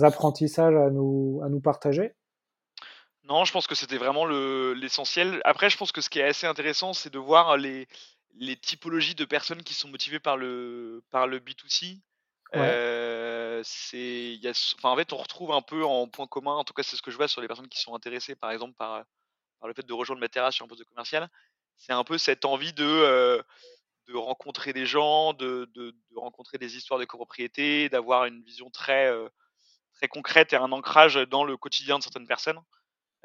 apprentissages 0.00 0.74
à 0.74 0.90
nous, 0.90 1.40
à 1.44 1.48
nous 1.48 1.60
partager? 1.60 2.14
Non, 3.24 3.44
je 3.44 3.52
pense 3.52 3.66
que 3.66 3.74
c'était 3.74 3.98
vraiment 3.98 4.24
l'essentiel. 4.24 5.40
Après, 5.44 5.68
je 5.68 5.76
pense 5.76 5.92
que 5.92 6.00
ce 6.00 6.08
qui 6.08 6.18
est 6.18 6.24
assez 6.24 6.46
intéressant, 6.46 6.94
c'est 6.94 7.12
de 7.12 7.18
voir 7.18 7.58
les, 7.58 7.86
les 8.38 8.56
typologies 8.56 9.14
de 9.14 9.24
personnes 9.24 9.62
qui 9.62 9.74
sont 9.74 9.88
motivées 9.88 10.20
par 10.20 10.36
le, 10.36 11.02
par 11.10 11.26
le 11.26 11.40
B2C. 11.40 12.00
Euh, 12.54 13.60
c'est, 13.64 14.36
y 14.36 14.48
a, 14.48 14.52
enfin, 14.76 14.90
en 14.90 14.96
fait, 14.96 15.12
on 15.12 15.18
retrouve 15.18 15.52
un 15.52 15.60
peu 15.60 15.84
en 15.84 16.08
point 16.08 16.26
commun, 16.26 16.54
en 16.54 16.64
tout 16.64 16.72
cas, 16.72 16.82
c'est 16.82 16.96
ce 16.96 17.02
que 17.02 17.10
je 17.10 17.16
vois 17.16 17.28
sur 17.28 17.42
les 17.42 17.48
personnes 17.48 17.68
qui 17.68 17.80
sont 17.80 17.94
intéressées, 17.94 18.36
par 18.36 18.50
exemple, 18.50 18.74
par, 18.74 19.04
par 19.60 19.68
le 19.68 19.74
fait 19.74 19.84
de 19.84 19.92
rejoindre 19.92 20.20
Matera 20.20 20.50
sur 20.50 20.64
un 20.64 20.68
poste 20.68 20.80
de 20.80 20.86
commercial. 20.86 21.28
C'est 21.76 21.92
un 21.92 22.04
peu 22.04 22.16
cette 22.16 22.44
envie 22.44 22.72
de, 22.72 22.84
euh, 22.86 23.42
de 24.08 24.16
rencontrer 24.16 24.72
des 24.72 24.86
gens, 24.86 25.34
de, 25.34 25.68
de, 25.74 25.90
de, 25.90 26.18
rencontrer 26.18 26.58
des 26.58 26.76
histoires 26.76 26.98
de 26.98 27.04
copropriété, 27.04 27.88
d'avoir 27.88 28.24
une 28.24 28.42
vision 28.42 28.70
très, 28.70 29.08
euh, 29.08 29.28
très 29.94 30.08
concrète 30.08 30.52
et 30.52 30.56
un 30.56 30.72
ancrage 30.72 31.16
dans 31.16 31.44
le 31.44 31.56
quotidien 31.56 31.98
de 31.98 32.02
certaines 32.02 32.26
personnes. 32.26 32.60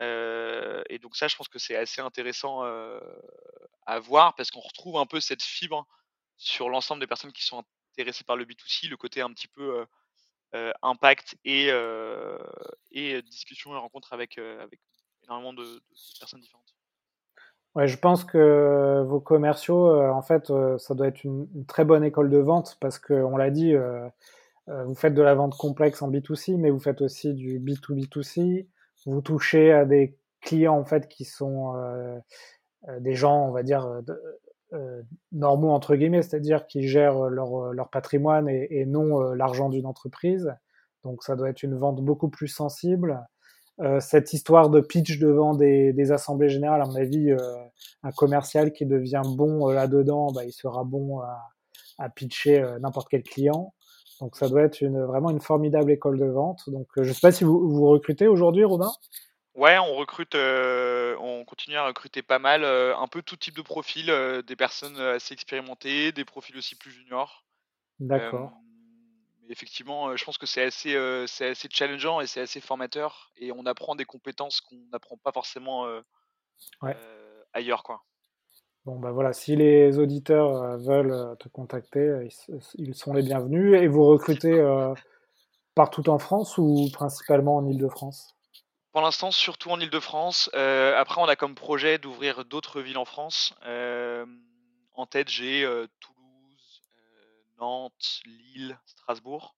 Euh, 0.02 0.82
et 0.90 1.00
donc 1.00 1.16
ça, 1.16 1.28
je 1.28 1.36
pense 1.36 1.48
que 1.48 1.60
c'est 1.60 1.76
assez 1.76 2.02
intéressant 2.02 2.64
euh, 2.64 3.00
à 3.86 4.00
voir 4.00 4.36
parce 4.36 4.52
qu'on 4.52 4.60
retrouve 4.60 4.98
un 4.98 5.06
peu 5.06 5.20
cette 5.20 5.44
fibre 5.44 5.86
sur 6.38 6.70
l'ensemble 6.70 7.00
des 7.00 7.08
personnes 7.08 7.32
qui 7.32 7.44
sont 7.44 7.64
intéressées 7.94 8.24
par 8.24 8.36
le 8.36 8.46
B2C, 8.46 8.90
le 8.90 8.98
côté 8.98 9.22
un 9.22 9.32
petit 9.32 9.48
peu 9.48 9.86
euh, 10.56 10.72
impact 10.82 11.36
et, 11.46 11.72
discussion 13.24 13.76
et 13.76 13.78
rencontre 13.78 14.14
avec, 14.14 14.40
énormément 15.24 15.54
de, 15.54 15.82
personnes 16.20 16.42
différentes. 16.42 16.76
Ouais, 17.76 17.88
je 17.88 17.98
pense 17.98 18.24
que 18.24 19.04
vos 19.08 19.20
commerciaux, 19.20 20.00
en 20.12 20.22
fait, 20.22 20.52
ça 20.78 20.94
doit 20.94 21.08
être 21.08 21.24
une, 21.24 21.66
très 21.68 21.86
bonne 21.86 22.04
école 22.04 22.30
de 22.30 22.38
vente 22.38 22.78
parce 22.80 23.00
qu'on 23.00 23.38
l'a 23.38 23.50
dit, 23.52 23.74
vous 24.68 24.96
faites 24.96 25.14
de 25.14 25.22
la 25.22 25.36
vente 25.36 25.56
complexe 25.56 26.02
en 26.02 26.12
B2C, 26.12 26.58
mais 26.58 26.72
vous 26.72 26.80
faites 26.80 27.02
aussi 27.02 27.34
du 27.34 27.60
B2B2C. 27.60 28.68
Vous 29.06 29.22
touchez 29.22 29.72
à 29.72 29.86
des 29.86 30.18
clients 30.42 30.78
en 30.78 30.86
fait 30.86 31.08
qui 31.08 31.26
sont 31.26 31.74
des 33.00 33.14
gens, 33.14 33.48
on 33.48 33.52
va 33.52 33.64
dire, 33.64 34.02
normaux 35.32 35.72
entre 35.72 35.96
guillemets, 35.96 36.22
c'est-à-dire 36.22 36.68
qui 36.68 36.88
gèrent 36.88 37.30
leur, 37.30 37.74
leur 37.74 37.90
patrimoine 37.90 38.48
et, 38.50 38.86
non 38.86 39.20
l'argent 39.34 39.70
d'une 39.70 39.86
entreprise. 39.86 40.54
Donc 41.04 41.24
ça 41.24 41.36
doit 41.36 41.50
être 41.50 41.64
une 41.64 41.76
vente 41.76 42.02
beaucoup 42.02 42.30
plus 42.30 42.48
sensible. 42.48 43.26
Euh, 43.80 44.00
cette 44.00 44.34
histoire 44.34 44.70
de 44.70 44.82
pitch 44.82 45.18
devant 45.18 45.56
des, 45.56 45.94
des, 45.94 46.12
assemblées 46.12 46.50
générales, 46.50 46.82
à 46.82 46.86
mon 46.86 46.96
avis, 46.96 47.32
euh, 47.32 47.38
un 48.04 48.12
commercial 48.12 48.72
qui 48.72 48.86
devient 48.86 49.24
bon 49.26 49.70
euh, 49.70 49.74
là-dedans, 49.74 50.32
bah, 50.32 50.46
il 50.46 50.52
sera 50.52 50.84
bon 50.84 51.20
à, 51.20 52.10
pitcher 52.10 52.60
euh, 52.62 52.80
n'importe 52.80 53.08
quel 53.10 53.24
client. 53.24 53.74
Donc 54.24 54.38
ça 54.38 54.48
doit 54.48 54.62
être 54.62 54.80
une, 54.80 55.04
vraiment 55.04 55.32
une 55.32 55.42
formidable 55.42 55.92
école 55.92 56.18
de 56.18 56.26
vente. 56.26 56.70
Donc 56.70 56.88
je 56.96 57.02
ne 57.02 57.14
sais 57.14 57.20
pas 57.20 57.34
si 57.34 57.44
vous, 57.44 57.70
vous 57.70 57.90
recrutez 57.90 58.28
aujourd'hui, 58.28 58.64
Robin? 58.64 58.90
Ouais, 59.54 59.78
on 59.78 59.96
recrute, 59.96 60.34
on 60.36 61.44
continue 61.46 61.76
à 61.76 61.86
recruter 61.86 62.22
pas 62.22 62.40
mal, 62.40 62.64
un 62.64 63.08
peu 63.08 63.22
tout 63.22 63.36
type 63.36 63.58
de 63.58 63.62
profil, 63.62 64.06
des 64.48 64.56
personnes 64.56 64.98
assez 64.98 65.34
expérimentées, 65.34 66.14
des 66.14 66.24
profils 66.24 66.58
aussi 66.58 66.76
plus 66.76 66.92
juniors. 66.92 67.46
D'accord 68.00 68.54
effectivement, 69.50 70.16
je 70.16 70.24
pense 70.24 70.38
que 70.38 70.46
c'est 70.46 70.64
assez, 70.64 70.96
assez 70.96 71.68
challengeant 71.70 72.22
et 72.22 72.28
c'est 72.28 72.40
assez 72.40 72.62
formateur 72.62 73.30
et 73.36 73.52
on 73.52 73.66
apprend 73.66 73.94
des 73.94 74.06
compétences 74.06 74.62
qu'on 74.62 74.78
n'apprend 74.92 75.18
pas 75.18 75.34
forcément, 75.34 75.86
ailleurs, 77.52 77.84
quoi. 77.84 78.04
Bon, 78.86 79.00
bah, 79.00 79.12
voilà, 79.12 79.34
si 79.34 79.56
les 79.56 79.98
auditeurs, 79.98 80.78
veulent, 80.78 81.38
te 81.40 81.48
contacter, 81.48 82.28
ils 82.76 82.96
sont 82.96 83.14
les 83.14 83.24
bienvenus 83.24 83.82
et 83.82 83.88
vous 83.88 84.06
recrutez, 84.06 84.62
partout 85.76 86.10
en 86.10 86.20
France 86.20 86.58
ou 86.58 86.90
principalement 86.92 87.58
en 87.58 87.66
Île-de-France? 87.66 88.36
Pour 88.92 89.02
l'instant, 89.02 89.32
surtout 89.32 89.70
en 89.70 89.80
Île-de-France, 89.80 90.50
après 90.54 91.22
on 91.22 91.26
a 91.26 91.36
comme 91.36 91.56
projet 91.56 91.98
d'ouvrir 91.98 92.44
d'autres 92.46 92.82
villes 92.82 92.98
en 92.98 93.06
France. 93.06 93.56
en 93.64 95.06
tête, 95.06 95.30
j'ai, 95.30 95.66
Nantes, 97.64 98.22
Lille, 98.26 98.78
Strasbourg. 98.86 99.56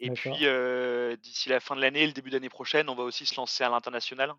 Et 0.00 0.10
puis, 0.10 0.46
euh, 0.46 1.16
d'ici 1.16 1.48
la 1.48 1.60
fin 1.60 1.76
de 1.76 1.80
l'année 1.80 2.02
et 2.02 2.06
le 2.06 2.12
début 2.12 2.30
d'année 2.30 2.48
prochaine, 2.48 2.88
on 2.88 2.94
va 2.94 3.04
aussi 3.04 3.26
se 3.26 3.36
lancer 3.36 3.62
à 3.62 3.68
l'international. 3.68 4.32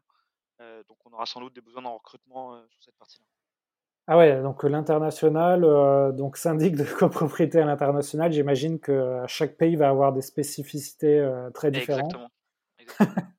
Euh, 0.59 0.83
donc, 0.89 0.97
on 1.05 1.13
aura 1.13 1.25
sans 1.25 1.39
doute 1.39 1.53
des 1.53 1.61
besoins 1.61 1.85
en 1.85 1.95
recrutement 1.95 2.55
euh, 2.55 2.65
sur 2.69 2.83
cette 2.83 2.97
partie-là. 2.97 3.25
Ah 4.07 4.17
ouais, 4.17 4.41
donc 4.41 4.63
l'international, 4.63 5.61
donc 6.15 6.37
syndic 6.37 6.75
de 6.75 6.83
copropriété 6.83 7.59
à 7.59 7.65
l'international, 7.65 8.31
j'imagine 8.31 8.79
que 8.79 9.21
chaque 9.27 9.57
pays 9.57 9.75
va 9.75 9.89
avoir 9.89 10.13
des 10.13 10.21
spécificités 10.21 11.27
très 11.53 11.71
différentes. 11.71 12.13
Exactement. 12.79 13.21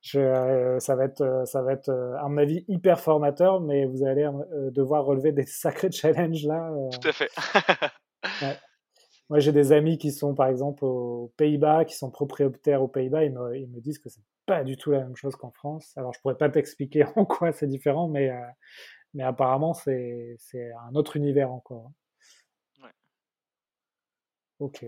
Je, 0.00 0.76
ça 0.78 0.94
va 0.94 1.04
être, 1.04 1.42
ça 1.44 1.60
va 1.60 1.72
être, 1.72 1.90
à 1.90 2.28
mon 2.28 2.38
avis, 2.38 2.64
hyper 2.68 3.00
formateur, 3.00 3.60
mais 3.60 3.84
vous 3.84 4.04
allez 4.04 4.26
devoir 4.70 5.04
relever 5.04 5.32
des 5.32 5.44
sacrés 5.46 5.90
challenges 5.90 6.46
là. 6.46 6.72
Tout 6.92 7.08
à 7.08 7.12
fait. 7.12 7.30
Moi, 9.30 9.40
j'ai 9.40 9.52
des 9.52 9.72
amis 9.72 9.98
qui 9.98 10.10
sont, 10.10 10.34
par 10.34 10.46
exemple, 10.46 10.84
aux 10.84 11.32
Pays-Bas, 11.36 11.84
qui 11.84 11.94
sont 11.94 12.10
propriétaires 12.10 12.82
aux 12.82 12.88
Pays-Bas. 12.88 13.24
Ils 13.24 13.32
me, 13.32 13.58
ils 13.58 13.68
me 13.68 13.80
disent 13.80 13.98
que 13.98 14.08
c'est 14.08 14.22
pas 14.46 14.64
du 14.64 14.78
tout 14.78 14.90
la 14.90 15.00
même 15.00 15.16
chose 15.16 15.36
qu'en 15.36 15.50
France. 15.50 15.92
Alors, 15.96 16.14
je 16.14 16.20
pourrais 16.20 16.38
pas 16.38 16.48
t'expliquer 16.48 17.04
en 17.16 17.26
quoi 17.26 17.52
c'est 17.52 17.66
différent, 17.66 18.08
mais, 18.08 18.30
euh, 18.30 18.40
mais 19.14 19.22
apparemment, 19.22 19.74
c'est, 19.74 20.38
un 20.88 20.94
autre 20.94 21.16
univers 21.16 21.50
encore. 21.50 21.90
Ouais. 22.82 22.90
Ok. 24.60 24.84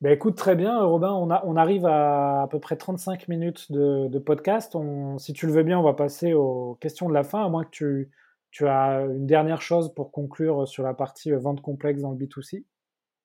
Ben, 0.00 0.12
écoute, 0.12 0.36
très 0.36 0.56
bien, 0.56 0.82
Robin. 0.82 1.12
On, 1.12 1.30
a, 1.30 1.44
on 1.44 1.56
arrive 1.56 1.86
à 1.86 2.42
à 2.42 2.48
peu 2.48 2.58
près 2.60 2.76
35 2.76 3.28
minutes 3.28 3.70
de, 3.70 4.08
de 4.08 4.18
podcast. 4.18 4.74
On, 4.74 5.18
si 5.18 5.32
tu 5.32 5.46
le 5.46 5.52
veux 5.52 5.62
bien, 5.62 5.78
on 5.78 5.82
va 5.82 5.94
passer 5.94 6.34
aux 6.34 6.76
questions 6.80 7.08
de 7.08 7.14
la 7.14 7.24
fin, 7.24 7.44
à 7.44 7.48
moins 7.48 7.64
que 7.64 7.70
tu, 7.70 8.10
tu 8.52 8.68
as 8.68 9.00
une 9.00 9.26
dernière 9.26 9.62
chose 9.62 9.92
pour 9.94 10.12
conclure 10.12 10.68
sur 10.68 10.84
la 10.84 10.94
partie 10.94 11.32
euh, 11.32 11.38
vente 11.38 11.62
complexe 11.62 12.02
dans 12.02 12.12
le 12.12 12.18
B2C 12.18 12.64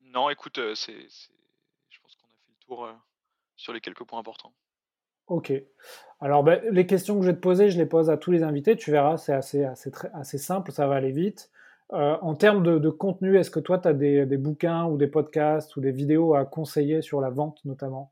Non, 0.01 0.29
écoute, 0.29 0.57
euh, 0.57 0.73
c'est, 0.73 1.07
je 1.89 1.99
pense 1.99 2.15
qu'on 2.15 2.27
a 2.27 2.37
fait 2.37 2.49
le 2.49 2.65
tour 2.65 2.85
euh, 2.85 2.93
sur 3.57 3.73
les 3.73 3.81
quelques 3.81 4.05
points 4.05 4.19
importants. 4.19 4.53
Ok. 5.27 5.53
Alors, 6.19 6.43
ben, 6.43 6.61
les 6.71 6.87
questions 6.87 7.15
que 7.17 7.21
je 7.21 7.27
vais 7.31 7.35
te 7.35 7.41
poser, 7.41 7.69
je 7.69 7.77
les 7.77 7.85
pose 7.85 8.09
à 8.09 8.17
tous 8.17 8.31
les 8.31 8.43
invités. 8.43 8.75
Tu 8.75 8.91
verras, 8.91 9.17
c'est 9.17 9.33
assez, 9.33 9.63
assez, 9.63 9.91
assez 10.13 10.37
simple, 10.37 10.71
ça 10.71 10.87
va 10.87 10.95
aller 10.95 11.11
vite. 11.11 11.51
en 11.91 12.35
termes 12.35 12.63
de, 12.63 12.89
contenu, 12.89 13.37
est-ce 13.37 13.51
que 13.51 13.59
toi, 13.59 13.77
tu 13.77 13.87
as 13.87 13.93
des, 13.93 14.37
bouquins 14.37 14.85
ou 14.85 14.97
des 14.97 15.07
podcasts 15.07 15.75
ou 15.75 15.81
des 15.81 15.91
vidéos 15.91 16.33
à 16.35 16.45
conseiller 16.45 17.01
sur 17.01 17.21
la 17.21 17.29
vente 17.29 17.63
notamment? 17.65 18.11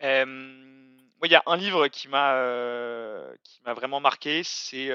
Il 0.00 1.32
y 1.32 1.34
a 1.34 1.42
un 1.46 1.56
livre 1.56 1.88
qui 1.88 2.08
m'a, 2.08 2.34
m'a 3.64 3.74
vraiment 3.74 4.00
marqué, 4.00 4.42
c'est 4.44 4.88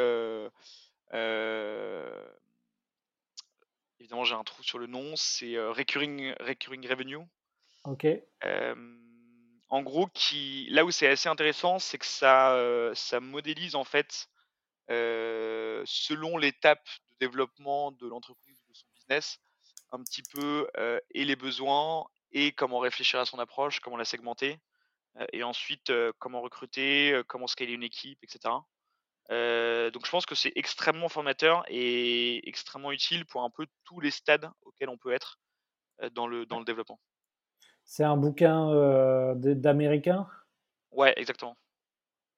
euh, 1.14 2.10
évidemment, 4.00 4.24
j'ai 4.24 4.36
un 4.36 4.44
trou 4.44 4.64
sur 4.64 4.80
le 4.80 4.88
nom. 4.88 5.16
C'est 5.16 5.56
euh, 5.56 5.72
recurring, 5.72 6.34
recurring 6.40 6.88
Revenue. 6.88 7.20
Ok. 7.86 8.08
En 9.74 9.82
gros, 9.82 10.08
qui, 10.08 10.68
là 10.70 10.86
où 10.86 10.92
c'est 10.92 11.08
assez 11.08 11.30
intéressant, 11.30 11.80
c'est 11.80 11.98
que 11.98 12.06
ça, 12.06 12.54
euh, 12.56 12.94
ça 12.96 13.20
modélise 13.20 13.76
en 13.76 13.84
fait, 13.84 14.28
selon 14.88 16.38
l'étape 16.38 16.88
de 17.12 17.16
développement 17.20 17.92
de 17.92 18.08
l'entreprise 18.08 18.58
ou 18.70 18.74
de 18.74 18.78
son 18.78 18.88
business, 18.94 19.40
un 19.92 20.04
petit 20.04 20.24
peu 20.24 20.68
et 21.12 21.26
les 21.26 21.36
besoins 21.36 22.06
et 22.32 22.52
comment 22.52 22.80
réfléchir 22.80 23.20
à 23.20 23.26
son 23.26 23.40
approche, 23.40 23.80
comment 23.80 23.98
la 23.98 24.06
segmenter, 24.06 24.60
et 25.32 25.44
ensuite 25.44 25.92
comment 26.20 26.42
recruter, 26.42 27.22
comment 27.28 27.48
scaler 27.48 27.74
une 27.74 27.84
équipe, 27.84 28.20
etc. 28.24 28.54
Euh, 29.32 29.90
donc 29.92 30.06
je 30.06 30.12
pense 30.12 30.26
que 30.26 30.36
c'est 30.36 30.52
extrêmement 30.56 31.10
formateur 31.10 31.64
et 31.70 32.48
extrêmement 32.48 32.92
utile 32.92 33.26
pour 33.26 33.44
un 33.44 33.50
peu 33.50 33.66
tous 33.86 34.00
les 34.00 34.12
stades 34.12 34.50
auxquels 34.64 34.90
on 34.90 34.98
peut 34.98 35.14
être 35.14 35.40
euh, 36.02 36.10
dans 36.10 36.28
le, 36.28 36.46
dans 36.46 36.60
le 36.60 36.66
développement. 36.66 37.00
C'est 37.86 38.04
un 38.04 38.18
bouquin 38.18 38.70
euh, 38.70 39.36
d'américain? 39.36 40.28
Ouais, 40.92 41.14
exactement. 41.18 41.58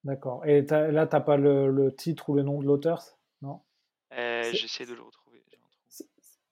D'accord. 0.04 0.46
Et 0.46 0.62
là, 0.62 1.08
tu 1.08 1.16
n'as 1.16 1.22
pas 1.22 1.38
le, 1.38 1.70
le, 1.70 1.94
titre 1.94 2.30
ou 2.30 2.36
le 2.36 2.44
nom 2.44 2.62
de 2.62 2.66
l'auteur 2.66 3.04
Non? 3.42 3.62
J'essaie 4.12 4.86
de 4.86 4.94
le 4.94 5.02
retrouver. 5.02 5.44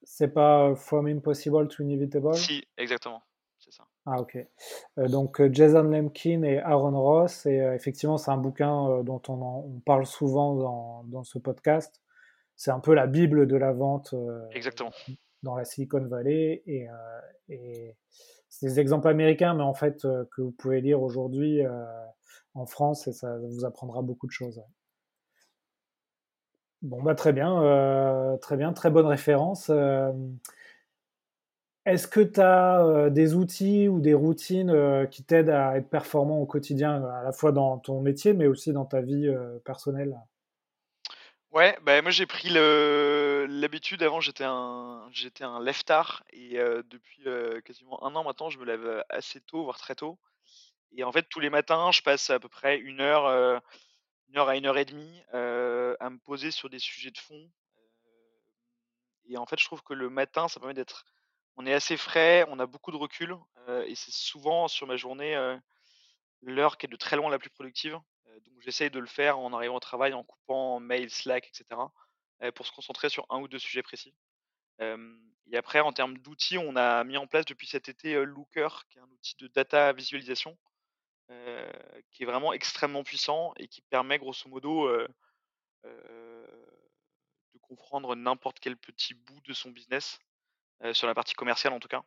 C'est 0.04 0.28
pas 0.28 0.76
From 0.76 1.08
Impossible 1.08 1.68
to 1.70 1.84
Inevitable? 1.84 2.36
Si, 2.36 2.64
exactement. 2.78 3.24
Ah 4.06 4.20
ok. 4.20 4.38
Euh, 4.98 5.08
donc 5.08 5.40
euh, 5.40 5.50
Jason 5.52 5.84
Lemkin 5.84 6.44
et 6.44 6.60
Aaron 6.60 7.00
Ross, 7.00 7.46
et 7.46 7.62
euh, 7.62 7.74
effectivement 7.74 8.18
c'est 8.18 8.32
un 8.32 8.38
bouquin 8.38 9.02
dont 9.04 9.22
on, 9.30 9.42
on, 9.42 9.80
parle 9.86 10.06
souvent 10.06 10.56
dans, 10.56 11.04
dans 11.06 11.24
ce 11.24 11.38
podcast. 11.38 12.02
C'est 12.56 12.72
un 12.72 12.80
peu 12.80 12.94
la 12.94 13.08
bible 13.08 13.48
de 13.48 13.56
la 13.56 13.72
vente 13.72 14.14
Exactement. 14.52 14.92
Dans 15.44 15.56
la 15.56 15.66
Silicon 15.66 16.06
Valley, 16.08 16.64
et, 16.66 16.88
et 17.50 17.96
c'est 18.50 18.66
des 18.68 18.80
exemples 18.80 19.08
américains, 19.08 19.54
mais 19.54 19.64
en 19.64 19.74
fait 19.74 20.02
que 20.02 20.42
vous 20.42 20.52
pouvez 20.52 20.82
lire 20.82 21.02
aujourd'hui 21.02 21.62
en 22.54 22.66
France, 22.66 23.08
et 23.08 23.14
ça 23.14 23.38
vous 23.38 23.66
apprendra 23.66 24.02
beaucoup 24.02 24.28
de 24.28 24.32
choses. 24.32 24.62
Bon 26.82 27.02
bah 27.02 27.16
très 27.16 27.34
bien, 27.34 28.38
très 28.42 28.58
bien, 28.58 28.74
très 28.74 28.90
bonne 28.90 29.06
référence. 29.06 29.70
Est-ce 31.86 32.08
que 32.08 32.22
tu 32.22 32.40
as 32.40 32.86
euh, 32.86 33.10
des 33.10 33.36
outils 33.36 33.90
ou 33.90 34.00
des 34.00 34.14
routines 34.14 34.70
euh, 34.70 35.06
qui 35.06 35.24
t'aident 35.24 35.50
à 35.50 35.78
être 35.78 35.90
performant 35.90 36.40
au 36.40 36.46
quotidien, 36.46 37.04
à 37.04 37.24
la 37.24 37.34
fois 37.34 37.52
dans 37.52 37.78
ton 37.78 38.00
métier, 38.00 38.34
mais 38.34 38.48
aussi 38.48 38.72
dans 38.72 38.86
ta 38.86 39.02
vie 39.02 39.28
euh, 39.28 39.60
personnelle? 39.66 40.18
Ouais, 41.54 41.78
bah 41.84 42.02
moi 42.02 42.10
j'ai 42.12 42.26
pris 42.26 42.50
l'habitude, 42.50 44.02
avant 44.04 44.20
j'étais 44.20 44.44
un, 44.44 45.08
j'étais 45.12 45.44
un 45.46 45.62
lève-tard 45.62 46.24
et 46.32 46.56
depuis 46.90 47.24
quasiment 47.64 48.04
un 48.04 48.16
an 48.16 48.24
maintenant 48.24 48.50
je 48.50 48.58
me 48.60 48.66
lève 48.66 49.04
assez 49.10 49.40
tôt, 49.42 49.64
voire 49.64 49.78
très 49.78 49.96
tôt. 49.96 50.20
Et 50.98 51.04
en 51.04 51.12
fait 51.12 51.28
tous 51.30 51.40
les 51.42 51.50
matins 51.52 51.92
je 51.92 52.02
passe 52.04 52.30
à 52.32 52.40
peu 52.40 52.50
près 52.50 52.78
une 52.80 53.02
heure, 53.02 53.62
une 54.30 54.38
heure 54.38 54.50
à 54.50 54.58
une 54.58 54.66
heure 54.68 54.78
et 54.78 54.86
demie 54.86 55.22
à 55.34 56.10
me 56.10 56.20
poser 56.20 56.52
sur 56.52 56.70
des 56.70 56.80
sujets 56.80 57.12
de 57.12 57.20
fond. 57.20 57.50
et 59.28 59.38
en 59.38 59.46
fait 59.46 59.60
je 59.60 59.66
trouve 59.66 59.82
que 59.84 59.94
le 59.94 60.10
matin 60.10 60.48
ça 60.48 60.60
permet 60.60 60.74
d'être 60.74 61.06
on 61.56 61.68
est 61.68 61.74
assez 61.74 61.98
frais, 61.98 62.46
on 62.50 62.58
a 62.58 62.66
beaucoup 62.66 62.92
de 62.92 62.98
recul, 62.98 63.36
et 63.86 63.94
c'est 63.94 64.12
souvent 64.12 64.68
sur 64.68 64.88
ma 64.88 64.96
journée, 64.96 65.36
l'heure 66.44 66.78
qui 66.78 66.86
est 66.86 66.90
de 66.90 66.96
très 66.96 67.16
loin 67.16 67.32
la 67.32 67.40
plus 67.40 67.50
productive. 67.50 68.00
Donc 68.42 68.54
j'essaye 68.62 68.90
de 68.90 69.00
le 69.00 69.08
faire 69.08 69.40
en 69.40 69.54
arrivant 69.54 69.76
au 69.76 69.80
travail, 69.80 70.14
en 70.14 70.24
coupant 70.24 70.80
mail, 70.80 71.10
Slack, 71.10 71.48
etc., 71.48 71.82
pour 72.56 72.68
se 72.68 72.72
concentrer 72.72 73.10
sur 73.10 73.26
un 73.30 73.40
ou 73.40 73.48
deux 73.48 73.60
sujets 73.60 73.84
précis. 73.84 74.14
et 74.80 75.58
après, 75.58 75.80
en 75.80 75.94
termes 75.94 76.18
d'outils, 76.18 76.58
on 76.58 76.76
a 76.76 77.04
mis 77.04 77.18
en 77.18 77.28
place 77.28 77.46
depuis 77.46 77.68
cet 77.68 77.88
été 77.90 78.26
Looker, 78.26 78.86
qui 78.90 78.98
est 78.98 79.02
un 79.02 79.10
outil 79.10 79.36
de 79.38 79.48
data 79.48 79.94
visualisation, 79.94 80.58
qui 82.12 82.24
est 82.24 82.26
vraiment 82.26 82.52
extrêmement 82.54 83.04
puissant 83.04 83.54
et 83.58 83.68
qui 83.68 83.82
permet 83.82 84.18
grosso 84.18 84.50
modo 84.50 84.90
de 85.84 87.60
comprendre 87.62 88.16
n'importe 88.16 88.60
quel 88.60 88.76
petit 88.76 89.14
bout 89.14 89.40
de 89.42 89.54
son 89.54 89.72
business 89.72 90.20
sur 90.92 91.08
la 91.08 91.16
partie 91.16 91.36
commerciale 91.36 91.74
en 91.74 91.80
tout 91.80 91.88
cas. 91.88 92.04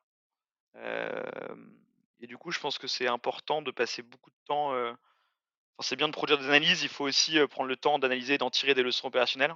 et 2.20 2.26
du 2.26 2.36
coup, 2.36 2.50
je 2.50 2.60
pense 2.60 2.76
que 2.76 2.88
c'est 2.88 3.08
important 3.08 3.62
de 3.62 3.70
passer 3.70 4.02
beaucoup 4.02 4.30
de 4.30 4.36
temps. 4.44 4.74
Enfin, 5.78 5.88
c'est 5.88 5.96
bien 5.96 6.08
de 6.08 6.12
produire 6.12 6.38
des 6.38 6.46
analyses, 6.46 6.82
il 6.82 6.88
faut 6.88 7.04
aussi 7.04 7.38
prendre 7.50 7.68
le 7.68 7.76
temps 7.76 7.98
d'analyser, 7.98 8.38
d'en 8.38 8.50
tirer 8.50 8.74
des 8.74 8.82
leçons 8.82 9.08
opérationnelles. 9.08 9.54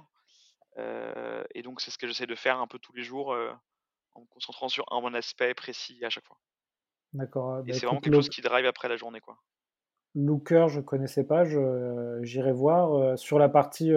et 0.77 1.61
donc, 1.63 1.81
c'est 1.81 1.91
ce 1.91 1.97
que 1.97 2.07
j'essaie 2.07 2.27
de 2.27 2.35
faire 2.35 2.59
un 2.59 2.67
peu 2.67 2.79
tous 2.79 2.93
les 2.93 3.03
jours 3.03 3.35
en 4.13 4.21
me 4.21 4.25
concentrant 4.27 4.69
sur 4.69 4.85
un 4.91 5.01
bon 5.01 5.15
aspect 5.15 5.53
précis 5.53 6.03
à 6.03 6.09
chaque 6.09 6.25
fois. 6.25 6.37
D'accord. 7.13 7.59
Et 7.59 7.71
bah, 7.71 7.73
c'est 7.73 7.85
vraiment 7.85 8.01
quelque 8.01 8.15
chose 8.15 8.29
qui 8.29 8.41
drive 8.41 8.65
après 8.65 8.87
la 8.87 8.97
journée. 8.97 9.19
Quoi. 9.19 9.37
Looker, 10.15 10.69
je 10.69 10.79
connaissais 10.79 11.23
pas, 11.23 11.43
j'irai 12.23 12.51
voir. 12.51 13.17
sur 13.17 13.39
la 13.39 13.49
partie 13.49 13.91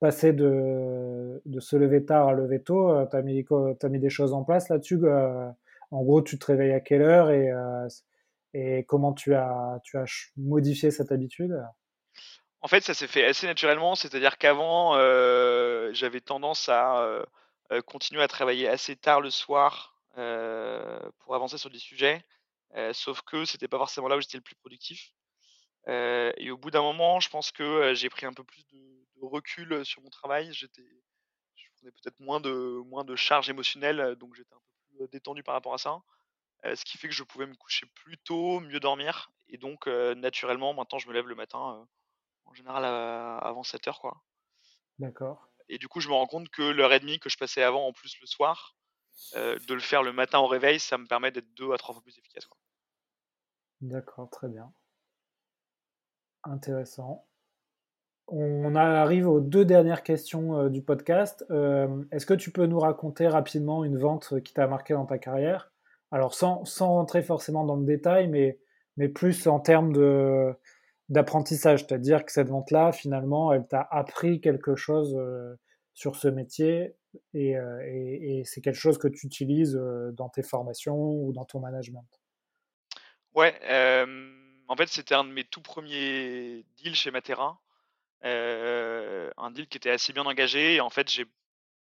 passer 0.00 0.32
de, 0.32 1.42
de 1.44 1.60
se 1.60 1.76
lever 1.76 2.04
tard 2.04 2.28
à 2.28 2.32
lever 2.32 2.60
tôt, 2.62 2.92
tu 3.06 3.16
as, 3.16 3.18
as, 3.18 3.88
mis 3.88 3.98
des 3.98 4.10
choses 4.10 4.32
en 4.32 4.44
place 4.44 4.68
là-dessus. 4.68 5.00
en 5.08 6.02
gros, 6.02 6.22
tu 6.22 6.38
te 6.38 6.46
réveilles 6.46 6.72
à 6.72 6.80
quelle 6.80 7.02
heure 7.02 7.30
et, 7.30 7.50
et 8.54 8.84
comment 8.84 9.12
tu 9.12 9.34
as, 9.34 9.80
tu 9.84 9.98
as 9.98 10.04
modifié 10.36 10.90
cette 10.90 11.12
habitude? 11.12 11.62
En 12.60 12.68
fait, 12.68 12.82
ça 12.82 12.94
s'est 12.94 13.06
fait 13.06 13.24
assez 13.24 13.46
naturellement, 13.46 13.94
c'est-à-dire 13.94 14.38
qu'avant, 14.38 14.94
j'avais 15.92 16.20
tendance 16.20 16.68
à 16.68 17.24
continuer 17.86 18.22
à 18.22 18.28
travailler 18.28 18.68
assez 18.68 18.96
tard 18.96 19.20
le 19.20 19.30
soir 19.30 19.94
pour 20.14 21.34
avancer 21.34 21.58
sur 21.58 21.70
des 21.70 21.78
sujets, 21.78 22.24
sauf 22.92 23.22
que 23.22 23.44
c'était 23.44 23.68
pas 23.68 23.78
forcément 23.78 24.08
là 24.08 24.16
où 24.16 24.20
j'étais 24.20 24.38
le 24.38 24.42
plus 24.42 24.56
productif. 24.56 25.12
et 25.86 26.50
au 26.50 26.56
bout 26.56 26.70
d'un 26.70 26.82
moment, 26.82 27.20
je 27.20 27.28
pense 27.30 27.52
que 27.52 27.94
j'ai 27.94 28.10
pris 28.10 28.26
un 28.26 28.32
peu 28.32 28.44
plus 28.44 28.66
de, 28.72 28.78
recul 29.20 29.84
sur 29.84 30.00
mon 30.02 30.10
travail. 30.10 30.52
J'étais, 30.52 30.86
je 31.56 31.66
prenais 31.76 31.90
peut-être 31.90 32.20
moins 32.20 32.40
de 32.40 32.80
moins 32.86 33.04
de 33.04 33.16
charge 33.16 33.50
émotionnelle, 33.50 34.14
donc 34.16 34.34
j'étais 34.34 34.54
un 34.54 34.58
peu 34.58 34.98
plus 34.98 35.08
détendu 35.08 35.42
par 35.42 35.54
rapport 35.54 35.74
à 35.74 35.78
ça. 35.78 36.00
Ce 36.64 36.84
qui 36.84 36.98
fait 36.98 37.08
que 37.08 37.14
je 37.14 37.22
pouvais 37.22 37.46
me 37.46 37.54
coucher 37.54 37.86
plus 37.94 38.18
tôt, 38.18 38.60
mieux 38.60 38.80
dormir, 38.80 39.30
et 39.48 39.58
donc 39.58 39.86
naturellement, 39.86 40.74
maintenant, 40.74 40.98
je 40.98 41.08
me 41.08 41.14
lève 41.14 41.26
le 41.26 41.34
matin 41.34 41.86
en 42.44 42.54
général 42.54 42.84
avant 42.84 43.62
7 43.62 43.88
heures, 43.88 44.00
quoi. 44.00 44.22
D'accord. 44.98 45.48
Et 45.68 45.78
du 45.78 45.86
coup, 45.88 46.00
je 46.00 46.08
me 46.08 46.14
rends 46.14 46.26
compte 46.26 46.48
que 46.48 46.62
l'heure 46.62 46.92
et 46.92 47.00
demie 47.00 47.18
que 47.18 47.28
je 47.28 47.36
passais 47.36 47.62
avant, 47.62 47.86
en 47.86 47.92
plus 47.92 48.18
le 48.20 48.26
soir, 48.26 48.74
de 49.34 49.74
le 49.74 49.80
faire 49.80 50.02
le 50.02 50.12
matin 50.12 50.38
au 50.38 50.46
réveil, 50.46 50.80
ça 50.80 50.96
me 50.96 51.06
permet 51.06 51.30
d'être 51.30 51.52
deux 51.54 51.72
à 51.72 51.76
trois 51.76 51.94
fois 51.94 52.02
plus 52.02 52.18
efficace. 52.18 52.48
D'accord, 53.80 54.30
très 54.30 54.48
bien. 54.48 54.72
Intéressant. 56.44 57.26
On 58.28 58.74
arrive 58.74 59.28
aux 59.28 59.40
deux 59.40 59.64
dernières 59.64 60.02
questions 60.02 60.68
du 60.68 60.82
podcast. 60.82 61.44
Est-ce 62.10 62.26
que 62.26 62.34
tu 62.34 62.50
peux 62.50 62.66
nous 62.66 62.80
raconter 62.80 63.28
rapidement 63.28 63.84
une 63.84 63.98
vente 63.98 64.40
qui 64.42 64.52
t'a 64.52 64.66
marqué 64.66 64.94
dans 64.94 65.06
ta 65.06 65.18
carrière? 65.18 65.70
Alors 66.10 66.34
sans, 66.34 66.64
sans, 66.64 66.88
rentrer 66.88 67.22
forcément 67.22 67.64
dans 67.64 67.76
le 67.76 67.84
détail, 67.84 68.28
mais, 68.28 68.58
mais 68.96 69.08
plus 69.08 69.46
en 69.46 69.60
termes 69.60 69.92
d'apprentissage, 71.08 71.80
c'est-à-dire 71.80 72.24
que 72.24 72.32
cette 72.32 72.48
vente-là, 72.48 72.92
finalement, 72.92 73.52
elle 73.52 73.66
t'a 73.66 73.86
appris 73.90 74.40
quelque 74.40 74.74
chose 74.74 75.14
euh, 75.18 75.54
sur 75.94 76.16
ce 76.16 76.28
métier 76.28 76.94
euh, 77.34 77.80
et, 77.84 78.42
c'est 78.44 78.60
quelque 78.60 78.78
chose 78.78 78.98
que 78.98 79.08
tu 79.08 79.26
utilises 79.26 79.76
euh, 79.76 80.12
dans 80.12 80.28
tes 80.28 80.42
formations 80.42 80.96
ou 80.96 81.32
dans 81.32 81.44
ton 81.44 81.60
management. 81.60 82.06
Ouais, 83.34 83.54
en 84.66 84.76
fait, 84.76 84.88
c'était 84.88 85.14
un 85.14 85.24
de 85.24 85.30
mes 85.30 85.44
tout 85.44 85.62
premiers 85.62 86.64
deals 86.76 86.94
chez 86.94 87.10
Matera, 87.10 87.60
un 88.22 89.50
deal 89.50 89.68
qui 89.68 89.76
était 89.76 89.90
assez 89.90 90.12
bien 90.12 90.24
engagé. 90.24 90.74
Et 90.74 90.80
en 90.80 90.90
fait, 90.90 91.08
j'ai 91.08 91.24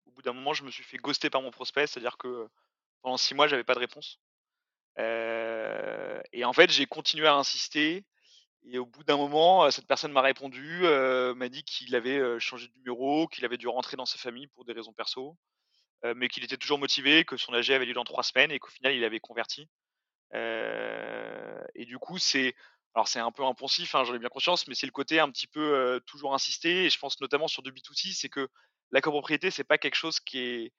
au 0.07 0.11
bout 0.11 0.23
d'un 0.23 0.33
moment, 0.33 0.53
je 0.53 0.65
me 0.65 0.71
suis 0.71 0.83
fait 0.83 0.97
ghoster 0.97 1.31
par 1.31 1.43
mon 1.43 1.51
prospect, 1.51 1.87
c'est-à-dire 1.87 2.19
que 2.19 2.49
pendant 3.05 3.19
six 3.19 3.35
mois, 3.35 3.47
j'avais 3.47 3.65
pas 3.65 3.75
de 3.75 3.81
réponse. 3.81 4.19
et 4.99 6.45
en 6.45 6.53
fait, 6.53 6.71
j'ai 6.71 6.87
continué 6.87 7.27
à 7.27 7.35
insister 7.35 8.05
et 8.67 8.79
au 8.79 8.87
bout 8.87 9.05
d'un 9.05 9.19
moment, 9.19 9.71
cette 9.71 9.87
personne 9.87 10.11
m'a 10.13 10.23
répondu, 10.23 10.81
m'a 11.37 11.49
dit 11.51 11.65
qu'il 11.65 11.95
avait 11.95 12.41
changé 12.41 12.69
de 12.69 12.73
numéro, 12.79 13.29
qu'il 13.29 13.45
avait 13.45 13.59
dû 13.59 13.69
rentrer 13.69 13.97
dans 13.97 14.07
sa 14.07 14.19
famille 14.19 14.47
pour 14.49 14.65
des 14.65 14.73
raisons 14.73 14.95
perso, 14.95 15.37
mais 16.17 16.29
qu'il 16.29 16.45
était 16.45 16.57
toujours 16.57 16.79
motivé, 16.79 17.25
que 17.25 17.37
son 17.37 17.53
AG 17.53 17.71
avait 17.73 17.85
lieu 17.85 17.93
dans 17.93 18.05
trois 18.05 18.23
semaines 18.23 18.51
et 18.51 18.59
qu'au 18.59 18.71
final, 18.71 18.95
il 18.95 19.05
avait 19.05 19.21
converti. 19.21 19.69
et 20.33 21.85
du 21.85 21.99
coup, 21.99 22.19
c'est 22.19 22.55
alors 22.95 23.09
c'est 23.09 23.19
un 23.19 23.33
peu 23.33 23.45
impulsif, 23.45 23.95
hein, 23.97 24.05
j'en 24.05 24.15
ai 24.15 24.19
bien 24.21 24.29
conscience, 24.29 24.69
mais 24.69 24.75
c'est 24.75 24.87
le 24.87 24.93
côté 24.93 25.19
un 25.21 25.31
petit 25.31 25.49
peu 25.49 26.01
toujours 26.07 26.33
insister. 26.33 26.87
Et 26.87 26.91
je 26.91 26.99
pense 26.99 27.21
notamment 27.21 27.49
sur 27.49 27.63
du 27.63 27.71
B2C, 27.71 28.15
c'est 28.15 28.31
que 28.31 28.49
la 28.93 29.03
copropriété, 29.03 29.51
c'est 29.51 29.65
pas 29.65 29.79
quelque 29.79 29.97
chose 29.97 30.21
qui 30.21 30.39
est, 30.39 30.73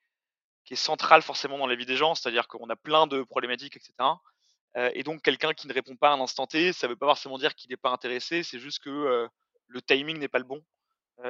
qui 0.66 0.74
est 0.74 0.76
central 0.76 1.22
forcément 1.22 1.56
dans 1.56 1.66
la 1.66 1.76
vie 1.76 1.86
des 1.86 1.96
gens, 1.96 2.14
c'est-à-dire 2.14 2.48
qu'on 2.48 2.68
a 2.68 2.76
plein 2.76 3.06
de 3.06 3.22
problématiques, 3.22 3.76
etc 3.76 3.94
et 4.92 5.02
donc 5.02 5.22
quelqu'un 5.22 5.54
qui 5.54 5.66
ne 5.68 5.72
répond 5.72 5.96
pas 5.96 6.10
à 6.10 6.14
un 6.14 6.20
instant 6.20 6.46
T, 6.46 6.72
ça 6.72 6.86
ne 6.86 6.92
veut 6.92 6.98
pas 6.98 7.06
forcément 7.06 7.38
dire 7.38 7.54
qu'il 7.54 7.70
n'est 7.70 7.78
pas 7.78 7.90
intéressé, 7.90 8.42
c'est 8.42 8.58
juste 8.58 8.80
que 8.80 9.28
le 9.66 9.82
timing 9.82 10.18
n'est 10.18 10.28
pas 10.28 10.38
le 10.38 10.44
bon. 10.44 10.62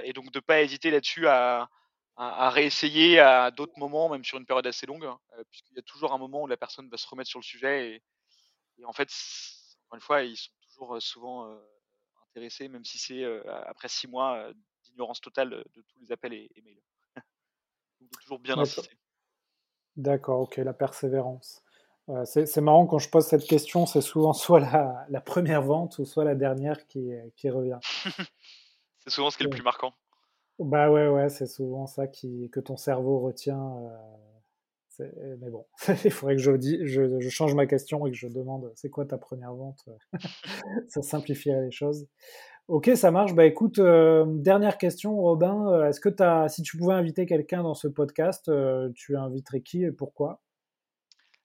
et 0.03 0.13
donc 0.13 0.33
de 0.33 0.39
ne 0.39 0.41
pas 0.41 0.63
hésiter 0.63 0.91
là-dessus 0.91 1.29
à, 1.29 1.69
réessayer 2.17 3.21
à 3.21 3.51
d'autres 3.51 3.79
moments, 3.79 4.09
même 4.09 4.25
sur 4.25 4.39
une 4.39 4.47
période 4.47 4.67
assez 4.67 4.87
longue, 4.87 5.05
hein, 5.05 5.21
puisqu'il 5.51 5.77
y 5.77 5.79
a 5.79 5.83
toujours 5.83 6.13
un 6.13 6.19
moment 6.19 6.43
où 6.43 6.47
la 6.49 6.57
personne 6.57 6.89
va 6.89 6.97
se 6.97 7.07
remettre 7.07 7.31
sur 7.31 7.39
le 7.39 7.45
sujet. 7.45 8.03
Et, 8.79 8.85
en 8.85 8.93
fait, 8.93 9.11
encore 9.85 9.97
une 9.97 10.01
fois, 10.01 10.23
ils 10.23 10.37
sont 10.37 10.51
toujours 10.63 11.01
souvent 11.01 11.57
intéressés, 12.31 12.69
même 12.69 12.85
si 12.85 12.99
c'est 12.99 13.25
après 13.67 13.89
six 13.89 14.09
mois 14.09 14.51
d'ignorance 14.83 15.21
totale 15.21 15.51
de 15.51 15.83
tous 15.83 16.01
les 16.01 16.11
appels 16.11 16.33
et, 16.33 16.51
mails. 16.65 16.83
donc 18.01 18.11
de 18.11 18.17
toujours 18.19 18.41
bien 18.41 18.59
insister. 18.59 18.97
D'accord, 19.97 20.41
ok, 20.41 20.57
la 20.59 20.73
persévérance 20.73 21.63
c'est 22.25 22.61
marrant 22.61 22.87
quand 22.87 22.99
je 22.99 23.09
pose 23.09 23.27
cette 23.27 23.45
question, 23.45 23.87
c'est 23.87 24.01
souvent 24.01 24.33
soit 24.33 24.61
la, 24.61 25.21
première 25.21 25.63
vente 25.63 25.99
ou 25.99 26.05
soit 26.05 26.25
la 26.25 26.35
dernière 26.35 26.87
qui, 26.87 27.13
qui 27.37 27.51
revient. 27.51 27.79
c'est 28.99 29.11
souvent 29.11 29.31
ce 29.31 29.37
qui 29.37 29.43
est 29.43 29.47
le 29.47 29.51
plus 29.51 29.63
marquant. 29.63 29.95
Bah 30.59 30.91
ouais, 30.91 31.09
ouais, 31.09 31.29
c'est 31.29 31.47
souvent 31.47 31.87
ça 31.87 32.07
qui, 32.07 32.49
que 32.51 32.61
ton 32.61 32.77
cerveau 32.77 33.21
retient. 33.21 33.77
Euh, 35.01 35.37
mais 35.41 35.51
bon, 35.51 35.67
il 36.05 36.11
faudrait 36.11 36.37
que 36.37 36.43
je, 36.43 36.53
je, 36.85 37.21
je, 37.21 37.29
change 37.29 37.55
ma 37.55 37.67
question 37.67 38.07
et 38.07 38.11
que 38.11 38.17
je 38.17 38.29
demande 38.29 38.73
c'est 38.75 38.89
quoi 38.89 39.05
ta 39.05 39.19
première 39.19 39.53
vente? 39.53 39.87
Ça 40.89 41.03
simplifierait 41.03 41.67
les 41.67 41.71
choses. 41.71 42.07
Ok, 42.69 42.91
ça 42.97 43.13
marche. 43.13 43.33
Bah 43.33 43.45
écoute, 43.45 43.79
euh, 43.79 44.25
dernière 44.27 44.77
question, 44.77 45.17
Robin. 45.17 45.69
Euh, 45.69 45.89
est-ce 45.89 46.01
que 46.01 46.09
as, 46.21 46.49
si 46.49 46.63
tu 46.63 46.77
pouvais 46.77 46.95
inviter 46.95 47.25
quelqu'un 47.25 47.63
dans 47.63 47.75
ce 47.75 47.87
podcast, 47.87 48.51
tu 48.97 49.17
inviterais 49.17 49.61
qui 49.61 49.85
et 49.85 49.93
pourquoi? 49.93 50.41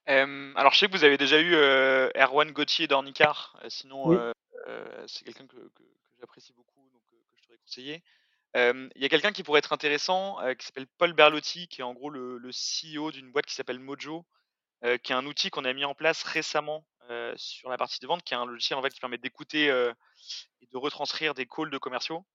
Alors, 0.07 0.73
je 0.73 0.79
sais 0.79 0.87
que 0.87 0.91
vous 0.91 1.05
avez 1.05 1.17
déjà 1.17 1.39
eu 1.39 1.53
Erwan 1.53 2.51
Gauthier 2.51 2.87
d'Ornicar. 2.87 3.57
sinon, 3.69 4.33
c'est 5.05 5.23
quelqu'un 5.23 5.47
que, 5.47 5.55
j'apprécie 6.19 6.53
beaucoup, 6.53 6.81
donc 6.91 7.01
que 7.09 7.15
je 7.37 7.43
t'aurais 7.43 7.59
conseillé. 7.59 8.03
Il 8.55 9.01
y 9.01 9.05
a 9.05 9.09
quelqu'un 9.09 9.31
qui 9.31 9.43
pourrait 9.43 9.59
être 9.59 9.73
intéressant, 9.73 10.37
qui 10.57 10.65
s'appelle 10.65 10.87
Paul 10.97 11.13
Berlotti, 11.13 11.67
qui 11.67 11.81
est 11.81 11.85
en 11.85 11.93
gros 11.93 12.09
le, 12.09 12.41
CEO 12.49 13.11
d'une 13.11 13.31
boîte 13.31 13.45
qui 13.45 13.53
s'appelle 13.53 13.79
Mojo, 13.79 14.25
qui 14.81 15.13
est 15.13 15.15
un 15.15 15.25
outil 15.27 15.49
qu'on 15.49 15.65
a 15.65 15.71
mis 15.71 15.85
en 15.85 15.93
place 15.93 16.23
récemment 16.23 16.83
sur 17.35 17.69
la 17.69 17.77
partie 17.77 17.99
de 17.99 18.07
vente, 18.07 18.23
qui 18.23 18.33
est 18.33 18.37
un 18.37 18.45
logiciel 18.45 18.79
en 18.79 18.81
fait 18.81 18.89
qui 18.89 18.99
permet 18.99 19.17
d'écouter 19.17 19.65
et 19.65 20.67
de 20.67 20.77
retranscrire 20.77 21.33
des 21.33 21.45
calls 21.45 21.69
de 21.69 21.77
commerciaux. 21.77 22.25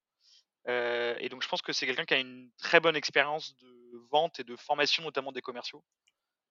et 0.67 1.27
donc, 1.29 1.43
je 1.43 1.47
pense 1.47 1.61
que 1.61 1.73
c'est 1.73 1.85
quelqu'un 1.85 2.05
qui 2.05 2.13
a 2.13 2.19
une 2.19 2.49
très 2.57 2.79
bonne 2.79 2.95
expérience 2.95 3.55
de 3.57 3.67
vente 4.11 4.39
et 4.39 4.43
de 4.43 4.55
formation, 4.55 5.03
notamment 5.03 5.31
des 5.31 5.41
commerciaux 5.41 5.83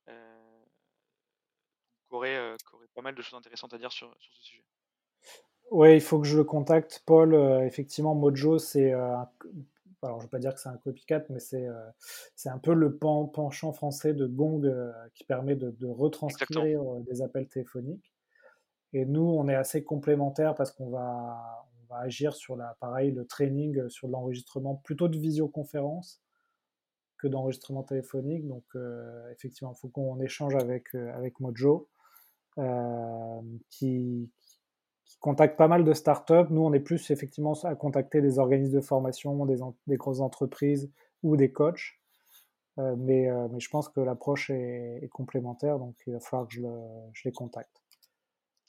euh, 0.08 0.64
aurait, 2.10 2.56
pas 2.94 3.02
mal 3.02 3.14
de 3.14 3.22
choses 3.22 3.38
intéressantes 3.38 3.74
à 3.74 3.78
dire 3.78 3.92
sur, 3.92 4.14
sur 4.18 4.32
ce 4.34 4.42
sujet. 4.42 4.64
Oui, 5.70 5.94
il 5.94 6.00
faut 6.00 6.20
que 6.20 6.26
je 6.26 6.36
le 6.36 6.44
contacte. 6.44 7.02
Paul, 7.04 7.34
euh, 7.34 7.66
effectivement, 7.66 8.14
Mojo, 8.14 8.58
c'est. 8.58 8.92
Euh, 10.02 10.06
alors, 10.06 10.20
je 10.20 10.24
ne 10.24 10.28
vais 10.28 10.30
pas 10.30 10.38
dire 10.38 10.54
que 10.54 10.60
c'est 10.60 10.68
un 10.68 10.76
copycat, 10.76 11.24
mais 11.30 11.38
c'est 11.38 11.66
c'est 12.34 12.48
un 12.48 12.58
peu 12.58 12.74
le 12.74 12.96
penchant 12.96 13.72
français 13.72 14.14
de 14.14 14.26
Gong 14.26 14.62
qui 15.14 15.24
permet 15.24 15.56
de, 15.56 15.70
de 15.70 15.86
retranscrire 15.86 16.82
des 17.00 17.22
appels 17.22 17.48
téléphoniques. 17.48 18.14
Et 18.92 19.04
nous, 19.04 19.22
on 19.22 19.48
est 19.48 19.54
assez 19.54 19.84
complémentaires 19.84 20.54
parce 20.54 20.70
qu'on 20.70 20.90
va, 20.90 21.66
on 21.82 21.94
va 21.94 22.00
agir 22.00 22.34
sur 22.34 22.56
la, 22.56 22.76
pareil, 22.80 23.10
le 23.10 23.26
training, 23.26 23.88
sur 23.88 24.08
l'enregistrement 24.08 24.76
plutôt 24.76 25.08
de 25.08 25.18
visioconférence 25.18 26.22
que 27.18 27.26
d'enregistrement 27.26 27.82
téléphonique. 27.82 28.46
Donc, 28.46 28.64
effectivement, 29.32 29.72
il 29.76 29.78
faut 29.78 29.88
qu'on 29.88 30.20
échange 30.20 30.54
avec, 30.54 30.94
avec 30.94 31.40
Mojo. 31.40 31.88
Euh, 32.58 33.42
qui, 33.68 34.30
contacte 35.20 35.56
pas 35.56 35.68
mal 35.68 35.84
de 35.84 35.92
startups. 35.92 36.50
Nous, 36.50 36.60
on 36.60 36.72
est 36.72 36.80
plus 36.80 37.10
effectivement 37.10 37.54
à 37.64 37.74
contacter 37.74 38.20
des 38.20 38.38
organismes 38.38 38.74
de 38.74 38.80
formation, 38.80 39.46
des, 39.46 39.58
des 39.86 39.96
grosses 39.96 40.20
entreprises 40.20 40.90
ou 41.22 41.36
des 41.36 41.52
coachs. 41.52 41.98
Euh, 42.78 42.94
mais, 42.98 43.30
euh, 43.30 43.48
mais, 43.50 43.60
je 43.60 43.70
pense 43.70 43.88
que 43.88 44.00
l'approche 44.00 44.50
est, 44.50 45.08
complémentaire, 45.10 45.78
donc 45.78 45.96
il 46.06 46.12
va 46.12 46.20
falloir 46.20 46.46
que 46.46 46.54
je, 46.54 46.60
je 47.12 47.22
les 47.24 47.32
contacte. 47.32 47.82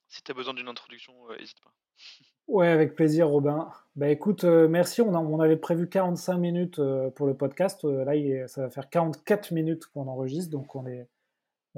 Si 0.07 0.23
tu 0.23 0.31
as 0.31 0.33
besoin 0.33 0.53
d'une 0.53 0.69
introduction, 0.69 1.13
n'hésite 1.38 1.59
pas. 1.61 1.71
Ouais, 2.47 2.69
avec 2.69 2.95
plaisir, 2.95 3.27
Robin. 3.27 3.69
Bah 3.97 4.07
écoute, 4.07 4.45
merci. 4.45 5.01
On, 5.01 5.13
on, 5.13 5.41
avait 5.41 5.57
prévu 5.57 5.89
45 5.89 6.38
minutes 6.38 6.81
pour 7.13 7.27
le 7.27 7.35
podcast. 7.35 7.83
là, 7.83 8.47
ça 8.47 8.61
va 8.61 8.69
faire 8.69 8.89
44 8.89 9.51
minutes 9.51 9.88
qu'on 9.88 10.07
enregistre, 10.07 10.49
donc 10.49 10.73
on 10.73 10.88
est, 10.88 11.09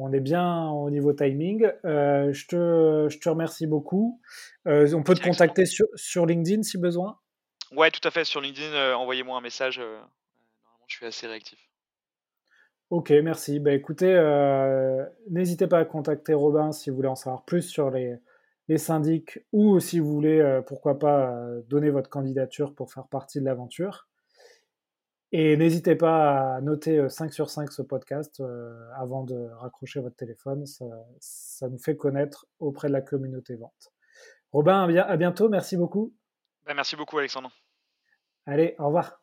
On 0.01 0.13
est 0.13 0.19
bien 0.19 0.69
au 0.69 0.89
niveau 0.89 1.13
timing. 1.13 1.69
je, 1.83 2.47
te, 2.47 3.09
je, 3.09 3.19
te, 3.19 3.29
remercie 3.29 3.67
beaucoup. 3.67 4.21
on 4.65 5.03
peut 5.03 5.13
te 5.13 5.23
contacter 5.23 5.65
sur, 5.65 5.85
sur, 5.95 6.25
LinkedIn 6.25 6.63
si 6.63 6.77
besoin? 6.77 7.19
Ouais, 7.71 7.91
tout 7.91 8.07
à 8.07 8.11
fait. 8.11 8.23
Sur 8.23 8.41
LinkedIn, 8.41 8.95
envoyez-moi 8.95 9.37
un 9.37 9.41
message. 9.41 9.77
normalement, 9.77 10.85
je 10.87 10.95
suis 10.95 11.05
assez 11.05 11.27
réactif. 11.27 11.69
Ok, 12.89 13.11
merci. 13.23 13.59
Bah, 13.59 13.73
écoutez, 13.73 14.11
euh, 14.15 15.05
n'hésitez 15.29 15.67
pas 15.67 15.77
à 15.79 15.85
contacter 15.85 16.33
Robin 16.33 16.71
si 16.71 16.89
vous 16.89 16.95
voulez 16.95 17.07
en 17.07 17.15
savoir 17.15 17.45
plus 17.45 17.61
sur 17.61 17.91
les, 17.91 18.15
les 18.67 18.79
syndics 18.79 19.39
ou 19.51 19.79
si 19.79 19.99
vous 19.99 20.11
voulez, 20.11 20.39
euh, 20.39 20.61
pourquoi 20.63 20.97
pas, 20.97 21.31
euh, 21.31 21.61
donner 21.67 21.91
votre 21.91 22.09
candidature 22.09 22.73
pour 22.73 22.91
faire 22.91 23.07
partie 23.07 23.39
de 23.41 23.45
l'aventure. 23.45 24.08
Et 25.31 25.57
n'hésitez 25.57 25.95
pas 25.95 26.55
à 26.55 26.61
noter 26.61 27.07
5 27.07 27.31
sur 27.33 27.49
5 27.49 27.71
ce 27.71 27.83
podcast 27.83 28.41
avant 28.95 29.23
de 29.23 29.49
raccrocher 29.59 29.99
votre 29.99 30.15
téléphone. 30.15 30.65
Ça, 30.65 30.85
ça, 31.19 31.69
nous 31.69 31.77
fait 31.77 31.95
connaître 31.95 32.47
auprès 32.59 32.87
de 32.87 32.93
la 32.93 33.01
communauté 33.01 33.55
vente. 33.55 33.93
Robin, 34.51 34.89
à 34.97 35.17
bientôt. 35.17 35.47
Merci 35.47 35.77
beaucoup. 35.77 36.13
Bah, 36.65 36.73
merci 36.73 36.95
beaucoup, 36.95 37.17
Alexandre. 37.17 37.51
Allez, 38.45 38.75
au 38.79 38.87
revoir. 38.87 39.21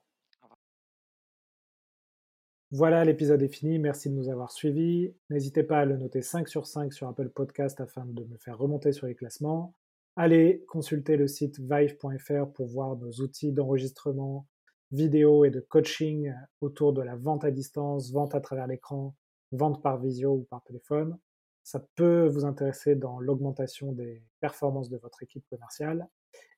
Voilà, 2.70 3.04
l'épisode 3.04 3.42
est 3.42 3.48
fini. 3.48 3.78
Merci 3.78 4.10
de 4.10 4.14
nous 4.14 4.28
avoir 4.28 4.50
suivis. 4.50 5.14
N'hésitez 5.30 5.62
pas 5.62 5.78
à 5.78 5.84
le 5.84 5.96
noter 5.96 6.22
5 6.22 6.48
sur 6.48 6.66
5 6.66 6.92
sur 6.92 7.08
Apple 7.08 7.30
Podcast 7.30 7.80
afin 7.80 8.04
de 8.04 8.24
me 8.24 8.36
faire 8.38 8.58
remonter 8.58 8.92
sur 8.92 9.06
les 9.06 9.14
classements. 9.14 9.74
Allez 10.16 10.64
consulter 10.68 11.16
le 11.16 11.28
site 11.28 11.58
vive.fr 11.60 12.52
pour 12.52 12.66
voir 12.66 12.96
nos 12.96 13.12
outils 13.20 13.52
d'enregistrement 13.52 14.46
vidéo 14.92 15.44
et 15.44 15.50
de 15.50 15.60
coaching 15.60 16.32
autour 16.60 16.92
de 16.92 17.02
la 17.02 17.16
vente 17.16 17.44
à 17.44 17.50
distance, 17.50 18.12
vente 18.12 18.34
à 18.34 18.40
travers 18.40 18.66
l'écran, 18.66 19.14
vente 19.52 19.82
par 19.82 19.98
visio 19.98 20.32
ou 20.32 20.44
par 20.44 20.62
téléphone. 20.62 21.18
Ça 21.62 21.84
peut 21.96 22.26
vous 22.26 22.44
intéresser 22.44 22.94
dans 22.94 23.18
l'augmentation 23.18 23.92
des 23.92 24.22
performances 24.40 24.88
de 24.88 24.98
votre 24.98 25.22
équipe 25.22 25.44
commerciale. 25.50 26.08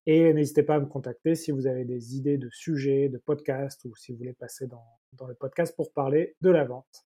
Et 0.07 0.33
n'hésitez 0.33 0.63
pas 0.63 0.77
à 0.77 0.81
me 0.81 0.87
contacter 0.87 1.35
si 1.35 1.51
vous 1.51 1.67
avez 1.67 1.85
des 1.85 2.17
idées 2.17 2.39
de 2.39 2.51
sujets, 2.51 3.09
de 3.09 3.19
podcasts 3.19 3.85
ou 3.85 3.95
si 3.97 4.13
vous 4.13 4.19
voulez 4.19 4.33
passer 4.35 4.67
dans, 4.67 4.85
dans 5.15 5.27
le 5.27 5.35
podcast 5.35 5.75
pour 5.77 5.93
parler 5.93 6.37
de 6.41 6.51
la 6.51 6.65
vente. 6.65 7.08